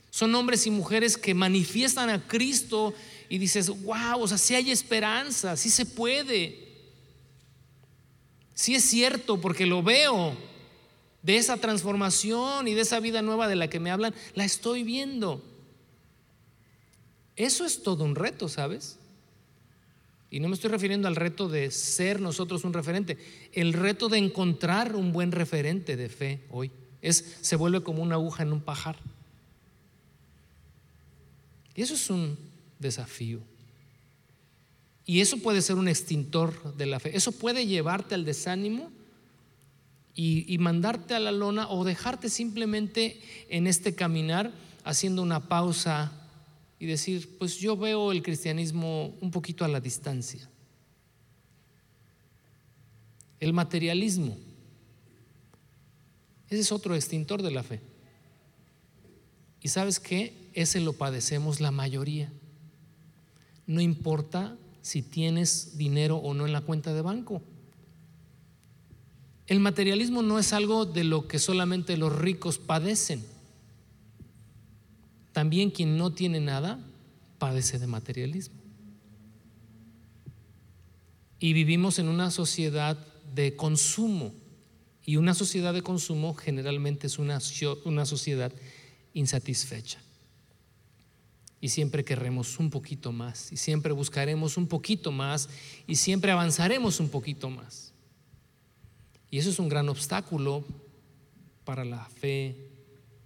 Son 0.09 0.33
hombres 0.33 0.65
y 0.65 0.71
mujeres 0.71 1.17
que 1.17 1.33
manifiestan 1.33 2.09
a 2.09 2.25
Cristo 2.25 2.93
y 3.29 3.37
dices, 3.37 3.67
wow, 3.83 4.21
o 4.21 4.27
sea, 4.27 4.37
si 4.37 4.55
hay 4.55 4.71
esperanza, 4.71 5.57
si 5.57 5.69
se 5.69 5.85
puede. 5.85 6.63
Si 8.53 8.73
es 8.73 8.85
cierto, 8.85 9.41
porque 9.41 9.65
lo 9.65 9.83
veo 9.83 10.35
de 11.21 11.37
esa 11.37 11.57
transformación 11.57 12.67
y 12.67 12.73
de 12.73 12.81
esa 12.81 12.99
vida 12.99 13.21
nueva 13.21 13.47
de 13.47 13.55
la 13.55 13.69
que 13.69 13.79
me 13.79 13.91
hablan, 13.91 14.15
la 14.35 14.45
estoy 14.45 14.83
viendo. 14.83 15.43
Eso 17.35 17.65
es 17.65 17.83
todo 17.83 18.03
un 18.03 18.15
reto, 18.15 18.47
¿sabes? 18.47 18.97
Y 20.29 20.39
no 20.39 20.49
me 20.49 20.55
estoy 20.55 20.69
refiriendo 20.69 21.07
al 21.07 21.15
reto 21.15 21.47
de 21.47 21.71
ser 21.71 22.19
nosotros 22.19 22.63
un 22.63 22.73
referente, 22.73 23.17
el 23.53 23.73
reto 23.73 24.09
de 24.09 24.17
encontrar 24.17 24.95
un 24.95 25.11
buen 25.11 25.31
referente 25.31 25.95
de 25.95 26.09
fe 26.09 26.41
hoy. 26.49 26.71
Es, 27.01 27.37
se 27.41 27.55
vuelve 27.55 27.83
como 27.83 28.01
una 28.01 28.15
aguja 28.15 28.43
en 28.43 28.51
un 28.51 28.61
pajar. 28.61 28.97
Y 31.75 31.81
eso 31.81 31.93
es 31.93 32.09
un 32.09 32.37
desafío. 32.79 33.39
Y 35.05 35.21
eso 35.21 35.37
puede 35.37 35.61
ser 35.61 35.75
un 35.75 35.87
extintor 35.87 36.75
de 36.75 36.85
la 36.87 36.99
fe. 36.99 37.15
Eso 37.15 37.31
puede 37.31 37.67
llevarte 37.67 38.15
al 38.15 38.25
desánimo 38.25 38.91
y, 40.15 40.51
y, 40.51 40.57
mandarte 40.57 41.13
a 41.13 41.19
la 41.19 41.31
lona 41.31 41.69
o 41.69 41.83
dejarte 41.83 42.29
simplemente 42.29 43.21
en 43.49 43.67
este 43.67 43.93
caminar 43.93 44.51
haciendo 44.83 45.21
una 45.21 45.47
pausa 45.47 46.24
y 46.79 46.85
decir, 46.85 47.37
pues 47.37 47.57
yo 47.57 47.77
veo 47.77 48.11
el 48.11 48.21
cristianismo 48.21 49.15
un 49.21 49.31
poquito 49.31 49.63
a 49.63 49.67
la 49.67 49.79
distancia. 49.79 50.49
El 53.39 53.53
materialismo, 53.53 54.37
ese 56.49 56.61
es 56.61 56.71
otro 56.71 56.95
extintor 56.95 57.41
de 57.41 57.51
la 57.51 57.63
fe. 57.63 57.81
Y 59.61 59.69
sabes 59.69 59.99
qué, 59.99 60.49
ese 60.53 60.79
lo 60.79 60.93
padecemos 60.93 61.59
la 61.59 61.71
mayoría. 61.71 62.31
No 63.67 63.81
importa 63.81 64.57
si 64.81 65.01
tienes 65.01 65.77
dinero 65.77 66.17
o 66.17 66.33
no 66.33 66.45
en 66.45 66.53
la 66.53 66.61
cuenta 66.61 66.93
de 66.93 67.01
banco. 67.01 67.41
El 69.47 69.59
materialismo 69.59 70.21
no 70.21 70.39
es 70.39 70.53
algo 70.53 70.85
de 70.85 71.03
lo 71.03 71.27
que 71.27 71.39
solamente 71.39 71.97
los 71.97 72.15
ricos 72.15 72.57
padecen. 72.57 73.23
También 75.35 75.69
quien 75.69 75.97
no 75.97 76.13
tiene 76.13 76.39
nada 76.39 76.79
padece 77.39 77.77
de 77.77 77.87
materialismo. 77.87 78.55
Y 81.39 81.51
vivimos 81.51 81.99
en 81.99 82.07
una 82.07 82.31
sociedad 82.31 82.97
de 83.33 83.53
consumo. 83.57 84.33
Y 85.03 85.17
una 85.17 85.33
sociedad 85.33 85.73
de 85.73 85.81
consumo 85.81 86.35
generalmente 86.35 87.07
es 87.07 87.19
una, 87.19 87.39
una 87.83 88.05
sociedad 88.05 88.53
insatisfecha. 89.13 89.99
Y 91.59 91.67
siempre 91.67 92.05
querremos 92.05 92.57
un 92.57 92.69
poquito 92.69 93.11
más. 93.11 93.51
Y 93.51 93.57
siempre 93.57 93.91
buscaremos 93.91 94.55
un 94.55 94.67
poquito 94.67 95.11
más. 95.11 95.49
Y 95.85 95.97
siempre 95.97 96.31
avanzaremos 96.31 97.01
un 97.01 97.09
poquito 97.09 97.49
más. 97.49 97.91
Y 99.29 99.39
eso 99.39 99.49
es 99.49 99.59
un 99.59 99.67
gran 99.67 99.89
obstáculo 99.89 100.63
para 101.65 101.83
la 101.83 102.05
fe 102.05 102.55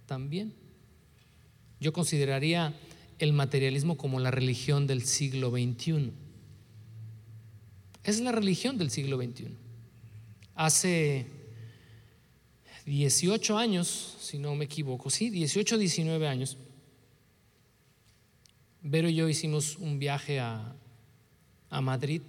también. 0.08 0.59
Yo 1.80 1.94
consideraría 1.94 2.74
el 3.20 3.34
materialismo 3.34 3.98
como 3.98 4.20
la 4.20 4.32
religión 4.32 4.88
del 4.88 5.04
siglo 5.04 5.52
XXI. 5.52 6.12
Es 8.04 8.20
la 8.22 8.32
religión 8.32 8.78
del 8.78 8.92
siglo 8.92 9.18
XXI. 9.18 9.50
Hace 10.56 11.28
18 12.86 13.58
años, 13.58 14.18
si 14.20 14.40
no 14.40 14.56
me 14.56 14.66
equivoco, 14.66 15.10
sí, 15.10 15.30
18, 15.30 15.78
19 15.78 16.28
años, 16.28 16.58
Vero 18.82 19.10
y 19.10 19.16
yo 19.16 19.28
hicimos 19.28 19.78
un 19.78 20.00
viaje 20.00 20.40
a, 20.40 20.74
a 21.70 21.82
Madrid 21.82 22.22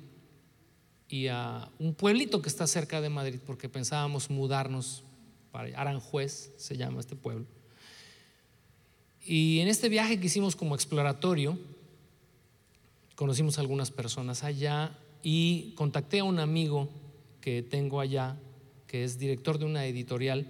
y 1.08 1.28
a 1.28 1.70
un 1.78 1.94
pueblito 1.94 2.42
que 2.42 2.48
está 2.48 2.66
cerca 2.66 3.00
de 3.00 3.08
Madrid 3.08 3.38
porque 3.46 3.68
pensábamos 3.68 4.30
mudarnos 4.30 5.04
para 5.52 5.80
Aranjuez, 5.80 6.52
se 6.56 6.76
llama 6.76 7.00
este 7.00 7.14
pueblo. 7.14 7.46
Y 9.24 9.60
en 9.60 9.68
este 9.68 9.88
viaje 9.88 10.18
que 10.18 10.26
hicimos 10.26 10.56
como 10.56 10.74
exploratorio, 10.74 11.58
conocimos 13.14 13.58
a 13.58 13.60
algunas 13.60 13.90
personas 13.90 14.44
allá 14.44 14.96
y 15.22 15.72
contacté 15.74 16.20
a 16.20 16.24
un 16.24 16.38
amigo 16.38 16.88
que 17.40 17.62
tengo 17.62 18.00
allá, 18.00 18.36
que 18.86 19.04
es 19.04 19.18
director 19.18 19.58
de 19.58 19.66
una 19.66 19.86
editorial. 19.86 20.46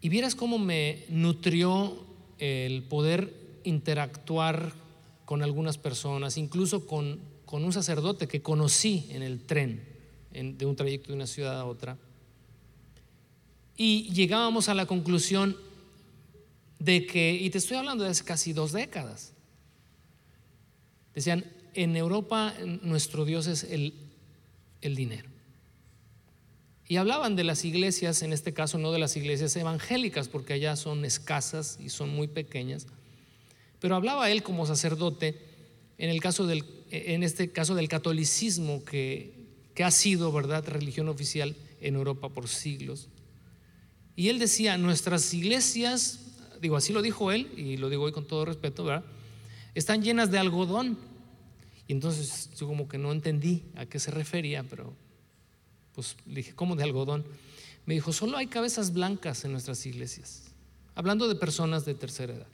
Y 0.00 0.08
vieras 0.08 0.34
cómo 0.34 0.58
me 0.58 1.04
nutrió 1.08 1.96
el 2.38 2.82
poder 2.82 3.34
interactuar 3.64 4.72
con 5.24 5.42
algunas 5.42 5.78
personas, 5.78 6.36
incluso 6.36 6.86
con, 6.86 7.20
con 7.46 7.64
un 7.64 7.72
sacerdote 7.72 8.28
que 8.28 8.42
conocí 8.42 9.06
en 9.10 9.22
el 9.22 9.40
tren, 9.40 9.82
de 10.32 10.66
un 10.66 10.76
trayecto 10.76 11.08
de 11.08 11.14
una 11.14 11.26
ciudad 11.26 11.60
a 11.60 11.64
otra. 11.64 11.96
Y 13.76 14.12
llegábamos 14.12 14.68
a 14.68 14.74
la 14.74 14.86
conclusión, 14.86 15.56
de 16.78 17.06
que, 17.06 17.32
y 17.32 17.50
te 17.50 17.58
estoy 17.58 17.76
hablando 17.76 18.04
de 18.04 18.10
hace 18.10 18.24
casi 18.24 18.52
dos 18.52 18.72
décadas, 18.72 19.32
decían, 21.14 21.44
en 21.74 21.96
Europa 21.96 22.54
nuestro 22.82 23.24
Dios 23.24 23.46
es 23.46 23.64
el, 23.64 23.94
el 24.80 24.96
dinero. 24.96 25.28
Y 26.86 26.96
hablaban 26.96 27.34
de 27.34 27.44
las 27.44 27.64
iglesias, 27.64 28.22
en 28.22 28.32
este 28.32 28.52
caso 28.52 28.78
no 28.78 28.92
de 28.92 28.98
las 28.98 29.16
iglesias 29.16 29.56
evangélicas, 29.56 30.28
porque 30.28 30.52
allá 30.52 30.76
son 30.76 31.04
escasas 31.04 31.78
y 31.80 31.88
son 31.88 32.10
muy 32.10 32.28
pequeñas, 32.28 32.86
pero 33.80 33.96
hablaba 33.96 34.30
él 34.30 34.42
como 34.42 34.66
sacerdote 34.66 35.40
en, 35.98 36.10
el 36.10 36.20
caso 36.20 36.46
del, 36.46 36.64
en 36.90 37.22
este 37.22 37.50
caso 37.50 37.74
del 37.74 37.88
catolicismo 37.88 38.84
que, 38.84 39.32
que 39.74 39.84
ha 39.84 39.90
sido, 39.90 40.32
¿verdad?, 40.32 40.66
religión 40.66 41.08
oficial 41.08 41.56
en 41.80 41.94
Europa 41.94 42.28
por 42.28 42.48
siglos. 42.48 43.08
Y 44.16 44.28
él 44.28 44.38
decía, 44.38 44.78
nuestras 44.78 45.32
iglesias 45.34 46.23
digo, 46.64 46.76
así 46.76 46.94
lo 46.94 47.02
dijo 47.02 47.30
él, 47.30 47.52
y 47.58 47.76
lo 47.76 47.90
digo 47.90 48.04
hoy 48.04 48.12
con 48.12 48.26
todo 48.26 48.46
respeto, 48.46 48.84
¿verdad? 48.84 49.04
Están 49.74 50.02
llenas 50.02 50.30
de 50.30 50.38
algodón. 50.38 50.96
Y 51.86 51.92
entonces 51.92 52.48
yo 52.58 52.66
como 52.66 52.88
que 52.88 52.96
no 52.96 53.12
entendí 53.12 53.64
a 53.76 53.84
qué 53.84 53.98
se 53.98 54.10
refería, 54.10 54.62
pero 54.62 54.94
pues 55.94 56.16
le 56.26 56.36
dije, 56.36 56.54
¿cómo 56.54 56.74
de 56.74 56.82
algodón? 56.82 57.22
Me 57.84 57.92
dijo, 57.92 58.14
solo 58.14 58.38
hay 58.38 58.46
cabezas 58.46 58.94
blancas 58.94 59.44
en 59.44 59.52
nuestras 59.52 59.84
iglesias, 59.84 60.44
hablando 60.94 61.28
de 61.28 61.34
personas 61.34 61.84
de 61.84 61.94
tercera 61.94 62.32
edad. 62.32 62.46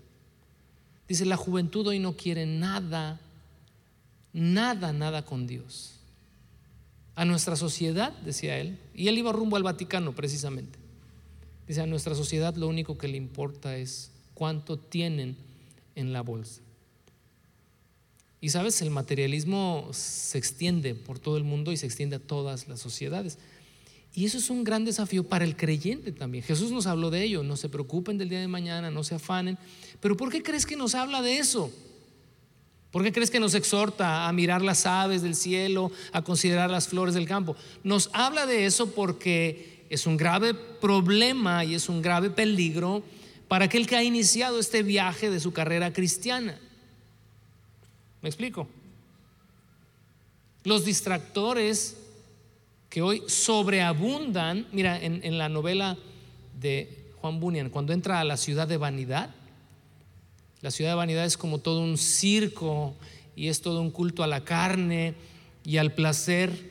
Dice, 1.06 1.24
la 1.24 1.36
juventud 1.36 1.86
hoy 1.86 2.00
no 2.00 2.16
quiere 2.16 2.46
nada, 2.46 3.20
nada, 4.32 4.92
nada 4.92 5.24
con 5.24 5.46
Dios. 5.46 6.00
A 7.14 7.24
nuestra 7.24 7.54
sociedad, 7.54 8.12
decía 8.24 8.58
él, 8.58 8.76
y 8.92 9.06
él 9.06 9.18
iba 9.18 9.30
rumbo 9.30 9.56
al 9.56 9.62
Vaticano 9.62 10.12
precisamente. 10.16 10.79
Dice, 11.70 11.82
a 11.82 11.86
nuestra 11.86 12.16
sociedad 12.16 12.56
lo 12.56 12.66
único 12.66 12.98
que 12.98 13.06
le 13.06 13.16
importa 13.16 13.76
es 13.76 14.10
cuánto 14.34 14.76
tienen 14.76 15.36
en 15.94 16.12
la 16.12 16.20
bolsa. 16.20 16.62
Y 18.40 18.48
sabes, 18.48 18.82
el 18.82 18.90
materialismo 18.90 19.88
se 19.92 20.36
extiende 20.36 20.96
por 20.96 21.20
todo 21.20 21.36
el 21.36 21.44
mundo 21.44 21.70
y 21.70 21.76
se 21.76 21.86
extiende 21.86 22.16
a 22.16 22.18
todas 22.18 22.66
las 22.66 22.80
sociedades. 22.80 23.38
Y 24.12 24.24
eso 24.24 24.38
es 24.38 24.50
un 24.50 24.64
gran 24.64 24.84
desafío 24.84 25.22
para 25.22 25.44
el 25.44 25.56
creyente 25.56 26.10
también. 26.10 26.42
Jesús 26.42 26.72
nos 26.72 26.88
habló 26.88 27.08
de 27.08 27.22
ello, 27.22 27.44
no 27.44 27.56
se 27.56 27.68
preocupen 27.68 28.18
del 28.18 28.30
día 28.30 28.40
de 28.40 28.48
mañana, 28.48 28.90
no 28.90 29.04
se 29.04 29.14
afanen. 29.14 29.56
Pero 30.00 30.16
¿por 30.16 30.32
qué 30.32 30.42
crees 30.42 30.66
que 30.66 30.74
nos 30.74 30.96
habla 30.96 31.22
de 31.22 31.38
eso? 31.38 31.70
¿Por 32.90 33.04
qué 33.04 33.12
crees 33.12 33.30
que 33.30 33.38
nos 33.38 33.54
exhorta 33.54 34.26
a 34.26 34.32
mirar 34.32 34.62
las 34.62 34.86
aves 34.86 35.22
del 35.22 35.36
cielo, 35.36 35.92
a 36.10 36.22
considerar 36.22 36.68
las 36.68 36.88
flores 36.88 37.14
del 37.14 37.28
campo? 37.28 37.54
Nos 37.84 38.10
habla 38.12 38.46
de 38.46 38.66
eso 38.66 38.90
porque 38.90 39.79
es 39.90 40.06
un 40.06 40.16
grave 40.16 40.54
problema 40.54 41.64
y 41.64 41.74
es 41.74 41.88
un 41.88 42.00
grave 42.00 42.30
peligro 42.30 43.02
para 43.48 43.64
aquel 43.64 43.88
que 43.88 43.96
ha 43.96 44.04
iniciado 44.04 44.60
este 44.60 44.84
viaje 44.84 45.28
de 45.28 45.40
su 45.40 45.52
carrera 45.52 45.92
cristiana. 45.92 46.56
¿Me 48.22 48.28
explico? 48.28 48.68
Los 50.62 50.84
distractores 50.84 51.96
que 52.88 53.02
hoy 53.02 53.24
sobreabundan, 53.26 54.68
mira, 54.70 54.96
en, 55.02 55.36
la 55.36 55.48
novela 55.48 55.98
de 56.60 57.12
Juan 57.20 57.40
Bunyan, 57.40 57.70
cuando 57.70 57.92
entra 57.92 58.20
a 58.20 58.24
la 58.24 58.36
ciudad 58.36 58.68
de 58.68 58.76
vanidad, 58.76 59.34
la 60.60 60.70
ciudad 60.70 60.92
de 60.92 60.96
vanidad 60.96 61.24
es 61.24 61.36
como 61.36 61.58
todo 61.58 61.80
un 61.80 61.98
circo 61.98 62.94
y 63.34 63.48
es 63.48 63.62
todo 63.62 63.80
un 63.80 63.90
culto 63.90 64.22
a 64.22 64.28
la 64.28 64.44
carne 64.44 65.14
y 65.64 65.78
al 65.78 65.92
placer. 65.92 66.69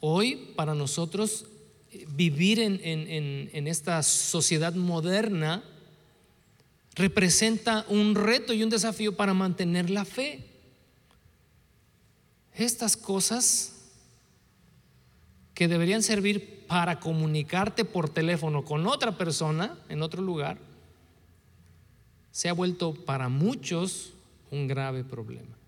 Hoy 0.00 0.52
para 0.56 0.74
nosotros 0.74 1.46
vivir 2.08 2.60
en, 2.60 2.80
en 2.82 3.66
esta 3.66 4.02
sociedad 4.02 4.74
moderna 4.74 5.62
representa 6.94 7.84
un 7.88 8.14
reto 8.14 8.52
y 8.52 8.62
un 8.62 8.70
desafío 8.70 9.16
para 9.16 9.34
mantener 9.34 9.90
la 9.90 10.04
fe 10.04 10.50
estas 12.54 12.96
cosas 12.96 13.72
que 15.54 15.68
deberían 15.68 16.02
servir 16.02 16.66
para 16.66 17.00
comunicarte 17.00 17.84
por 17.84 18.08
teléfono 18.08 18.64
con 18.64 18.86
otra 18.86 19.16
persona 19.16 19.78
en 19.88 20.02
otro 20.02 20.22
lugar, 20.22 20.58
se 22.30 22.48
ha 22.48 22.52
vuelto 22.52 22.94
para 22.94 23.28
muchos 23.28 24.12
un 24.50 24.68
grave 24.68 25.04
problema. 25.04 25.59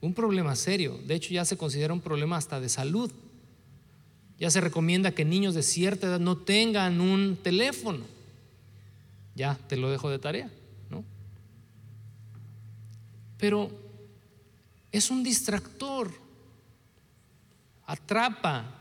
Un 0.00 0.14
problema 0.14 0.54
serio. 0.56 0.98
De 1.06 1.14
hecho, 1.14 1.34
ya 1.34 1.44
se 1.44 1.56
considera 1.56 1.92
un 1.92 2.00
problema 2.00 2.36
hasta 2.36 2.60
de 2.60 2.68
salud. 2.68 3.10
Ya 4.38 4.50
se 4.50 4.60
recomienda 4.60 5.12
que 5.12 5.24
niños 5.24 5.54
de 5.54 5.62
cierta 5.62 6.06
edad 6.06 6.20
no 6.20 6.36
tengan 6.36 7.00
un 7.00 7.36
teléfono. 7.42 8.04
Ya, 9.34 9.58
te 9.68 9.76
lo 9.76 9.90
dejo 9.90 10.10
de 10.10 10.18
tarea, 10.18 10.50
¿no? 10.90 11.04
Pero 13.38 13.70
es 14.92 15.10
un 15.10 15.22
distractor. 15.22 16.12
Atrapa, 17.86 18.78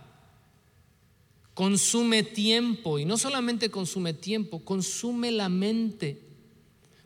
consume 1.58 2.22
tiempo 2.22 3.00
y 3.00 3.06
no 3.06 3.18
solamente 3.18 3.72
consume 3.72 4.14
tiempo, 4.14 4.60
consume 4.64 5.32
la 5.32 5.50
mente, 5.50 6.22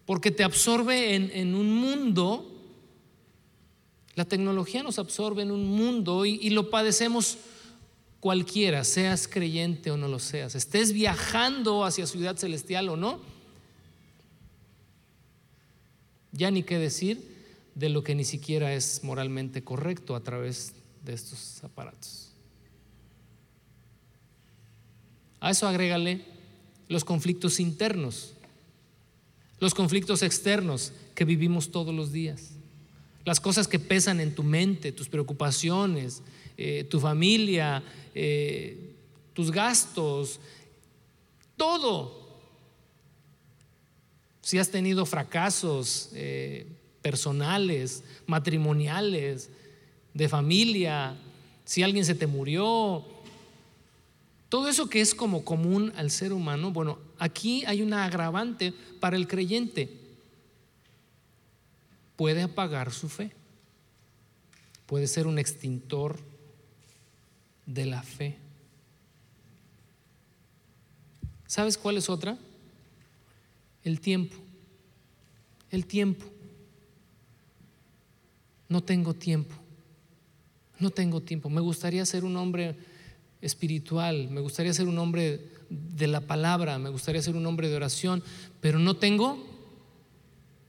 porque 0.06 0.30
te 0.30 0.44
absorbe 0.44 1.16
en, 1.16 1.56
un 1.56 1.74
mundo, 1.74 2.61
la 4.16 4.26
tecnología 4.26 4.84
nos 4.84 5.00
absorbe 5.00 5.44
en 5.44 5.52
un 5.52 5.66
mundo 5.66 6.26
y, 6.26 6.50
lo 6.50 6.70
padecemos 6.70 7.38
cualquiera, 8.20 8.84
seas 8.84 9.28
creyente 9.28 9.90
o 9.92 9.98
no 9.98 10.08
lo 10.08 10.20
seas, 10.20 10.56
estés 10.56 10.94
viajando 10.94 11.86
hacia 11.86 12.06
ciudad 12.06 12.38
celestial 12.38 12.90
o 12.90 12.98
no, 12.98 13.20
ya 16.32 16.52
ni 16.52 16.64
qué 16.64 16.78
decir 16.78 17.32
de 17.76 17.90
lo 17.90 18.04
que 18.04 18.16
ni 18.16 18.26
siquiera 18.26 18.74
es 18.74 19.04
moralmente 19.04 19.64
correcto 19.64 20.16
a 20.16 20.22
través 20.22 20.74
de 21.04 21.14
estos 21.14 21.64
aparatos. 21.64 22.32
A 25.40 25.50
eso 25.50 25.68
agrégale 25.68 26.26
los 26.88 27.04
conflictos 27.04 27.60
internos, 27.60 28.34
los 29.60 29.74
conflictos 29.74 30.22
externos 30.22 30.94
que 31.16 31.26
vivimos 31.26 31.72
todos 31.72 31.96
los 31.96 32.12
días, 32.12 32.52
las 33.26 33.40
cosas 33.40 33.68
que 33.68 33.80
pesan 33.80 34.20
en 34.20 34.34
tu 34.34 34.44
mente, 34.44 34.92
tus 34.92 35.10
preocupaciones, 35.10 36.22
eh, 36.58 36.86
tu 36.90 37.00
familia, 37.00 37.84
eh, 38.16 38.96
tus 39.34 39.52
gastos, 39.52 40.40
todo. 41.56 42.20
Si 44.42 44.58
has 44.58 44.70
tenido 44.70 45.06
fracasos, 45.06 46.10
eh, 46.14 46.68
personales, 47.02 48.04
matrimoniales, 48.26 49.50
de 50.14 50.28
familia, 50.28 51.16
si 51.64 51.84
alguien 51.84 52.06
se 52.06 52.16
te 52.16 52.28
murió, 52.28 53.06
todo 54.50 54.68
eso 54.68 54.90
que 54.90 55.00
es 55.00 55.16
como 55.16 55.46
común 55.46 55.94
al 55.96 56.12
ser 56.12 56.34
humano, 56.34 56.72
bueno, 56.72 57.00
aquí 57.18 57.64
hay 57.66 57.82
una 57.82 58.04
agravante 58.04 58.74
para 59.00 59.16
el 59.16 59.28
creyente. 59.28 60.01
Puede 62.22 62.44
apagar 62.44 62.92
su 62.92 63.10
fe, 63.10 63.32
puede 64.86 65.08
ser 65.08 65.26
un 65.26 65.40
extintor 65.40 66.20
de 67.66 67.88
la 67.88 68.04
fe. 68.04 68.38
¿Sabes 71.48 71.80
cuál 71.80 71.98
es 71.98 72.12
otra? 72.12 72.38
El 73.84 74.00
tiempo. 74.00 74.36
El 75.72 75.88
tiempo 75.88 76.24
no 78.70 78.84
tengo 78.84 79.16
tiempo, 79.16 79.56
no 80.78 80.92
tengo 80.92 81.22
tiempo. 81.22 81.50
Me 81.50 81.60
gustaría 81.60 82.06
ser 82.06 82.24
un 82.24 82.38
hombre 82.38 82.76
espiritual, 83.42 84.30
me 84.30 84.42
gustaría 84.42 84.76
ser 84.76 84.88
un 84.88 85.00
hombre 85.00 85.50
de 85.72 86.06
la 86.06 86.22
palabra, 86.22 86.78
me 86.78 86.92
gustaría 86.92 87.24
ser 87.24 87.36
un 87.36 87.48
hombre 87.48 87.68
de 87.68 87.78
oración, 87.78 88.22
pero 88.60 88.78
no 88.78 88.96
tengo 88.96 89.44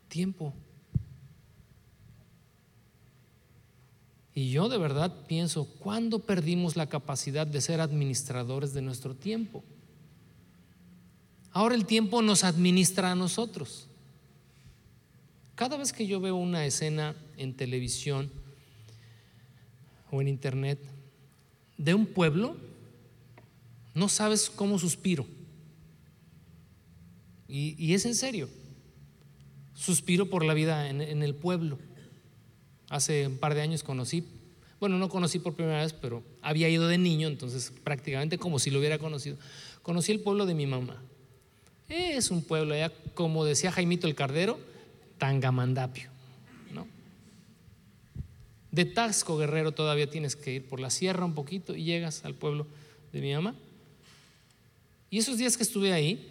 tiempo. 0.08 0.54
Y 4.34 4.50
yo 4.50 4.68
de 4.68 4.78
verdad 4.78 5.26
pienso, 5.26 5.66
¿cuándo 5.78 6.20
perdimos 6.20 6.76
la 6.76 6.88
capacidad 6.88 7.46
de 7.46 7.60
ser 7.60 7.80
administradores 7.80 8.72
de 8.72 8.82
nuestro 8.82 9.14
tiempo? 9.14 9.62
Ahora 11.50 11.74
el 11.74 11.84
tiempo 11.84 12.22
nos 12.22 12.44
administra 12.44 13.12
a 13.12 13.14
nosotros. 13.14 13.86
Cada 15.54 15.76
vez 15.76 15.92
que 15.92 16.06
yo 16.06 16.18
veo 16.18 16.34
una 16.34 16.64
escena 16.64 17.14
en 17.36 17.54
televisión 17.54 18.30
o 20.10 20.20
en 20.22 20.28
internet 20.28 20.78
de 21.76 21.94
un 21.94 22.06
pueblo, 22.06 22.56
no 23.94 24.08
sabes 24.08 24.48
cómo 24.48 24.78
suspiro. 24.78 25.26
Y, 27.48 27.92
es 27.92 28.06
en 28.06 28.14
serio. 28.14 28.48
Suspiro 29.74 30.30
por 30.30 30.42
la 30.42 30.54
vida 30.54 30.88
en, 30.88 31.22
el 31.22 31.34
pueblo. 31.34 31.78
Hace 32.92 33.26
un 33.26 33.38
par 33.38 33.54
de 33.54 33.62
años 33.62 33.82
conocí, 33.82 34.22
bueno, 34.78 34.98
no 34.98 35.08
conocí 35.08 35.38
por 35.38 35.54
primera 35.54 35.80
vez, 35.80 35.94
pero 35.94 36.22
había 36.42 36.68
ido 36.68 36.88
de 36.88 36.98
niño, 36.98 37.26
entonces 37.26 37.72
prácticamente 37.82 38.36
como 38.36 38.58
si 38.58 38.70
lo 38.70 38.80
hubiera 38.80 38.98
conocido. 38.98 39.38
Conocí 39.80 40.12
el 40.12 40.20
pueblo 40.20 40.44
de 40.44 40.52
mi 40.52 40.66
mamá. 40.66 41.02
Es 41.88 42.30
un 42.30 42.42
pueblo 42.42 42.74
allá, 42.74 42.92
como 43.14 43.46
decía 43.46 43.72
Jaimito 43.72 44.06
el 44.06 44.14
Cardero, 44.14 44.58
Tangamandapio. 45.16 46.10
¿no? 46.70 46.86
De 48.70 48.84
Taxco 48.84 49.38
Guerrero 49.38 49.72
todavía 49.72 50.10
tienes 50.10 50.36
que 50.36 50.52
ir 50.52 50.68
por 50.68 50.78
la 50.78 50.90
sierra 50.90 51.24
un 51.24 51.34
poquito 51.34 51.74
y 51.74 51.84
llegas 51.84 52.26
al 52.26 52.34
pueblo 52.34 52.66
de 53.14 53.22
mi 53.22 53.32
mamá. 53.32 53.54
Y 55.08 55.16
esos 55.16 55.38
días 55.38 55.56
que 55.56 55.62
estuve 55.62 55.94
ahí, 55.94 56.30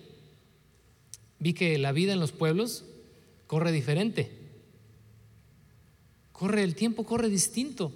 vi 1.40 1.54
que 1.54 1.80
la 1.80 1.92
vida 1.92 2.14
en 2.14 2.20
los 2.20 2.32
pueblos 2.32 2.86
corre 3.48 3.72
diferente. 3.72 4.41
Corre, 6.42 6.64
el 6.64 6.74
tiempo 6.74 7.06
corre 7.06 7.30
distinto. 7.30 7.92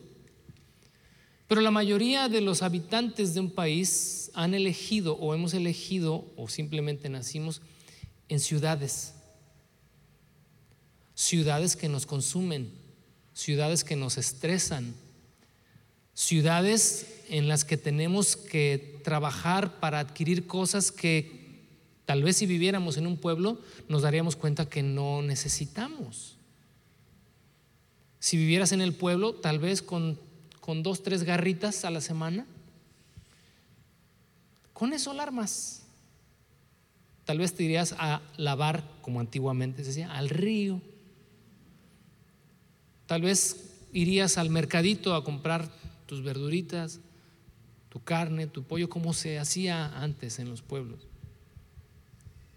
Pero 1.47 1.61
la 1.61 1.71
mayoría 1.71 2.29
de 2.29 2.41
los 2.41 2.61
habitantes 2.61 3.33
de 3.33 3.39
un 3.39 3.49
país 3.49 4.29
han 4.35 4.53
elegido 4.53 5.15
o 5.15 5.33
hemos 5.33 5.55
elegido 5.55 6.31
o 6.35 6.47
simplemente 6.47 7.09
nacimos 7.09 7.63
en 8.29 8.39
ciudades 8.39 9.13
ciudades 11.15 11.75
que 11.75 11.89
nos 11.89 12.05
consumen, 12.05 12.71
ciudades 13.33 13.83
que 13.83 13.95
nos 13.95 14.19
estresan, 14.19 14.93
ciudades 16.13 17.23
en 17.29 17.47
las 17.47 17.65
que 17.65 17.77
tenemos 17.77 18.35
que 18.35 18.99
trabajar 19.03 19.79
para 19.79 19.97
adquirir 19.97 20.45
cosas 20.45 20.91
que 20.91 21.43
Tal 22.05 22.21
vez 22.21 22.37
si 22.37 22.45
viviéramos 22.45 22.97
en 22.97 23.07
un 23.07 23.17
pueblo 23.17 23.57
nos 23.89 24.03
daríamos 24.03 24.35
cuenta 24.35 24.69
que 24.69 24.83
no 24.83 25.23
necesitamos. 25.23 26.34
Si 28.25 28.37
vivieras 28.37 28.71
en 28.71 28.81
el 28.81 28.91
pueblo, 28.91 29.35
tal 29.35 29.59
vez 29.59 29.83
con, 29.83 30.17
con 30.59 30.81
dos, 30.81 31.03
tres 31.03 31.21
garritas 31.21 31.85
a 31.85 31.91
la 31.91 32.01
semana, 32.01 32.47
con 34.73 34.93
eso 34.93 35.11
alarmas. 35.11 35.83
Tal 37.25 37.37
vez 37.37 37.53
te 37.53 37.61
irías 37.61 37.93
a 37.99 38.23
lavar, 38.37 38.83
como 39.03 39.19
antiguamente 39.19 39.83
se 39.83 39.89
decía, 39.89 40.11
al 40.11 40.29
río. 40.29 40.81
Tal 43.05 43.21
vez 43.21 43.75
irías 43.93 44.39
al 44.39 44.49
mercadito 44.49 45.13
a 45.13 45.23
comprar 45.23 45.69
tus 46.07 46.23
verduritas, 46.23 47.01
tu 47.89 48.03
carne, 48.03 48.47
tu 48.47 48.63
pollo, 48.63 48.89
como 48.89 49.13
se 49.13 49.37
hacía 49.37 50.01
antes 50.01 50.39
en 50.39 50.49
los 50.49 50.63
pueblos. 50.63 51.01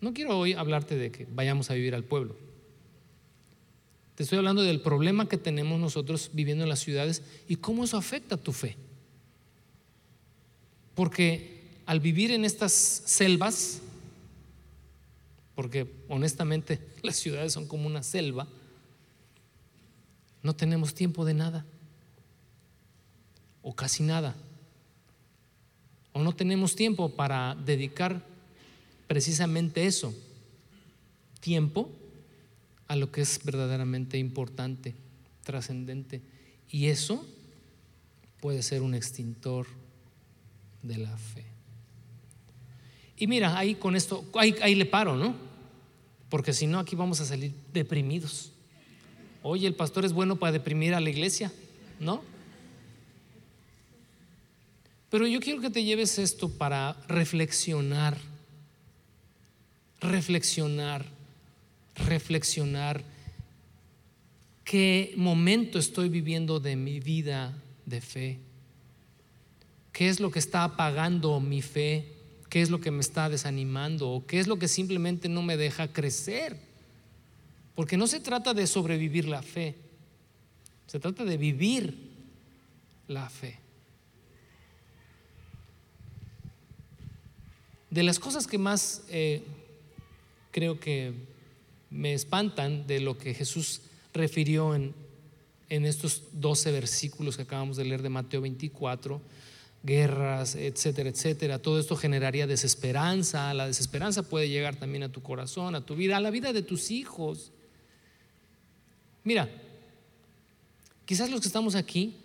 No 0.00 0.14
quiero 0.14 0.38
hoy 0.38 0.54
hablarte 0.54 0.96
de 0.96 1.10
que 1.12 1.26
vayamos 1.30 1.70
a 1.70 1.74
vivir 1.74 1.94
al 1.94 2.04
pueblo. 2.04 2.47
Te 4.18 4.24
estoy 4.24 4.38
hablando 4.38 4.62
del 4.62 4.80
problema 4.80 5.28
que 5.28 5.36
tenemos 5.36 5.78
nosotros 5.78 6.30
viviendo 6.32 6.64
en 6.64 6.68
las 6.68 6.80
ciudades 6.80 7.22
y 7.46 7.54
cómo 7.54 7.84
eso 7.84 7.96
afecta 7.96 8.36
tu 8.36 8.52
fe. 8.52 8.76
Porque 10.96 11.62
al 11.86 12.00
vivir 12.00 12.32
en 12.32 12.44
estas 12.44 12.72
selvas, 12.72 13.80
porque 15.54 15.86
honestamente 16.08 16.80
las 17.04 17.14
ciudades 17.14 17.52
son 17.52 17.68
como 17.68 17.86
una 17.86 18.02
selva, 18.02 18.48
no 20.42 20.56
tenemos 20.56 20.94
tiempo 20.94 21.24
de 21.24 21.34
nada, 21.34 21.64
o 23.62 23.72
casi 23.72 24.02
nada, 24.02 24.34
o 26.12 26.24
no 26.24 26.34
tenemos 26.34 26.74
tiempo 26.74 27.10
para 27.10 27.54
dedicar 27.54 28.20
precisamente 29.06 29.86
eso, 29.86 30.12
tiempo 31.38 31.88
a 32.88 32.96
lo 32.96 33.12
que 33.12 33.20
es 33.20 33.40
verdaderamente 33.44 34.18
importante, 34.18 34.94
trascendente. 35.44 36.22
Y 36.70 36.86
eso 36.86 37.26
puede 38.40 38.62
ser 38.62 38.82
un 38.82 38.94
extintor 38.94 39.66
de 40.82 40.98
la 40.98 41.16
fe. 41.16 41.44
Y 43.16 43.26
mira, 43.26 43.56
ahí 43.58 43.74
con 43.74 43.96
esto, 43.96 44.24
ahí, 44.34 44.74
le 44.74 44.86
paro, 44.86 45.16
¿no? 45.16 45.34
Porque 46.28 46.52
si 46.52 46.66
no, 46.66 46.78
aquí 46.78 46.96
vamos 46.96 47.20
a 47.20 47.24
salir 47.24 47.52
deprimidos. 47.72 48.52
Oye, 49.42 49.66
el 49.66 49.74
pastor 49.74 50.04
es 50.04 50.12
bueno 50.12 50.36
para 50.36 50.52
deprimir 50.52 50.94
a 50.94 51.00
la 51.00 51.10
iglesia, 51.10 51.52
¿no? 52.00 52.22
Pero 55.10 55.26
yo 55.26 55.40
quiero 55.40 55.60
que 55.60 55.70
te 55.70 55.84
lleves 55.84 56.18
esto 56.18 56.50
para 56.50 56.94
reflexionar 57.08 58.18
reflexionar, 60.00 61.04
reflexionar 62.06 63.04
qué 64.64 65.14
momento 65.16 65.78
estoy 65.78 66.08
viviendo 66.08 66.60
de 66.60 66.76
mi 66.76 67.00
vida 67.00 67.54
de 67.86 68.00
fe, 68.00 68.38
qué 69.92 70.08
es 70.08 70.20
lo 70.20 70.30
que 70.30 70.38
está 70.38 70.64
apagando 70.64 71.40
mi 71.40 71.62
fe, 71.62 72.12
qué 72.50 72.62
es 72.62 72.70
lo 72.70 72.80
que 72.80 72.90
me 72.90 73.00
está 73.00 73.28
desanimando 73.28 74.10
o 74.10 74.26
qué 74.26 74.38
es 74.40 74.46
lo 74.46 74.58
que 74.58 74.68
simplemente 74.68 75.28
no 75.28 75.42
me 75.42 75.56
deja 75.56 75.92
crecer. 75.92 76.58
Porque 77.74 77.96
no 77.96 78.06
se 78.06 78.20
trata 78.20 78.54
de 78.54 78.66
sobrevivir 78.66 79.26
la 79.26 79.40
fe, 79.40 79.76
se 80.86 80.98
trata 80.98 81.24
de 81.24 81.36
vivir 81.36 82.10
la 83.06 83.30
fe. 83.30 83.58
De 87.90 88.02
las 88.02 88.18
cosas 88.18 88.46
que 88.46 88.58
más 88.58 89.04
eh, 89.08 89.42
creo 90.50 90.78
que 90.78 91.14
me 91.90 92.14
espantan 92.14 92.86
de 92.86 93.00
lo 93.00 93.18
que 93.18 93.34
Jesús 93.34 93.82
refirió 94.12 94.74
en, 94.74 94.94
en 95.68 95.84
estos 95.84 96.22
12 96.32 96.72
versículos 96.72 97.36
que 97.36 97.42
acabamos 97.42 97.76
de 97.76 97.84
leer 97.84 98.02
de 98.02 98.08
Mateo 98.08 98.40
24, 98.40 99.20
guerras, 99.82 100.54
etcétera, 100.54 101.08
etcétera. 101.08 101.58
Todo 101.60 101.78
esto 101.78 101.96
generaría 101.96 102.46
desesperanza. 102.46 103.52
La 103.54 103.66
desesperanza 103.66 104.22
puede 104.22 104.48
llegar 104.48 104.76
también 104.76 105.02
a 105.02 105.12
tu 105.12 105.22
corazón, 105.22 105.74
a 105.74 105.84
tu 105.84 105.94
vida, 105.94 106.16
a 106.16 106.20
la 106.20 106.30
vida 106.30 106.52
de 106.52 106.62
tus 106.62 106.90
hijos. 106.90 107.52
Mira, 109.24 109.48
quizás 111.04 111.30
los 111.30 111.40
que 111.40 111.48
estamos 111.48 111.74
aquí, 111.74 112.16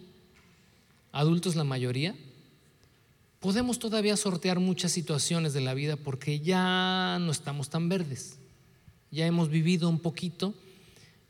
adultos 1.12 1.56
la 1.56 1.64
mayoría, 1.64 2.16
podemos 3.40 3.78
todavía 3.78 4.16
sortear 4.16 4.60
muchas 4.60 4.92
situaciones 4.92 5.54
de 5.54 5.62
la 5.62 5.74
vida 5.74 5.98
porque 5.98 6.40
ya 6.40 7.18
no 7.20 7.32
estamos 7.32 7.70
tan 7.70 7.90
verdes. 7.90 8.38
Ya 9.14 9.28
hemos 9.28 9.50
vivido 9.50 9.88
un 9.88 10.00
poquito, 10.00 10.56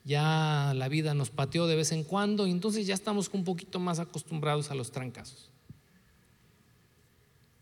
ya 0.05 0.71
la 0.73 0.88
vida 0.88 1.13
nos 1.13 1.29
pateó 1.29 1.67
de 1.67 1.75
vez 1.75 1.91
en 1.91 2.05
cuando 2.05 2.47
y 2.47 2.51
entonces 2.51 2.88
ya 2.88 2.93
estamos 2.93 3.29
un 3.34 3.43
poquito 3.43 3.77
más 3.77 3.99
acostumbrados 3.99 4.71
a 4.71 4.75
los 4.75 4.91
trancazos. 4.91 5.49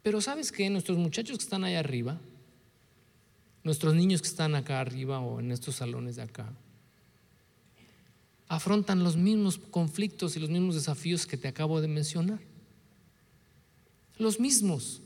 Pero 0.04 0.22
sabes 0.22 0.52
que 0.52 0.70
nuestros 0.70 1.00
muchachos 1.00 1.40
que 1.40 1.44
están 1.44 1.64
allá 1.64 1.80
arriba, 1.80 2.20
nuestros 3.64 3.96
niños 3.96 4.22
que 4.22 4.28
están 4.28 4.54
acá 4.54 4.80
arriba 4.80 5.20
o 5.22 5.40
en 5.40 5.52
estos 5.52 5.78
salones 5.78 6.18
de 6.18 6.22
acá, 6.22 6.54
afrontan 8.48 9.04
los 9.04 9.16
mismos 9.16 9.58
conflictos 9.58 10.38
y 10.38 10.40
los 10.40 10.52
mismos 10.52 10.76
desafíos 10.76 11.26
que 11.26 11.38
te 11.38 11.48
acabo 11.48 11.82
de 11.82 11.88
mencionar 11.88 12.40
los 14.20 14.40
mismos. 14.40 15.02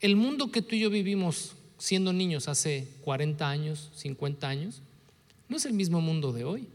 El 0.00 0.16
mundo 0.16 0.50
que 0.50 0.62
tú 0.62 0.74
y 0.74 0.80
yo 0.80 0.90
vivimos 0.90 1.52
siendo 1.78 2.12
niños 2.12 2.48
hace 2.48 2.88
40 3.02 3.48
años, 3.48 3.90
50 3.96 4.48
años, 4.48 4.80
no 5.48 5.56
es 5.56 5.64
el 5.66 5.72
mismo 5.72 6.00
mundo 6.00 6.32
de 6.32 6.44
hoy. 6.44 6.68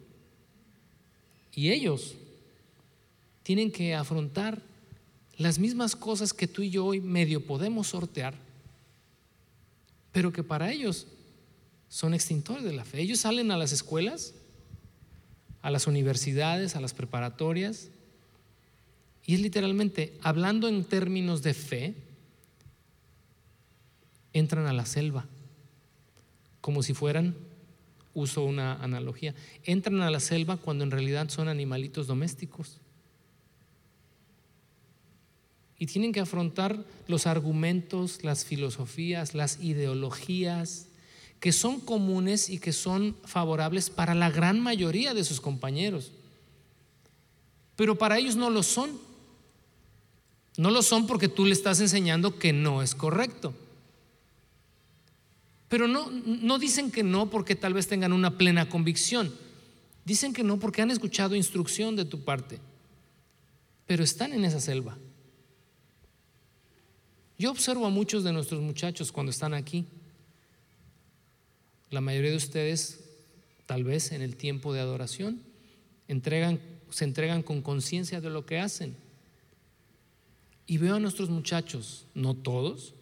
Y 1.54 1.72
ellos 1.72 2.16
tienen 3.44 3.72
que 3.72 3.96
afrontar 3.96 4.62
las 5.38 5.58
mismas 5.58 5.96
cosas 5.96 6.34
que 6.34 6.48
tú 6.48 6.62
y 6.62 6.70
yo 6.70 6.86
hoy 6.86 7.00
medio 7.00 7.46
podemos 7.46 7.88
sortear, 7.88 8.34
pero 10.12 10.32
que 10.32 10.44
para 10.44 10.72
ellos 10.72 11.08
son 11.88 12.14
extintores 12.14 12.64
de 12.64 12.74
la 12.74 12.86
fe. 12.86 13.02
Ellos 13.02 13.20
salen 13.20 13.52
a 13.52 13.58
las 13.58 13.72
escuelas, 13.72 14.34
a 15.62 15.72
las 15.72 15.88
universidades, 15.88 16.76
a 16.76 16.82
las 16.82 16.94
preparatorias, 16.94 17.90
y 19.26 19.36
es 19.36 19.42
literalmente, 19.42 20.18
hablando 20.22 20.68
en 20.68 20.84
términos 20.84 21.44
de 21.44 21.54
fe, 21.54 21.94
entran 24.34 24.68
a 24.68 24.74
la 24.74 24.86
selva, 24.86 25.26
como 26.62 26.84
si 26.84 26.94
fueran, 26.94 27.36
uso 28.14 28.44
una 28.44 28.76
analogía, 28.76 29.34
entran 29.64 30.02
a 30.02 30.12
la 30.12 30.20
selva 30.20 30.58
cuando 30.58 30.84
en 30.84 30.92
realidad 30.92 31.30
son 31.30 31.48
animalitos 31.48 32.08
domésticos. 32.08 32.78
Y 35.78 35.86
tienen 35.86 36.12
que 36.12 36.20
afrontar 36.20 36.84
los 37.08 37.26
argumentos, 37.26 38.24
las 38.24 38.44
filosofías, 38.44 39.34
las 39.34 39.62
ideologías 39.62 40.88
que 41.40 41.54
son 41.54 41.80
comunes 41.80 42.50
y 42.50 42.60
que 42.60 42.74
son 42.74 43.16
favorables 43.24 43.90
para 43.90 44.14
la 44.14 44.30
gran 44.30 44.60
mayoría 44.60 45.14
de 45.14 45.24
sus 45.24 45.40
compañeros. 45.40 46.12
Pero 47.78 47.98
para 47.98 48.18
ellos 48.18 48.36
no 48.36 48.50
lo 48.50 48.62
son. 48.62 49.00
No 50.58 50.70
lo 50.70 50.82
son 50.82 51.08
porque 51.08 51.30
tú 51.30 51.46
le 51.46 51.54
estás 51.54 51.80
enseñando 51.80 52.38
que 52.38 52.52
no 52.52 52.84
es 52.84 52.94
correcto. 52.94 53.54
Pero 55.70 55.88
no, 55.88 56.10
no 56.10 56.58
dicen 56.58 56.92
que 56.92 57.04
no 57.04 57.30
porque 57.30 57.56
tal 57.56 57.76
vez 57.76 57.88
tengan 57.88 58.12
una 58.12 58.38
plena 58.38 58.68
convicción. 58.68 59.32
Dicen 60.04 60.34
que 60.34 60.44
no 60.44 60.60
porque 60.60 60.82
han 60.82 60.90
escuchado 60.90 61.36
instrucción 61.36 61.96
de 61.96 62.06
tu 62.06 62.24
parte. 62.24 62.60
Pero 63.86 64.04
están 64.04 64.34
en 64.34 64.44
esa 64.44 64.60
selva. 64.60 64.98
Yo 67.38 67.52
observo 67.52 67.86
a 67.86 67.92
muchos 67.92 68.24
de 68.24 68.34
nuestros 68.34 68.62
muchachos 68.62 69.12
cuando 69.12 69.30
están 69.30 69.54
aquí. 69.54 69.86
La 71.92 72.02
mayoría 72.02 72.32
de 72.32 72.38
ustedes, 72.38 73.06
tal 73.68 73.84
vez 73.84 74.12
en 74.12 74.24
el 74.24 74.36
tiempo 74.36 74.74
de 74.74 74.80
adoración, 74.80 75.42
entregan, 76.08 76.60
se 76.90 77.06
entregan 77.06 77.44
con 77.44 77.62
conciencia 77.62 78.20
de 78.22 78.30
lo 78.32 78.46
que 78.48 78.60
hacen. 78.60 78.96
Y 80.66 80.80
veo 80.80 80.96
a 80.96 81.00
nuestros 81.00 81.30
muchachos, 81.30 82.06
no 82.16 82.36
todos, 82.36 82.94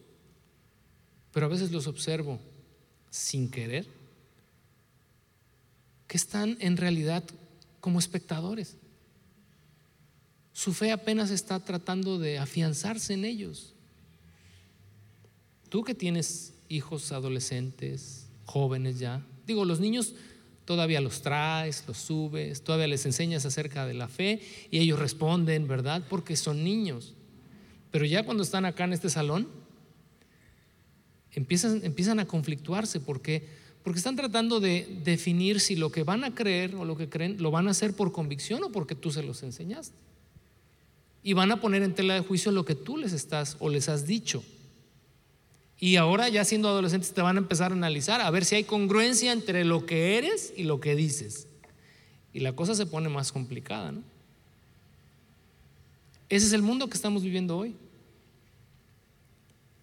pero 1.32 1.46
a 1.46 1.48
veces 1.48 1.72
los 1.72 1.86
observo 1.86 2.38
sin 3.10 3.50
querer, 3.50 3.86
que 6.06 6.16
están 6.16 6.56
en 6.60 6.76
realidad 6.76 7.24
como 7.80 7.98
espectadores. 7.98 8.76
Su 10.52 10.72
fe 10.72 10.90
apenas 10.90 11.30
está 11.30 11.60
tratando 11.60 12.18
de 12.18 12.38
afianzarse 12.38 13.14
en 13.14 13.24
ellos. 13.24 13.74
Tú 15.68 15.84
que 15.84 15.94
tienes 15.94 16.54
hijos 16.68 17.12
adolescentes, 17.12 18.26
jóvenes 18.44 18.98
ya, 18.98 19.24
digo, 19.46 19.64
los 19.64 19.80
niños 19.80 20.14
todavía 20.64 21.00
los 21.00 21.22
traes, 21.22 21.84
los 21.86 21.96
subes, 21.96 22.62
todavía 22.62 22.88
les 22.88 23.06
enseñas 23.06 23.46
acerca 23.46 23.86
de 23.86 23.94
la 23.94 24.08
fe 24.08 24.42
y 24.70 24.78
ellos 24.78 24.98
responden, 24.98 25.66
¿verdad? 25.66 26.02
Porque 26.10 26.36
son 26.36 26.62
niños. 26.62 27.14
Pero 27.90 28.04
ya 28.04 28.24
cuando 28.24 28.42
están 28.42 28.66
acá 28.66 28.84
en 28.84 28.92
este 28.92 29.08
salón, 29.08 29.48
empiezan, 31.38 32.20
a 32.20 32.26
conflictuarse 32.26 33.00
porque, 33.00 33.46
porque 33.82 33.98
están 33.98 34.16
tratando 34.16 34.60
de 34.60 35.00
definir 35.04 35.60
si 35.60 35.76
lo 35.76 35.90
que 35.90 36.02
van 36.02 36.24
a 36.24 36.34
creer 36.34 36.74
o 36.74 36.84
lo 36.84 36.96
que 36.96 37.08
creen 37.08 37.36
lo 37.40 37.50
van 37.50 37.68
a 37.68 37.70
hacer 37.70 37.94
por 37.94 38.12
convicción 38.12 38.62
o 38.64 38.72
porque 38.72 38.94
tú 38.94 39.10
se 39.10 39.22
los 39.22 39.42
enseñaste. 39.42 39.96
Y 41.22 41.32
van 41.32 41.50
a 41.50 41.60
poner 41.60 41.82
en 41.82 41.94
tela 41.94 42.14
de 42.14 42.20
juicio 42.20 42.52
lo 42.52 42.64
que 42.64 42.74
tú 42.74 42.96
les 42.96 43.12
estás 43.12 43.56
o 43.58 43.68
les 43.68 43.88
has 43.88 44.06
dicho. 44.06 44.42
Y 45.80 45.96
ahora 45.96 46.28
ya 46.28 46.44
siendo 46.44 46.68
adolescentes 46.68 47.12
te 47.12 47.22
van 47.22 47.36
a 47.36 47.40
empezar 47.40 47.70
a 47.70 47.74
analizar, 47.74 48.20
a 48.20 48.30
ver 48.30 48.44
si 48.44 48.56
hay 48.56 48.64
congruencia 48.64 49.32
entre 49.32 49.64
lo 49.64 49.86
que 49.86 50.18
eres 50.18 50.52
y 50.56 50.64
lo 50.64 50.80
que 50.80 50.96
dices. 50.96 51.46
Y 52.32 52.40
la 52.40 52.52
cosa 52.54 52.74
se 52.74 52.86
pone 52.86 53.08
más 53.08 53.32
complicada. 53.32 53.92
Ese 56.28 56.46
es 56.46 56.52
el 56.52 56.62
mundo 56.62 56.88
que 56.88 56.96
estamos 56.96 57.22
viviendo 57.22 57.56
hoy. 57.56 57.74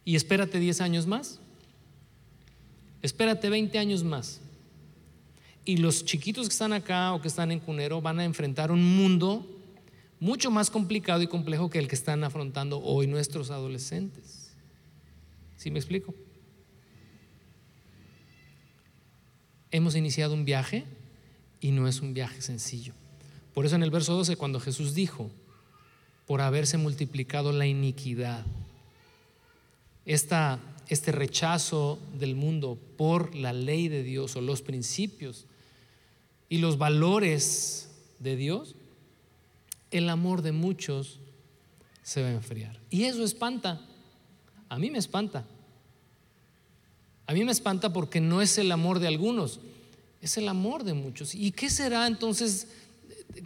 Y 0.03 0.15
espérate 0.15 0.59
10 0.59 0.81
años 0.81 1.07
más. 1.07 1.39
Espérate 3.01 3.49
20 3.49 3.77
años 3.77 4.03
más. 4.03 4.41
Y 5.63 5.77
los 5.77 6.05
chiquitos 6.05 6.47
que 6.47 6.53
están 6.53 6.73
acá 6.73 7.13
o 7.13 7.21
que 7.21 7.27
están 7.27 7.51
en 7.51 7.59
Cunero 7.59 8.01
van 8.01 8.19
a 8.19 8.25
enfrentar 8.25 8.71
un 8.71 8.83
mundo 8.95 9.45
mucho 10.19 10.51
más 10.51 10.69
complicado 10.69 11.21
y 11.21 11.27
complejo 11.27 11.69
que 11.69 11.79
el 11.79 11.87
que 11.87 11.95
están 11.95 12.23
afrontando 12.23 12.79
hoy 12.81 13.07
nuestros 13.07 13.51
adolescentes. 13.51 14.51
¿Sí 15.57 15.71
me 15.71 15.79
explico? 15.79 16.13
Hemos 19.71 19.95
iniciado 19.95 20.33
un 20.33 20.45
viaje 20.45 20.85
y 21.59 21.71
no 21.71 21.87
es 21.87 22.01
un 22.01 22.13
viaje 22.13 22.41
sencillo. 22.41 22.93
Por 23.53 23.65
eso 23.65 23.75
en 23.75 23.83
el 23.83 23.91
verso 23.91 24.13
12, 24.13 24.35
cuando 24.35 24.59
Jesús 24.59 24.93
dijo, 24.93 25.31
por 26.27 26.41
haberse 26.41 26.77
multiplicado 26.77 27.51
la 27.51 27.65
iniquidad, 27.65 28.45
esta, 30.05 30.59
este 30.87 31.11
rechazo 31.11 31.99
del 32.17 32.35
mundo 32.35 32.77
por 32.97 33.35
la 33.35 33.53
ley 33.53 33.87
de 33.87 34.03
Dios 34.03 34.35
o 34.35 34.41
los 34.41 34.61
principios 34.61 35.45
y 36.49 36.59
los 36.59 36.77
valores 36.77 37.89
de 38.19 38.35
Dios, 38.35 38.75
el 39.91 40.09
amor 40.09 40.41
de 40.41 40.51
muchos 40.51 41.19
se 42.03 42.21
va 42.21 42.27
a 42.27 42.33
enfriar. 42.33 42.79
Y 42.89 43.05
eso 43.05 43.23
espanta. 43.23 43.81
A 44.69 44.77
mí 44.77 44.91
me 44.91 44.99
espanta. 44.99 45.45
A 47.27 47.33
mí 47.33 47.43
me 47.43 47.51
espanta 47.51 47.91
porque 47.91 48.21
no 48.21 48.41
es 48.41 48.57
el 48.57 48.71
amor 48.71 48.99
de 48.99 49.07
algunos, 49.07 49.59
es 50.21 50.37
el 50.37 50.47
amor 50.47 50.83
de 50.83 50.93
muchos. 50.93 51.33
¿Y 51.33 51.51
qué 51.51 51.69
será 51.69 52.05
entonces? 52.05 52.67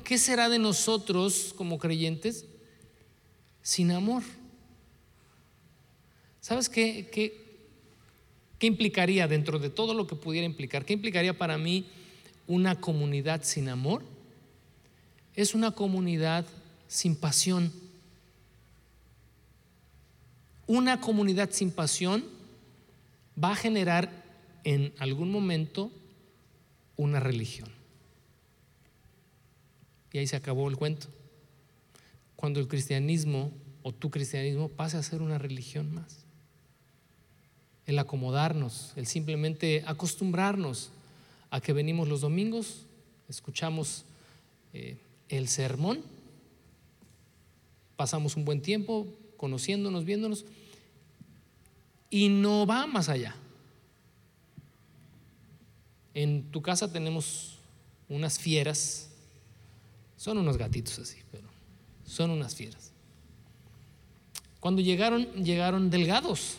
¿Qué 0.04 0.18
será 0.18 0.50
de 0.50 0.60
nosotros 0.60 1.54
como 1.56 1.78
creyentes 1.78 2.46
sin 3.62 3.92
amor? 3.92 4.24
¿Sabes 6.42 6.70
qué, 6.70 7.10
qué, 7.12 8.66
implicaría 8.66 9.28
dentro 9.28 9.60
de 9.60 9.70
todo 9.70 9.94
lo 9.94 10.08
que 10.08 10.16
pudiera 10.16 10.46
implicar? 10.46 10.86
¿Qué 10.86 10.94
implicaría 10.94 11.38
para 11.38 11.58
mí 11.58 11.86
una 12.48 12.80
comunidad 12.80 13.44
sin 13.44 13.70
amor? 13.70 14.04
Es 15.36 15.54
una 15.54 15.72
comunidad 15.72 16.46
sin 16.88 17.16
pasión. 17.16 17.72
Una 20.66 21.02
comunidad 21.02 21.50
sin 21.52 21.72
pasión 21.72 22.26
va 23.42 23.52
a 23.52 23.56
generar 23.56 24.12
en 24.64 24.94
algún 25.00 25.32
momento 25.32 25.92
una 26.96 27.20
religión. 27.20 27.70
Y 30.12 30.18
ahí 30.18 30.28
se 30.28 30.36
acabó 30.36 30.70
el 30.70 30.78
cuento. 30.78 31.08
Cuando 32.36 32.60
el 32.60 32.68
cristianismo 32.68 33.52
o 33.84 33.92
tu 33.94 34.10
cristianismo 34.10 34.70
pase 34.70 34.98
a 34.98 35.04
ser 35.04 35.22
una 35.22 35.38
religión 35.38 35.94
más. 35.94 36.29
El 37.90 37.98
acomodarnos, 37.98 38.94
el 38.98 39.08
simplemente 39.08 39.84
acostumbrarnos 39.88 40.92
a 41.50 41.60
que 41.60 41.74
venimos 41.74 42.08
los 42.08 42.22
domingos, 42.22 42.84
escuchamos 43.28 44.04
eh, 44.74 44.96
el 45.28 45.48
sermón, 45.48 46.04
pasamos 47.96 48.36
un 48.36 48.46
buen 48.46 48.62
tiempo 48.62 49.08
conociéndonos, 49.38 50.06
viéndonos, 50.06 50.46
y 52.12 52.30
no 52.30 52.68
va 52.68 52.86
más 52.86 53.10
allá. 53.10 53.36
En 56.14 56.44
tu 56.52 56.62
casa 56.62 56.94
tenemos 56.94 57.58
unas 58.08 58.38
fieras, 58.38 59.10
son 60.16 60.38
unos 60.38 60.58
gatitos 60.58 61.00
así, 61.00 61.18
pero 61.32 61.48
son 62.06 62.30
unas 62.30 62.54
fieras. 62.54 62.92
Cuando 64.60 64.80
llegaron, 64.80 65.26
llegaron 65.44 65.90
delgados. 65.90 66.58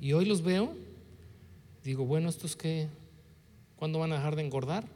Y 0.00 0.14
hoy 0.14 0.24
los 0.24 0.42
veo, 0.42 0.74
digo, 1.84 2.06
bueno, 2.06 2.28
¿estos 2.28 2.56
qué? 2.56 2.88
¿Cuándo 3.76 3.98
van 3.98 4.12
a 4.12 4.16
dejar 4.16 4.34
de 4.34 4.42
engordar? 4.42 4.86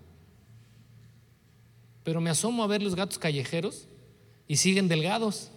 Pero 2.05 2.21
me 2.21 2.31
asomo 2.31 2.65
a 2.65 2.67
ver 2.67 2.83
los 2.83 2.95
gatos 2.95 3.19
callejeros 3.19 3.87
y 4.49 4.57
siguen 4.57 4.89
delgados. 4.89 5.51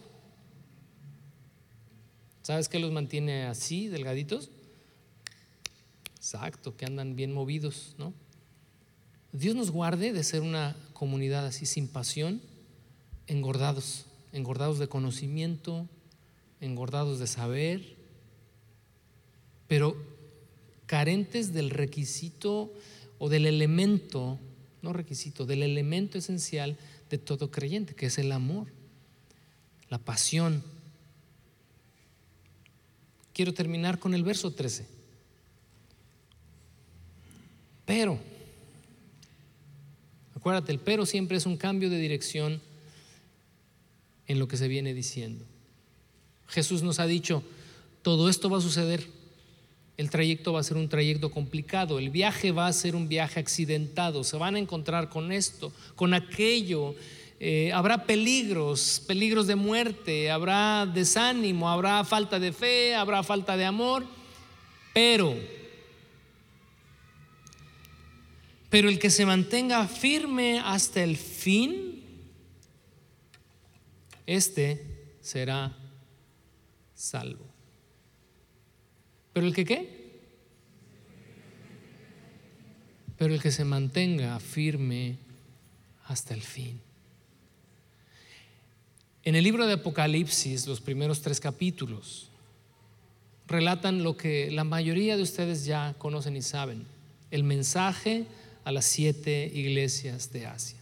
¿Sabes 2.42 2.70
qué 2.70 2.80
los 2.80 2.92
mantiene 2.92 3.46
así, 3.46 3.88
delgaditos? 3.88 4.50
Exacto, 6.16 6.76
que 6.78 6.86
andan 6.86 7.16
bien 7.16 7.34
movidos, 7.34 7.96
¿no? 7.98 8.14
Dios 9.34 9.56
nos 9.56 9.72
guarde 9.72 10.14
de 10.14 10.24
ser 10.24 10.42
una 10.42 10.76
comunidad 10.94 11.46
así 11.46 11.66
sin 11.66 11.90
pasión, 11.90 12.42
engordados, 13.28 14.06
engordados 14.32 14.80
de 14.80 14.88
conocimiento, 14.88 15.88
engordados 16.62 17.20
de 17.20 17.28
saber, 17.28 17.97
pero 19.68 19.96
carentes 20.86 21.54
del 21.54 21.70
requisito 21.70 22.74
o 23.20 23.30
del 23.30 23.46
elemento, 23.46 24.40
no 24.82 24.94
requisito, 24.94 25.46
del 25.46 25.64
elemento 25.64 26.18
esencial 26.18 26.78
de 27.10 27.18
todo 27.18 27.52
creyente, 27.52 27.96
que 27.96 28.08
es 28.08 28.18
el 28.18 28.32
amor, 28.32 28.68
la 29.90 29.98
pasión, 29.98 30.64
quiero 33.34 33.54
terminar 33.54 34.00
con 34.00 34.14
el 34.14 34.24
verso 34.24 34.52
13. 34.52 34.86
Pero, 37.86 38.20
acuérdate, 40.36 40.72
el 40.72 40.80
pero 40.80 41.06
siempre 41.06 41.38
es 41.38 41.46
un 41.46 41.56
cambio 41.56 41.90
de 41.90 42.00
dirección 42.00 42.62
en 44.28 44.40
lo 44.40 44.48
que 44.48 44.58
se 44.58 44.68
viene 44.68 44.94
diciendo. 44.94 45.46
Jesús 46.48 46.82
nos 46.84 47.00
ha 47.00 47.08
dicho, 47.08 47.44
todo 48.02 48.30
esto 48.30 48.50
va 48.50 48.58
a 48.58 48.62
suceder. 48.62 49.17
El 49.98 50.12
trayecto 50.12 50.54
va 50.54 50.60
a 50.60 50.64
ser 50.64 50.78
un 50.78 50.90
trayecto 50.90 51.32
complicado, 51.32 51.98
el 51.98 52.12
viaje 52.12 52.52
va 52.52 52.68
a 52.68 52.74
ser 52.74 52.96
un 52.96 53.10
viaje 53.10 53.40
accidentado, 53.40 54.24
se 54.24 54.38
van 54.38 54.56
a 54.56 54.60
encontrar 54.60 55.10
con 55.10 55.32
esto, 55.32 55.74
con 55.96 56.14
aquello, 56.14 56.94
eh, 57.40 57.72
habrá 57.74 58.06
peligros, 58.06 59.04
peligros 59.08 59.46
de 59.48 59.56
muerte, 59.56 60.32
habrá 60.32 60.86
desánimo, 60.86 61.70
habrá 61.70 62.04
falta 62.04 62.40
de 62.40 62.52
fe, 62.52 62.96
habrá 62.96 63.22
falta 63.22 63.56
de 63.58 63.66
amor, 63.66 64.06
pero, 64.94 65.36
pero 68.70 68.90
el 68.90 68.98
que 68.98 69.12
se 69.12 69.26
mantenga 69.26 69.88
firme 69.88 70.60
hasta 70.60 71.04
el 71.04 71.16
fin, 71.16 72.04
este 74.26 75.16
será 75.22 75.78
salvo. 76.96 77.47
¿Pero 79.38 79.46
el 79.46 79.54
que 79.54 79.66
qué? 79.66 79.88
Pero 83.20 83.36
el 83.36 83.40
que 83.40 83.52
se 83.52 83.66
mantenga 83.66 84.40
firme 84.40 85.20
hasta 86.06 86.34
el 86.34 86.42
fin. 86.42 86.82
En 89.24 89.36
el 89.36 89.44
libro 89.44 89.68
de 89.68 89.74
Apocalipsis, 89.74 90.66
los 90.66 90.82
primeros 90.82 91.22
tres 91.22 91.40
capítulos 91.40 92.30
relatan 93.46 94.02
lo 94.02 94.18
que 94.18 94.50
la 94.50 94.64
mayoría 94.64 95.16
de 95.16 95.22
ustedes 95.22 95.66
ya 95.66 95.94
conocen 96.00 96.36
y 96.36 96.42
saben, 96.42 96.88
el 97.30 97.44
mensaje 97.44 98.26
a 98.64 98.72
las 98.72 98.86
siete 98.86 99.52
iglesias 99.54 100.34
de 100.34 100.48
Asia. 100.48 100.80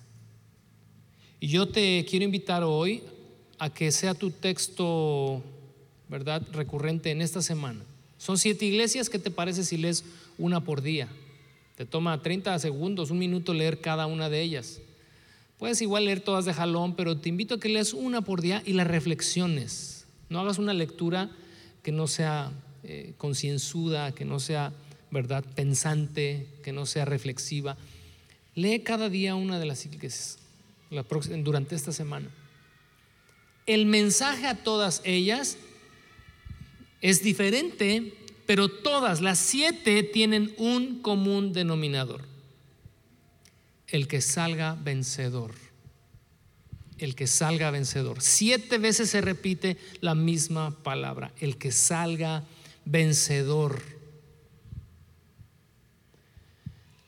Y 1.41 1.49
yo 1.49 1.67
te 1.67 2.05
quiero 2.09 2.23
invitar 2.23 2.63
hoy 2.63 3.03
a 3.59 3.69
que 3.69 3.91
sea 3.91 4.13
tu 4.13 4.31
texto, 4.31 5.43
¿verdad?, 6.07 6.41
recurrente 6.53 7.11
en 7.11 7.21
esta 7.21 7.41
semana. 7.41 7.83
Son 8.17 8.37
siete 8.37 8.65
iglesias, 8.65 9.09
¿qué 9.09 9.19
te 9.19 9.31
parece 9.31 9.63
si 9.63 9.77
lees 9.77 10.03
una 10.37 10.63
por 10.63 10.81
día? 10.81 11.09
Te 11.75 11.85
toma 11.85 12.21
30 12.21 12.57
segundos, 12.59 13.11
un 13.11 13.19
minuto 13.19 13.53
leer 13.53 13.81
cada 13.81 14.05
una 14.05 14.29
de 14.29 14.41
ellas. 14.41 14.81
Puedes 15.57 15.81
igual 15.81 16.05
leer 16.05 16.21
todas 16.21 16.45
de 16.45 16.53
jalón, 16.53 16.95
pero 16.95 17.17
te 17.17 17.29
invito 17.29 17.55
a 17.55 17.59
que 17.59 17.69
leas 17.69 17.93
una 17.93 18.21
por 18.21 18.41
día 18.41 18.61
y 18.65 18.73
las 18.73 18.87
reflexiones. 18.87 20.05
No 20.29 20.39
hagas 20.39 20.57
una 20.57 20.73
lectura 20.73 21.29
que 21.83 21.91
no 21.91 22.07
sea 22.07 22.51
eh, 22.83 23.13
concienzuda, 23.17 24.13
que 24.13 24.25
no 24.25 24.39
sea, 24.39 24.73
¿verdad?, 25.11 25.43
pensante, 25.55 26.47
que 26.63 26.71
no 26.71 26.85
sea 26.85 27.05
reflexiva. 27.05 27.77
Lee 28.53 28.81
cada 28.81 29.09
día 29.09 29.35
una 29.35 29.59
de 29.59 29.65
las 29.65 29.85
iglesias 29.85 30.39
durante 31.43 31.75
esta 31.75 31.91
semana. 31.91 32.29
El 33.65 33.85
mensaje 33.85 34.47
a 34.47 34.63
todas 34.63 35.01
ellas 35.03 35.57
es 37.05 37.21
diferente, 37.21 38.15
pero 38.47 38.67
todas 38.67 39.21
las 39.21 39.37
siete 39.37 40.01
tienen 40.01 40.55
un 40.57 41.03
común 41.03 41.53
denominador. 41.53 42.23
El 43.87 44.07
que 44.07 44.21
salga 44.21 44.73
vencedor. 44.73 45.53
El 46.97 47.13
que 47.13 47.27
salga 47.27 47.69
vencedor. 47.69 48.23
Siete 48.23 48.79
veces 48.79 49.11
se 49.11 49.21
repite 49.21 49.77
la 50.01 50.15
misma 50.15 50.71
palabra. 50.81 51.31
El 51.39 51.57
que 51.57 51.71
salga 51.71 52.43
vencedor. 52.85 53.83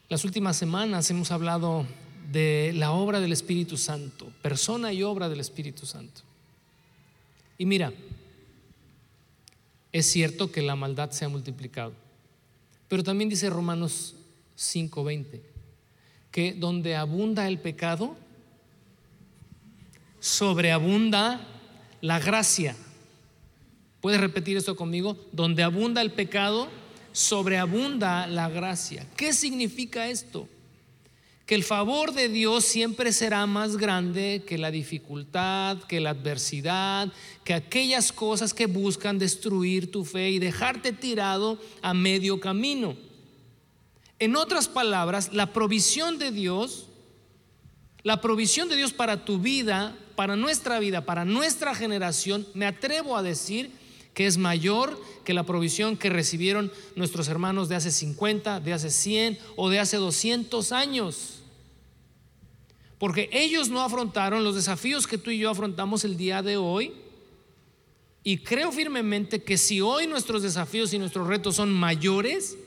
Las 0.10 0.24
últimas 0.26 0.58
semanas 0.58 1.10
hemos 1.10 1.32
hablado 1.32 1.88
de 2.32 2.72
la 2.76 2.91
obra 2.91 3.20
del 3.20 3.34
Espíritu 3.34 3.78
Santo, 3.78 4.32
persona 4.43 4.93
y 4.93 5.02
obra 5.02 5.28
del 5.28 5.39
Espíritu 5.39 5.88
Santo. 5.88 6.22
Y 7.58 7.66
mira, 7.66 7.91
es 9.92 10.06
cierto 10.06 10.52
que 10.52 10.62
la 10.62 10.76
maldad 10.76 11.12
se 11.12 11.26
ha 11.26 11.30
multiplicado, 11.30 11.94
pero 12.88 13.04
también 13.04 13.30
dice 13.30 13.50
Romanos 13.50 14.16
5:20, 14.56 15.42
que 16.32 16.54
donde 16.54 16.96
abunda 16.96 17.48
el 17.48 17.60
pecado, 17.60 18.16
sobreabunda 20.20 21.48
la 22.02 22.20
gracia. 22.20 22.76
¿Puedes 24.02 24.22
repetir 24.22 24.58
esto 24.58 24.76
conmigo? 24.76 25.18
Donde 25.32 25.64
abunda 25.64 26.02
el 26.02 26.12
pecado, 26.12 26.70
sobreabunda 27.12 28.28
la 28.28 28.50
gracia. 28.50 29.08
¿Qué 29.16 29.34
significa 29.34 30.08
esto? 30.08 30.48
Que 31.48 31.56
el 31.56 31.64
favor 31.64 32.12
de 32.12 32.28
Dios 32.28 32.66
siempre 32.66 33.14
será 33.14 33.45
más 33.45 33.78
grande 33.78 34.43
que 34.45 34.58
la 34.58 34.70
dificultad, 34.70 35.78
que 35.84 36.02
la 36.02 36.10
adversidad, 36.10 37.08
que 37.45 37.54
aquellas 37.54 38.12
cosas 38.12 38.54
que 38.54 38.66
buscan 38.66 39.18
destruir 39.18 39.89
tu 39.89 40.04
fe 40.04 40.30
y 40.30 40.39
dejarte 40.39 40.91
tirado 40.91 41.58
a 41.82 41.93
medio 41.93 42.41
camino. 42.41 42.98
En 44.20 44.36
otras 44.36 44.68
palabras, 44.68 45.32
la 45.32 45.54
provisión 45.54 46.20
de 46.20 46.32
Dios, 46.32 46.88
la 48.04 48.20
provisión 48.20 48.68
de 48.68 48.76
Dios 48.76 48.91
para 48.91 49.24
tu 49.24 49.39
vida, 49.39 49.98
para 50.18 50.36
nuestra 50.36 50.80
vida, 50.80 51.06
para 51.06 51.24
nuestra 51.24 51.74
generación, 51.76 52.45
me 52.56 52.66
atrevo 52.66 53.16
a 53.16 53.24
decir 53.24 53.72
que 54.14 54.28
es 54.28 54.38
mayor 54.38 55.02
que 55.24 55.34
la 55.34 55.43
provisión 55.43 55.95
que 55.95 56.10
recibieron 56.10 56.74
nuestros 56.98 57.30
hermanos 57.30 57.70
de 57.70 57.76
hace 57.76 57.91
50, 57.91 58.60
de 58.60 58.74
hace 58.74 58.89
100 58.89 59.39
o 59.56 59.70
de 59.70 59.80
hace 59.80 59.95
200 59.95 60.74
años. 60.74 61.37
Porque 63.00 63.30
ellos 63.32 63.70
no 63.70 63.82
afrontaron 63.82 64.43
los 64.43 64.56
desafíos 64.56 65.06
que 65.06 65.18
tú 65.18 65.30
y 65.30 65.38
yo 65.38 65.50
afrontamos 65.50 66.04
el 66.04 66.18
día 66.18 66.41
de 66.41 66.58
hoy. 66.58 66.93
Y 68.24 68.39
creo 68.39 68.72
firmemente 68.72 69.43
que 69.43 69.58
si 69.58 69.82
hoy 69.82 70.08
nuestros 70.08 70.41
desafíos 70.43 70.93
y 70.93 71.00
nuestros 71.00 71.28
retos 71.28 71.56
son 71.56 71.72
mayores, 71.72 72.58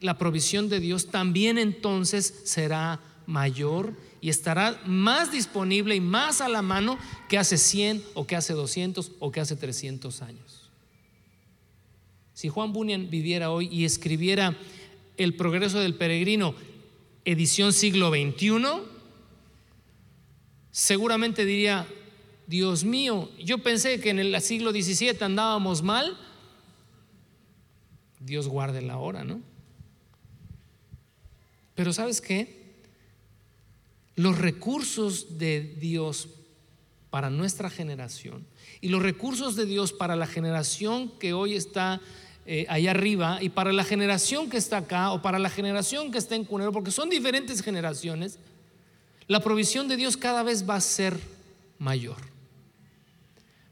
la 0.00 0.16
provisión 0.16 0.68
de 0.68 0.80
Dios 0.80 1.08
también 1.08 1.58
entonces 1.58 2.42
será 2.44 3.00
mayor 3.26 3.94
y 4.20 4.30
estará 4.30 4.80
más 4.86 5.32
disponible 5.32 5.94
y 5.94 6.00
más 6.00 6.40
a 6.40 6.48
la 6.48 6.62
mano 6.62 6.98
que 7.28 7.36
hace 7.36 7.58
100 7.58 8.02
o 8.14 8.26
que 8.26 8.36
hace 8.36 8.54
200 8.54 9.12
o 9.18 9.30
que 9.30 9.40
hace 9.40 9.56
300 9.56 10.22
años. 10.22 10.70
Si 12.32 12.48
Juan 12.48 12.72
Bunyan 12.72 13.10
viviera 13.10 13.50
hoy 13.50 13.68
y 13.70 13.84
escribiera 13.84 14.56
El 15.16 15.36
progreso 15.36 15.78
del 15.78 15.94
peregrino 15.94 16.54
edición 17.24 17.72
siglo 17.72 18.10
XXI, 18.10 18.82
seguramente 20.70 21.44
diría, 21.44 21.86
Dios 22.46 22.84
mío, 22.84 23.30
yo 23.38 23.58
pensé 23.58 24.00
que 24.00 24.10
en 24.10 24.18
el 24.18 24.40
siglo 24.42 24.72
XVII 24.72 25.16
andábamos 25.20 25.82
mal. 25.82 26.18
Dios 28.20 28.48
guarde 28.48 28.82
la 28.82 28.98
hora, 28.98 29.24
¿no? 29.24 29.40
Pero 31.74 31.92
¿sabes 31.92 32.20
qué? 32.20 32.62
Los 34.16 34.38
recursos 34.38 35.38
de 35.38 35.60
Dios 35.60 36.28
para 37.10 37.30
nuestra 37.30 37.70
generación 37.70 38.46
y 38.80 38.88
los 38.88 39.02
recursos 39.02 39.56
de 39.56 39.66
Dios 39.66 39.92
para 39.92 40.16
la 40.16 40.26
generación 40.26 41.10
que 41.18 41.32
hoy 41.32 41.54
está 41.54 42.00
eh, 42.46 42.66
allá 42.68 42.90
arriba 42.90 43.38
y 43.40 43.48
para 43.48 43.72
la 43.72 43.84
generación 43.84 44.50
que 44.50 44.58
está 44.58 44.78
acá 44.78 45.12
o 45.12 45.22
para 45.22 45.38
la 45.38 45.48
generación 45.48 46.12
que 46.12 46.18
está 46.18 46.34
en 46.34 46.44
Cunero, 46.44 46.72
porque 46.72 46.90
son 46.90 47.08
diferentes 47.08 47.62
generaciones, 47.62 48.38
la 49.26 49.40
provisión 49.40 49.88
de 49.88 49.96
Dios 49.96 50.16
cada 50.16 50.42
vez 50.42 50.68
va 50.68 50.76
a 50.76 50.80
ser 50.80 51.18
mayor. 51.78 52.16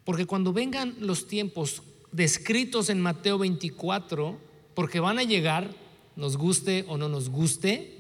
Porque 0.05 0.27
cuando 0.27 0.53
vengan 0.53 0.95
los 0.99 1.29
tiempos 1.29 1.83
descritos 2.13 2.89
en 2.89 3.01
Mateo 3.01 3.39
24, 3.39 4.39
porque 4.75 5.01
van 5.01 5.19
a 5.19 5.23
llegar, 5.23 5.71
nos 6.17 6.37
guste 6.37 6.85
o 6.89 6.97
no 6.97 7.09
nos 7.09 7.29
guste, 7.29 7.99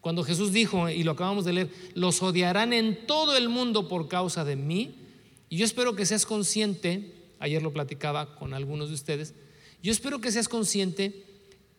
cuando 0.00 0.24
Jesús 0.24 0.52
dijo, 0.52 0.88
y 0.88 1.02
lo 1.02 1.12
acabamos 1.12 1.44
de 1.44 1.52
leer, 1.52 1.70
los 1.94 2.22
odiarán 2.22 2.72
en 2.72 3.06
todo 3.06 3.36
el 3.36 3.48
mundo 3.48 3.88
por 3.88 4.08
causa 4.08 4.44
de 4.44 4.56
mí, 4.56 4.94
y 5.50 5.58
yo 5.58 5.64
espero 5.64 5.94
que 5.94 6.06
seas 6.06 6.24
consciente, 6.24 7.14
ayer 7.40 7.62
lo 7.62 7.72
platicaba 7.72 8.36
con 8.36 8.54
algunos 8.54 8.88
de 8.88 8.94
ustedes, 8.94 9.34
yo 9.82 9.92
espero 9.92 10.20
que 10.20 10.32
seas 10.32 10.48
consciente 10.48 11.24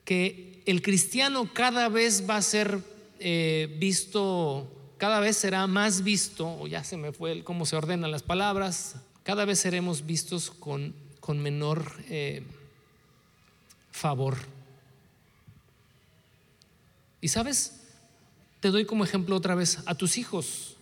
que 0.06 0.62
el 0.66 0.82
cristiano 0.82 1.50
cada 1.54 1.89
vez 1.89 2.30
va 2.30 2.38
a 2.38 2.41
ser 2.41 2.84
eh, 3.20 3.76
visto, 3.80 4.72
cada 4.97 5.20
vez 5.20 5.38
será 5.38 5.68
más 5.68 6.04
visto, 6.04 6.47
o 6.60 6.68
ya 6.68 6.84
se 6.84 6.97
me 6.97 7.12
fue 7.12 7.43
cómo 7.43 7.66
se 7.66 7.76
ordenan 7.76 8.12
las 8.12 8.24
palabras, 8.24 8.95
cada 9.24 9.45
vez 9.45 9.60
seremos 9.60 10.06
vistos 10.06 10.52
con, 10.52 10.93
con 11.20 11.39
menor 11.39 11.91
eh, 12.10 12.43
favor. 13.91 14.38
Y 17.22 17.28
sabes, 17.28 17.82
te 18.60 18.72
doy 18.72 18.86
como 18.86 19.04
ejemplo 19.04 19.36
otra 19.36 19.56
vez 19.56 19.80
a 19.86 19.95
tus 19.95 20.18
hijos. 20.18 20.78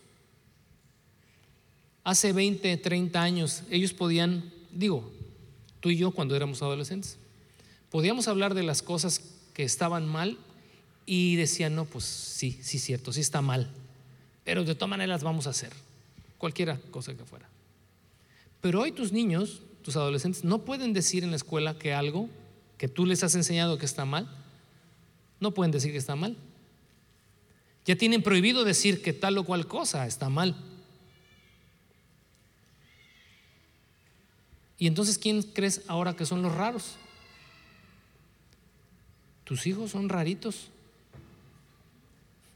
Hace 2.04 2.32
20, 2.32 2.78
30 2.78 3.22
años 3.22 3.64
ellos 3.70 3.94
podían, 3.94 4.54
digo, 4.72 5.12
tú 5.80 5.90
y 5.90 5.98
yo 5.98 6.12
cuando 6.12 6.36
éramos 6.36 6.62
adolescentes. 6.62 7.18
Podíamos 7.90 8.28
hablar 8.28 8.54
de 8.54 8.64
las 8.64 8.82
cosas 8.82 9.22
que 9.54 9.64
estaban 9.64 10.08
mal 10.08 10.38
y 11.06 11.36
decían, 11.36 11.76
no, 11.76 11.86
pues 11.86 12.04
sí, 12.04 12.60
sí, 12.62 12.80
cierto, 12.80 13.14
sí 13.14 13.22
está 13.22 13.42
mal, 13.42 13.70
pero 14.44 14.64
de 14.64 14.76
todas 14.76 14.90
maneras 14.90 15.24
vamos 15.24 15.48
a 15.48 15.52
hacer, 15.52 15.72
cualquiera 16.38 16.80
cosa 16.92 17.16
que 17.16 17.24
fuera. 17.24 17.48
Pero 18.62 18.82
hoy 18.82 18.92
tus 18.92 19.14
niños, 19.14 19.62
tus 19.84 19.96
adolescentes, 19.96 20.44
no 20.44 20.60
pueden 20.60 20.94
decir 20.94 21.24
en 21.24 21.32
la 21.32 21.38
escuela 21.38 21.78
que 21.80 21.94
algo 21.94 22.30
que 22.78 22.88
tú 22.88 23.06
les 23.06 23.24
has 23.24 23.36
enseñado 23.36 23.78
que 23.78 23.86
está 23.86 24.06
mal, 24.06 24.30
no 25.40 25.54
pueden 25.54 25.72
decir 25.72 25.92
que 25.92 25.98
está 25.98 26.16
mal. 26.16 26.36
Ya 27.86 27.96
tienen 27.96 28.22
prohibido 28.22 28.66
decir 28.66 29.02
que 29.02 29.14
tal 29.14 29.38
o 29.38 29.46
cual 29.46 29.66
cosa 29.68 30.06
está 30.08 30.30
mal. 30.30 30.56
Y 34.78 34.88
entonces, 34.88 35.18
¿quién 35.18 35.42
crees 35.42 35.82
ahora 35.88 36.16
que 36.16 36.26
son 36.26 36.42
los 36.42 36.54
raros? 36.54 36.96
Tus 39.44 39.66
hijos 39.66 39.92
son 39.92 40.10
raritos, 40.10 40.70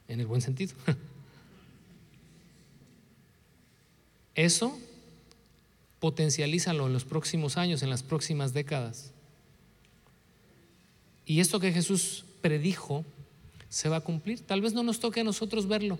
en 0.07 0.19
el 0.19 0.27
buen 0.27 0.41
sentido. 0.41 0.73
Eso 4.35 4.77
potencialízalo 5.99 6.87
en 6.87 6.93
los 6.93 7.05
próximos 7.05 7.57
años, 7.57 7.83
en 7.83 7.89
las 7.89 8.03
próximas 8.03 8.53
décadas. 8.53 9.11
Y 11.25 11.39
esto 11.39 11.59
que 11.59 11.71
Jesús 11.71 12.25
predijo 12.41 13.05
se 13.69 13.87
va 13.87 13.97
a 13.97 14.01
cumplir. 14.01 14.41
Tal 14.41 14.61
vez 14.61 14.73
no 14.73 14.83
nos 14.83 14.99
toque 14.99 15.21
a 15.21 15.23
nosotros 15.23 15.67
verlo, 15.67 15.99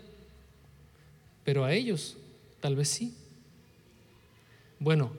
pero 1.45 1.63
a 1.63 1.73
ellos 1.73 2.17
tal 2.59 2.75
vez 2.75 2.89
sí. 2.89 3.13
Bueno, 4.79 5.13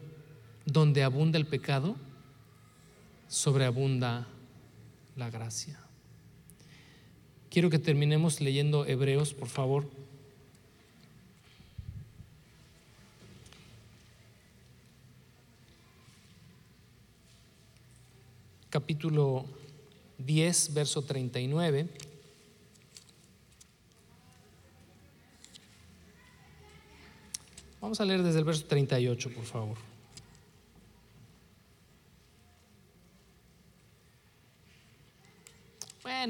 donde 0.66 1.02
abunda 1.02 1.38
el 1.38 1.46
pecado, 1.46 1.96
sobreabunda 3.28 4.26
la 5.16 5.30
gracia. 5.30 5.78
Quiero 7.50 7.68
que 7.68 7.78
terminemos 7.78 8.40
leyendo 8.40 8.86
Hebreos, 8.86 9.34
por 9.34 9.48
favor. 9.48 9.88
Capítulo 18.70 19.44
10, 20.16 20.72
verso 20.72 21.02
39. 21.02 21.88
Vamos 27.82 28.00
a 28.00 28.04
leer 28.06 28.22
desde 28.22 28.38
el 28.38 28.44
verso 28.46 28.64
38, 28.64 29.30
por 29.34 29.44
favor. 29.44 29.91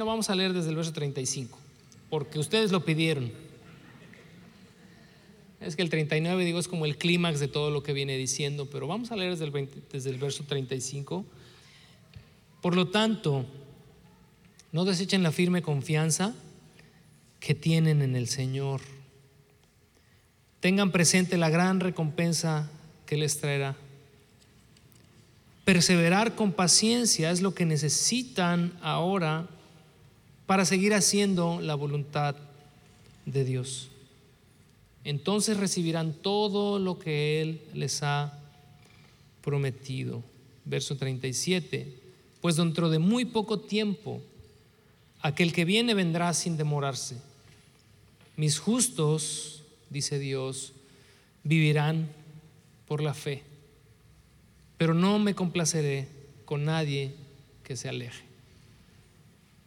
Vamos 0.05 0.31
a 0.31 0.35
leer 0.35 0.53
desde 0.53 0.71
el 0.71 0.77
verso 0.77 0.93
35, 0.93 1.59
porque 2.11 2.39
ustedes 2.39 2.73
lo 2.73 2.85
pidieron. 2.85 3.33
Es 5.61 5.77
que 5.77 5.83
el 5.83 5.91
39, 5.91 6.45
digo, 6.45 6.59
es 6.59 6.67
como 6.67 6.87
el 6.87 6.97
clímax 6.97 7.39
de 7.39 7.49
todo 7.49 7.71
lo 7.71 7.83
que 7.83 7.93
viene 7.93 8.17
diciendo, 8.17 8.69
pero 8.71 8.89
vamos 8.89 9.13
a 9.13 9.17
leer 9.17 9.37
desde 9.37 9.45
el, 9.45 9.69
desde 9.93 10.11
el 10.11 10.19
verso 10.19 10.45
35. 10.45 11.25
Por 12.61 12.75
lo 12.75 12.89
tanto, 12.89 13.47
no 14.73 14.85
desechen 14.85 15.23
la 15.23 15.31
firme 15.31 15.63
confianza 15.63 16.35
que 17.39 17.55
tienen 17.55 18.03
en 18.03 18.17
el 18.17 18.29
Señor. 18.29 18.81
Tengan 20.61 20.91
presente 20.91 21.37
la 21.37 21.51
gran 21.51 21.81
recompensa 21.81 22.71
que 23.07 23.17
les 23.17 23.39
traerá. 23.39 23.77
Perseverar 25.65 26.35
con 26.35 26.53
paciencia 26.53 27.31
es 27.31 27.41
lo 27.41 27.55
que 27.55 27.67
necesitan 27.67 28.73
ahora 28.83 29.49
para 30.47 30.65
seguir 30.65 30.95
haciendo 30.95 31.61
la 31.61 31.75
voluntad 31.75 32.37
de 33.27 33.45
Dios. 33.45 33.89
Entonces 35.05 35.57
recibirán 35.57 36.13
todo 36.13 36.79
lo 36.79 36.99
que 36.99 37.41
Él 37.41 37.61
les 37.75 38.03
ha 38.03 38.39
prometido. 39.43 40.23
Verso 40.65 40.97
37. 40.97 41.99
Pues 42.41 42.57
dentro 42.57 42.91
de 42.91 42.99
muy 42.99 43.25
poco 43.25 43.61
tiempo, 43.61 44.21
aquel 45.21 45.53
que 45.53 45.65
viene 45.65 45.95
vendrá 45.95 46.33
sin 46.35 46.57
demorarse. 46.57 47.17
Mis 48.37 48.59
justos, 48.59 49.63
dice 49.91 50.19
Dios, 50.19 50.73
vivirán 51.45 52.09
por 52.87 53.03
la 53.03 53.15
fe 53.15 53.43
pero 54.83 54.95
no 54.95 55.21
me 55.21 55.37
complaceré 55.37 56.09
con 56.45 56.65
nadie 56.65 57.15
que 57.63 57.77
se 57.77 57.89
aleje. 57.89 58.25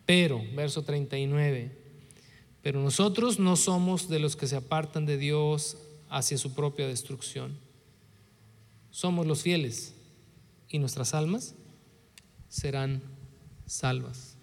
Pero, 0.05 0.41
verso 0.53 0.83
39, 0.83 1.71
pero 2.61 2.81
nosotros 2.81 3.39
no 3.39 3.55
somos 3.55 4.09
de 4.09 4.19
los 4.19 4.35
que 4.35 4.47
se 4.47 4.55
apartan 4.55 5.05
de 5.05 5.17
Dios 5.17 5.77
hacia 6.09 6.37
su 6.37 6.53
propia 6.53 6.87
destrucción. 6.87 7.57
Somos 8.91 9.25
los 9.25 9.41
fieles 9.41 9.93
y 10.69 10.79
nuestras 10.79 11.13
almas 11.13 11.55
serán 12.49 13.01
salvas. 13.65 14.35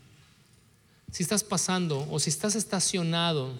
Si 1.10 1.22
estás 1.22 1.44
pasando 1.44 2.06
o 2.10 2.18
si 2.18 2.30
estás 2.30 2.54
estacionado 2.54 3.52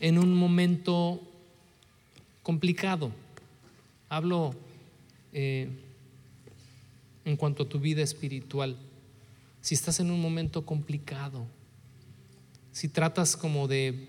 en 0.00 0.18
un 0.18 0.34
momento 0.34 1.20
complicado, 2.42 3.12
hablo 4.08 4.54
eh, 5.32 5.68
en 7.24 7.36
cuanto 7.36 7.64
a 7.64 7.68
tu 7.68 7.78
vida 7.78 8.02
espiritual. 8.02 8.76
Si 9.60 9.74
estás 9.74 10.00
en 10.00 10.10
un 10.10 10.20
momento 10.20 10.64
complicado, 10.64 11.46
si 12.72 12.88
tratas 12.88 13.36
como 13.36 13.68
de 13.68 14.08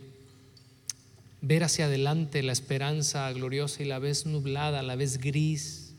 ver 1.42 1.64
hacia 1.64 1.86
adelante 1.86 2.44
la 2.44 2.52
esperanza 2.52 3.32
gloriosa 3.34 3.82
y 3.82 3.86
la 3.86 4.00
ves 4.00 4.26
nublada, 4.26 4.84
la 4.84 4.96
ves 4.96 5.18
gris, 5.18 5.94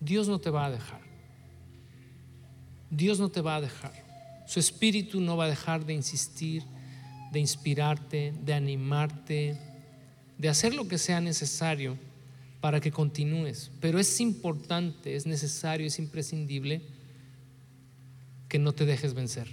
Dios 0.00 0.28
no 0.28 0.38
te 0.38 0.50
va 0.50 0.66
a 0.66 0.70
dejar. 0.70 1.00
Dios 2.90 3.20
no 3.20 3.28
te 3.28 3.40
va 3.40 3.56
a 3.56 3.60
dejar. 3.60 3.92
Su 4.46 4.60
espíritu 4.60 5.20
no 5.20 5.36
va 5.36 5.44
a 5.44 5.48
dejar 5.48 5.84
de 5.84 5.94
insistir, 5.94 6.62
de 7.32 7.40
inspirarte, 7.40 8.32
de 8.44 8.54
animarte, 8.54 9.58
de 10.38 10.48
hacer 10.48 10.74
lo 10.74 10.88
que 10.88 10.98
sea 10.98 11.20
necesario 11.20 11.98
para 12.60 12.80
que 12.80 12.92
continúes. 12.92 13.70
Pero 13.80 13.98
es 13.98 14.20
importante, 14.20 15.16
es 15.16 15.26
necesario, 15.26 15.86
es 15.86 15.98
imprescindible 15.98 16.95
que 18.48 18.58
no 18.58 18.72
te 18.72 18.86
dejes 18.86 19.14
vencer, 19.14 19.48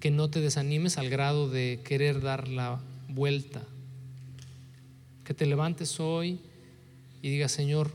que 0.00 0.10
no 0.10 0.30
te 0.30 0.40
desanimes 0.40 0.98
al 0.98 1.10
grado 1.10 1.48
de 1.48 1.80
querer 1.84 2.20
dar 2.20 2.48
la 2.48 2.80
vuelta, 3.08 3.62
que 5.24 5.34
te 5.34 5.46
levantes 5.46 6.00
hoy 6.00 6.38
y 7.22 7.30
digas, 7.30 7.52
Señor, 7.52 7.90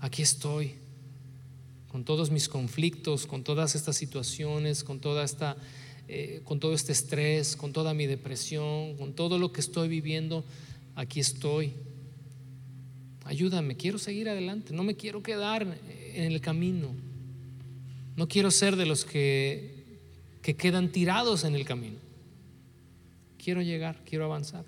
aquí 0.00 0.22
estoy, 0.22 0.74
con 1.90 2.04
todos 2.04 2.30
mis 2.30 2.48
conflictos, 2.48 3.26
con 3.26 3.44
todas 3.44 3.74
estas 3.74 3.96
situaciones, 3.96 4.84
con 4.84 5.00
toda 5.00 5.24
esta... 5.24 5.56
Eh, 6.08 6.42
con 6.44 6.58
todo 6.60 6.74
este 6.74 6.92
estrés, 6.92 7.56
con 7.56 7.72
toda 7.72 7.94
mi 7.94 8.06
depresión, 8.06 8.96
con 8.98 9.14
todo 9.14 9.38
lo 9.38 9.52
que 9.52 9.60
estoy 9.60 9.88
viviendo, 9.88 10.44
aquí 10.94 11.20
estoy. 11.20 11.72
Ayúdame, 13.24 13.76
quiero 13.76 13.98
seguir 13.98 14.28
adelante, 14.28 14.74
no 14.74 14.82
me 14.82 14.96
quiero 14.96 15.22
quedar 15.22 15.78
en 16.12 16.24
el 16.24 16.40
camino, 16.40 16.88
no 18.16 18.28
quiero 18.28 18.50
ser 18.50 18.76
de 18.76 18.86
los 18.86 19.04
que, 19.04 19.98
que 20.42 20.54
quedan 20.56 20.90
tirados 20.90 21.44
en 21.44 21.54
el 21.54 21.64
camino, 21.64 21.96
quiero 23.42 23.62
llegar, 23.62 24.02
quiero 24.04 24.24
avanzar. 24.24 24.64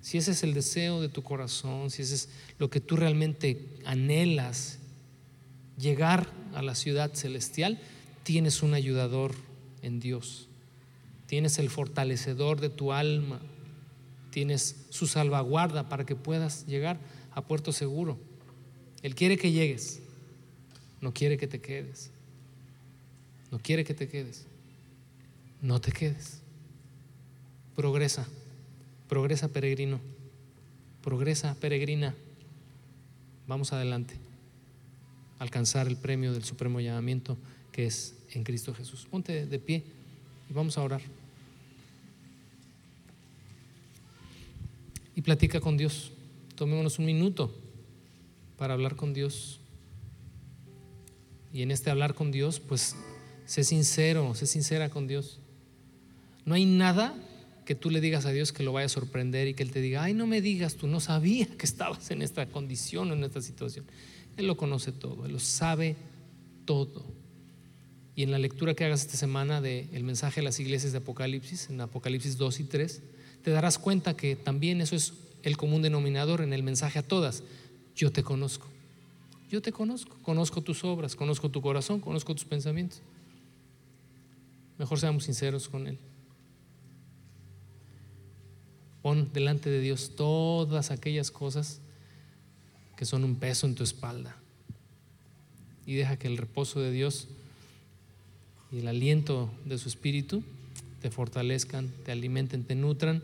Si 0.00 0.18
ese 0.18 0.32
es 0.32 0.42
el 0.42 0.52
deseo 0.52 1.00
de 1.00 1.08
tu 1.08 1.22
corazón, 1.22 1.90
si 1.90 2.02
ese 2.02 2.14
es 2.14 2.28
lo 2.58 2.70
que 2.70 2.80
tú 2.80 2.96
realmente 2.96 3.68
anhelas, 3.84 4.80
llegar 5.78 6.28
a 6.54 6.62
la 6.62 6.74
ciudad 6.74 7.14
celestial, 7.14 7.78
tienes 8.24 8.62
un 8.62 8.74
ayudador 8.74 9.32
en 9.82 10.00
Dios. 10.00 10.48
Tienes 11.26 11.58
el 11.58 11.70
fortalecedor 11.70 12.60
de 12.60 12.68
tu 12.68 12.92
alma. 12.92 13.40
Tienes 14.30 14.86
su 14.90 15.06
salvaguarda 15.06 15.88
para 15.88 16.04
que 16.04 16.16
puedas 16.16 16.66
llegar 16.66 16.98
a 17.32 17.42
puerto 17.42 17.72
seguro. 17.72 18.18
Él 19.02 19.14
quiere 19.14 19.36
que 19.36 19.52
llegues, 19.52 20.00
no 21.00 21.12
quiere 21.12 21.36
que 21.36 21.46
te 21.46 21.60
quedes. 21.60 22.10
No 23.52 23.58
quiere 23.58 23.84
que 23.84 23.92
te 23.92 24.08
quedes. 24.08 24.46
No 25.60 25.78
te 25.80 25.92
quedes. 25.92 26.40
Progresa, 27.76 28.26
progresa 29.08 29.48
peregrino, 29.48 30.00
progresa 31.02 31.54
peregrina. 31.54 32.14
Vamos 33.46 33.74
adelante. 33.74 34.14
Alcanzar 35.38 35.86
el 35.86 35.96
premio 35.96 36.32
del 36.32 36.44
supremo 36.44 36.80
llamamiento 36.80 37.36
que 37.72 37.86
es 37.86 38.14
en 38.32 38.42
Cristo 38.42 38.74
Jesús. 38.74 39.06
Ponte 39.10 39.44
de 39.44 39.58
pie 39.58 39.84
y 40.48 40.52
vamos 40.54 40.78
a 40.78 40.82
orar. 40.82 41.02
Y 45.14 45.20
platica 45.20 45.60
con 45.60 45.76
Dios. 45.76 46.10
Tomémonos 46.54 46.98
un 46.98 47.04
minuto 47.04 47.54
para 48.56 48.72
hablar 48.72 48.96
con 48.96 49.12
Dios. 49.12 49.60
Y 51.52 51.60
en 51.60 51.70
este 51.70 51.90
hablar 51.90 52.14
con 52.14 52.30
Dios, 52.32 52.58
pues 52.60 52.96
sé 53.46 53.64
sincero, 53.64 54.34
sé 54.34 54.46
sincera 54.46 54.88
con 54.88 55.06
Dios. 55.06 55.38
No 56.44 56.54
hay 56.54 56.64
nada 56.64 57.14
que 57.64 57.74
tú 57.74 57.90
le 57.90 58.00
digas 58.00 58.26
a 58.26 58.32
Dios 58.32 58.52
que 58.52 58.62
lo 58.62 58.72
vaya 58.72 58.86
a 58.86 58.88
sorprender 58.88 59.48
y 59.48 59.54
que 59.54 59.62
Él 59.62 59.70
te 59.70 59.80
diga, 59.80 60.02
ay, 60.02 60.14
no 60.14 60.26
me 60.26 60.40
digas, 60.40 60.74
tú 60.74 60.86
no 60.86 61.00
sabía 61.00 61.46
que 61.46 61.66
estabas 61.66 62.10
en 62.10 62.22
esta 62.22 62.46
condición 62.46 63.10
o 63.10 63.14
en 63.14 63.24
esta 63.24 63.40
situación. 63.40 63.84
Él 64.36 64.46
lo 64.46 64.56
conoce 64.56 64.92
todo, 64.92 65.26
Él 65.26 65.32
lo 65.32 65.38
sabe 65.38 65.96
todo. 66.64 67.04
Y 68.14 68.24
en 68.24 68.30
la 68.30 68.38
lectura 68.38 68.74
que 68.74 68.84
hagas 68.84 69.02
esta 69.02 69.16
semana 69.16 69.60
del 69.60 70.04
mensaje 70.04 70.40
a 70.40 70.42
las 70.42 70.60
iglesias 70.60 70.92
de 70.92 70.98
Apocalipsis, 70.98 71.70
en 71.70 71.80
Apocalipsis 71.80 72.36
2 72.36 72.60
y 72.60 72.64
3, 72.64 73.02
te 73.42 73.50
darás 73.50 73.78
cuenta 73.78 74.16
que 74.16 74.36
también 74.36 74.80
eso 74.80 74.96
es 74.96 75.14
el 75.42 75.56
común 75.56 75.82
denominador 75.82 76.42
en 76.42 76.52
el 76.52 76.62
mensaje 76.62 76.98
a 76.98 77.02
todas. 77.02 77.42
Yo 77.96 78.12
te 78.12 78.22
conozco. 78.22 78.68
Yo 79.50 79.62
te 79.62 79.72
conozco. 79.72 80.16
Conozco 80.22 80.60
tus 80.60 80.84
obras, 80.84 81.16
conozco 81.16 81.50
tu 81.50 81.62
corazón, 81.62 82.00
conozco 82.00 82.34
tus 82.34 82.44
pensamientos. 82.44 83.00
Mejor 84.78 84.98
seamos 84.98 85.24
sinceros 85.24 85.68
con 85.68 85.86
Él. 85.86 85.98
Pon 89.02 89.32
delante 89.32 89.68
de 89.68 89.80
Dios 89.80 90.12
todas 90.16 90.90
aquellas 90.90 91.30
cosas 91.30 91.80
que 92.96 93.04
son 93.04 93.24
un 93.24 93.36
peso 93.36 93.66
en 93.66 93.74
tu 93.74 93.82
espalda. 93.82 94.36
Y 95.86 95.94
deja 95.94 96.16
que 96.16 96.28
el 96.28 96.36
reposo 96.36 96.80
de 96.80 96.92
Dios 96.92 97.28
y 98.70 98.78
el 98.78 98.88
aliento 98.88 99.50
de 99.64 99.76
su 99.78 99.88
espíritu 99.88 100.42
te 101.00 101.10
fortalezcan, 101.10 101.88
te 102.04 102.12
alimenten, 102.12 102.64
te 102.64 102.76
nutran 102.76 103.22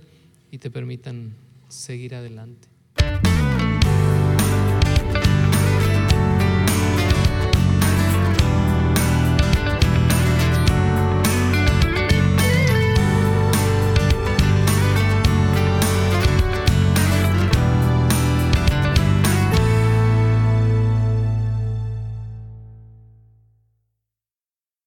y 0.51 0.59
te 0.59 0.71
permitan 0.71 1.33
seguir 1.69 2.15
adelante. 2.17 2.69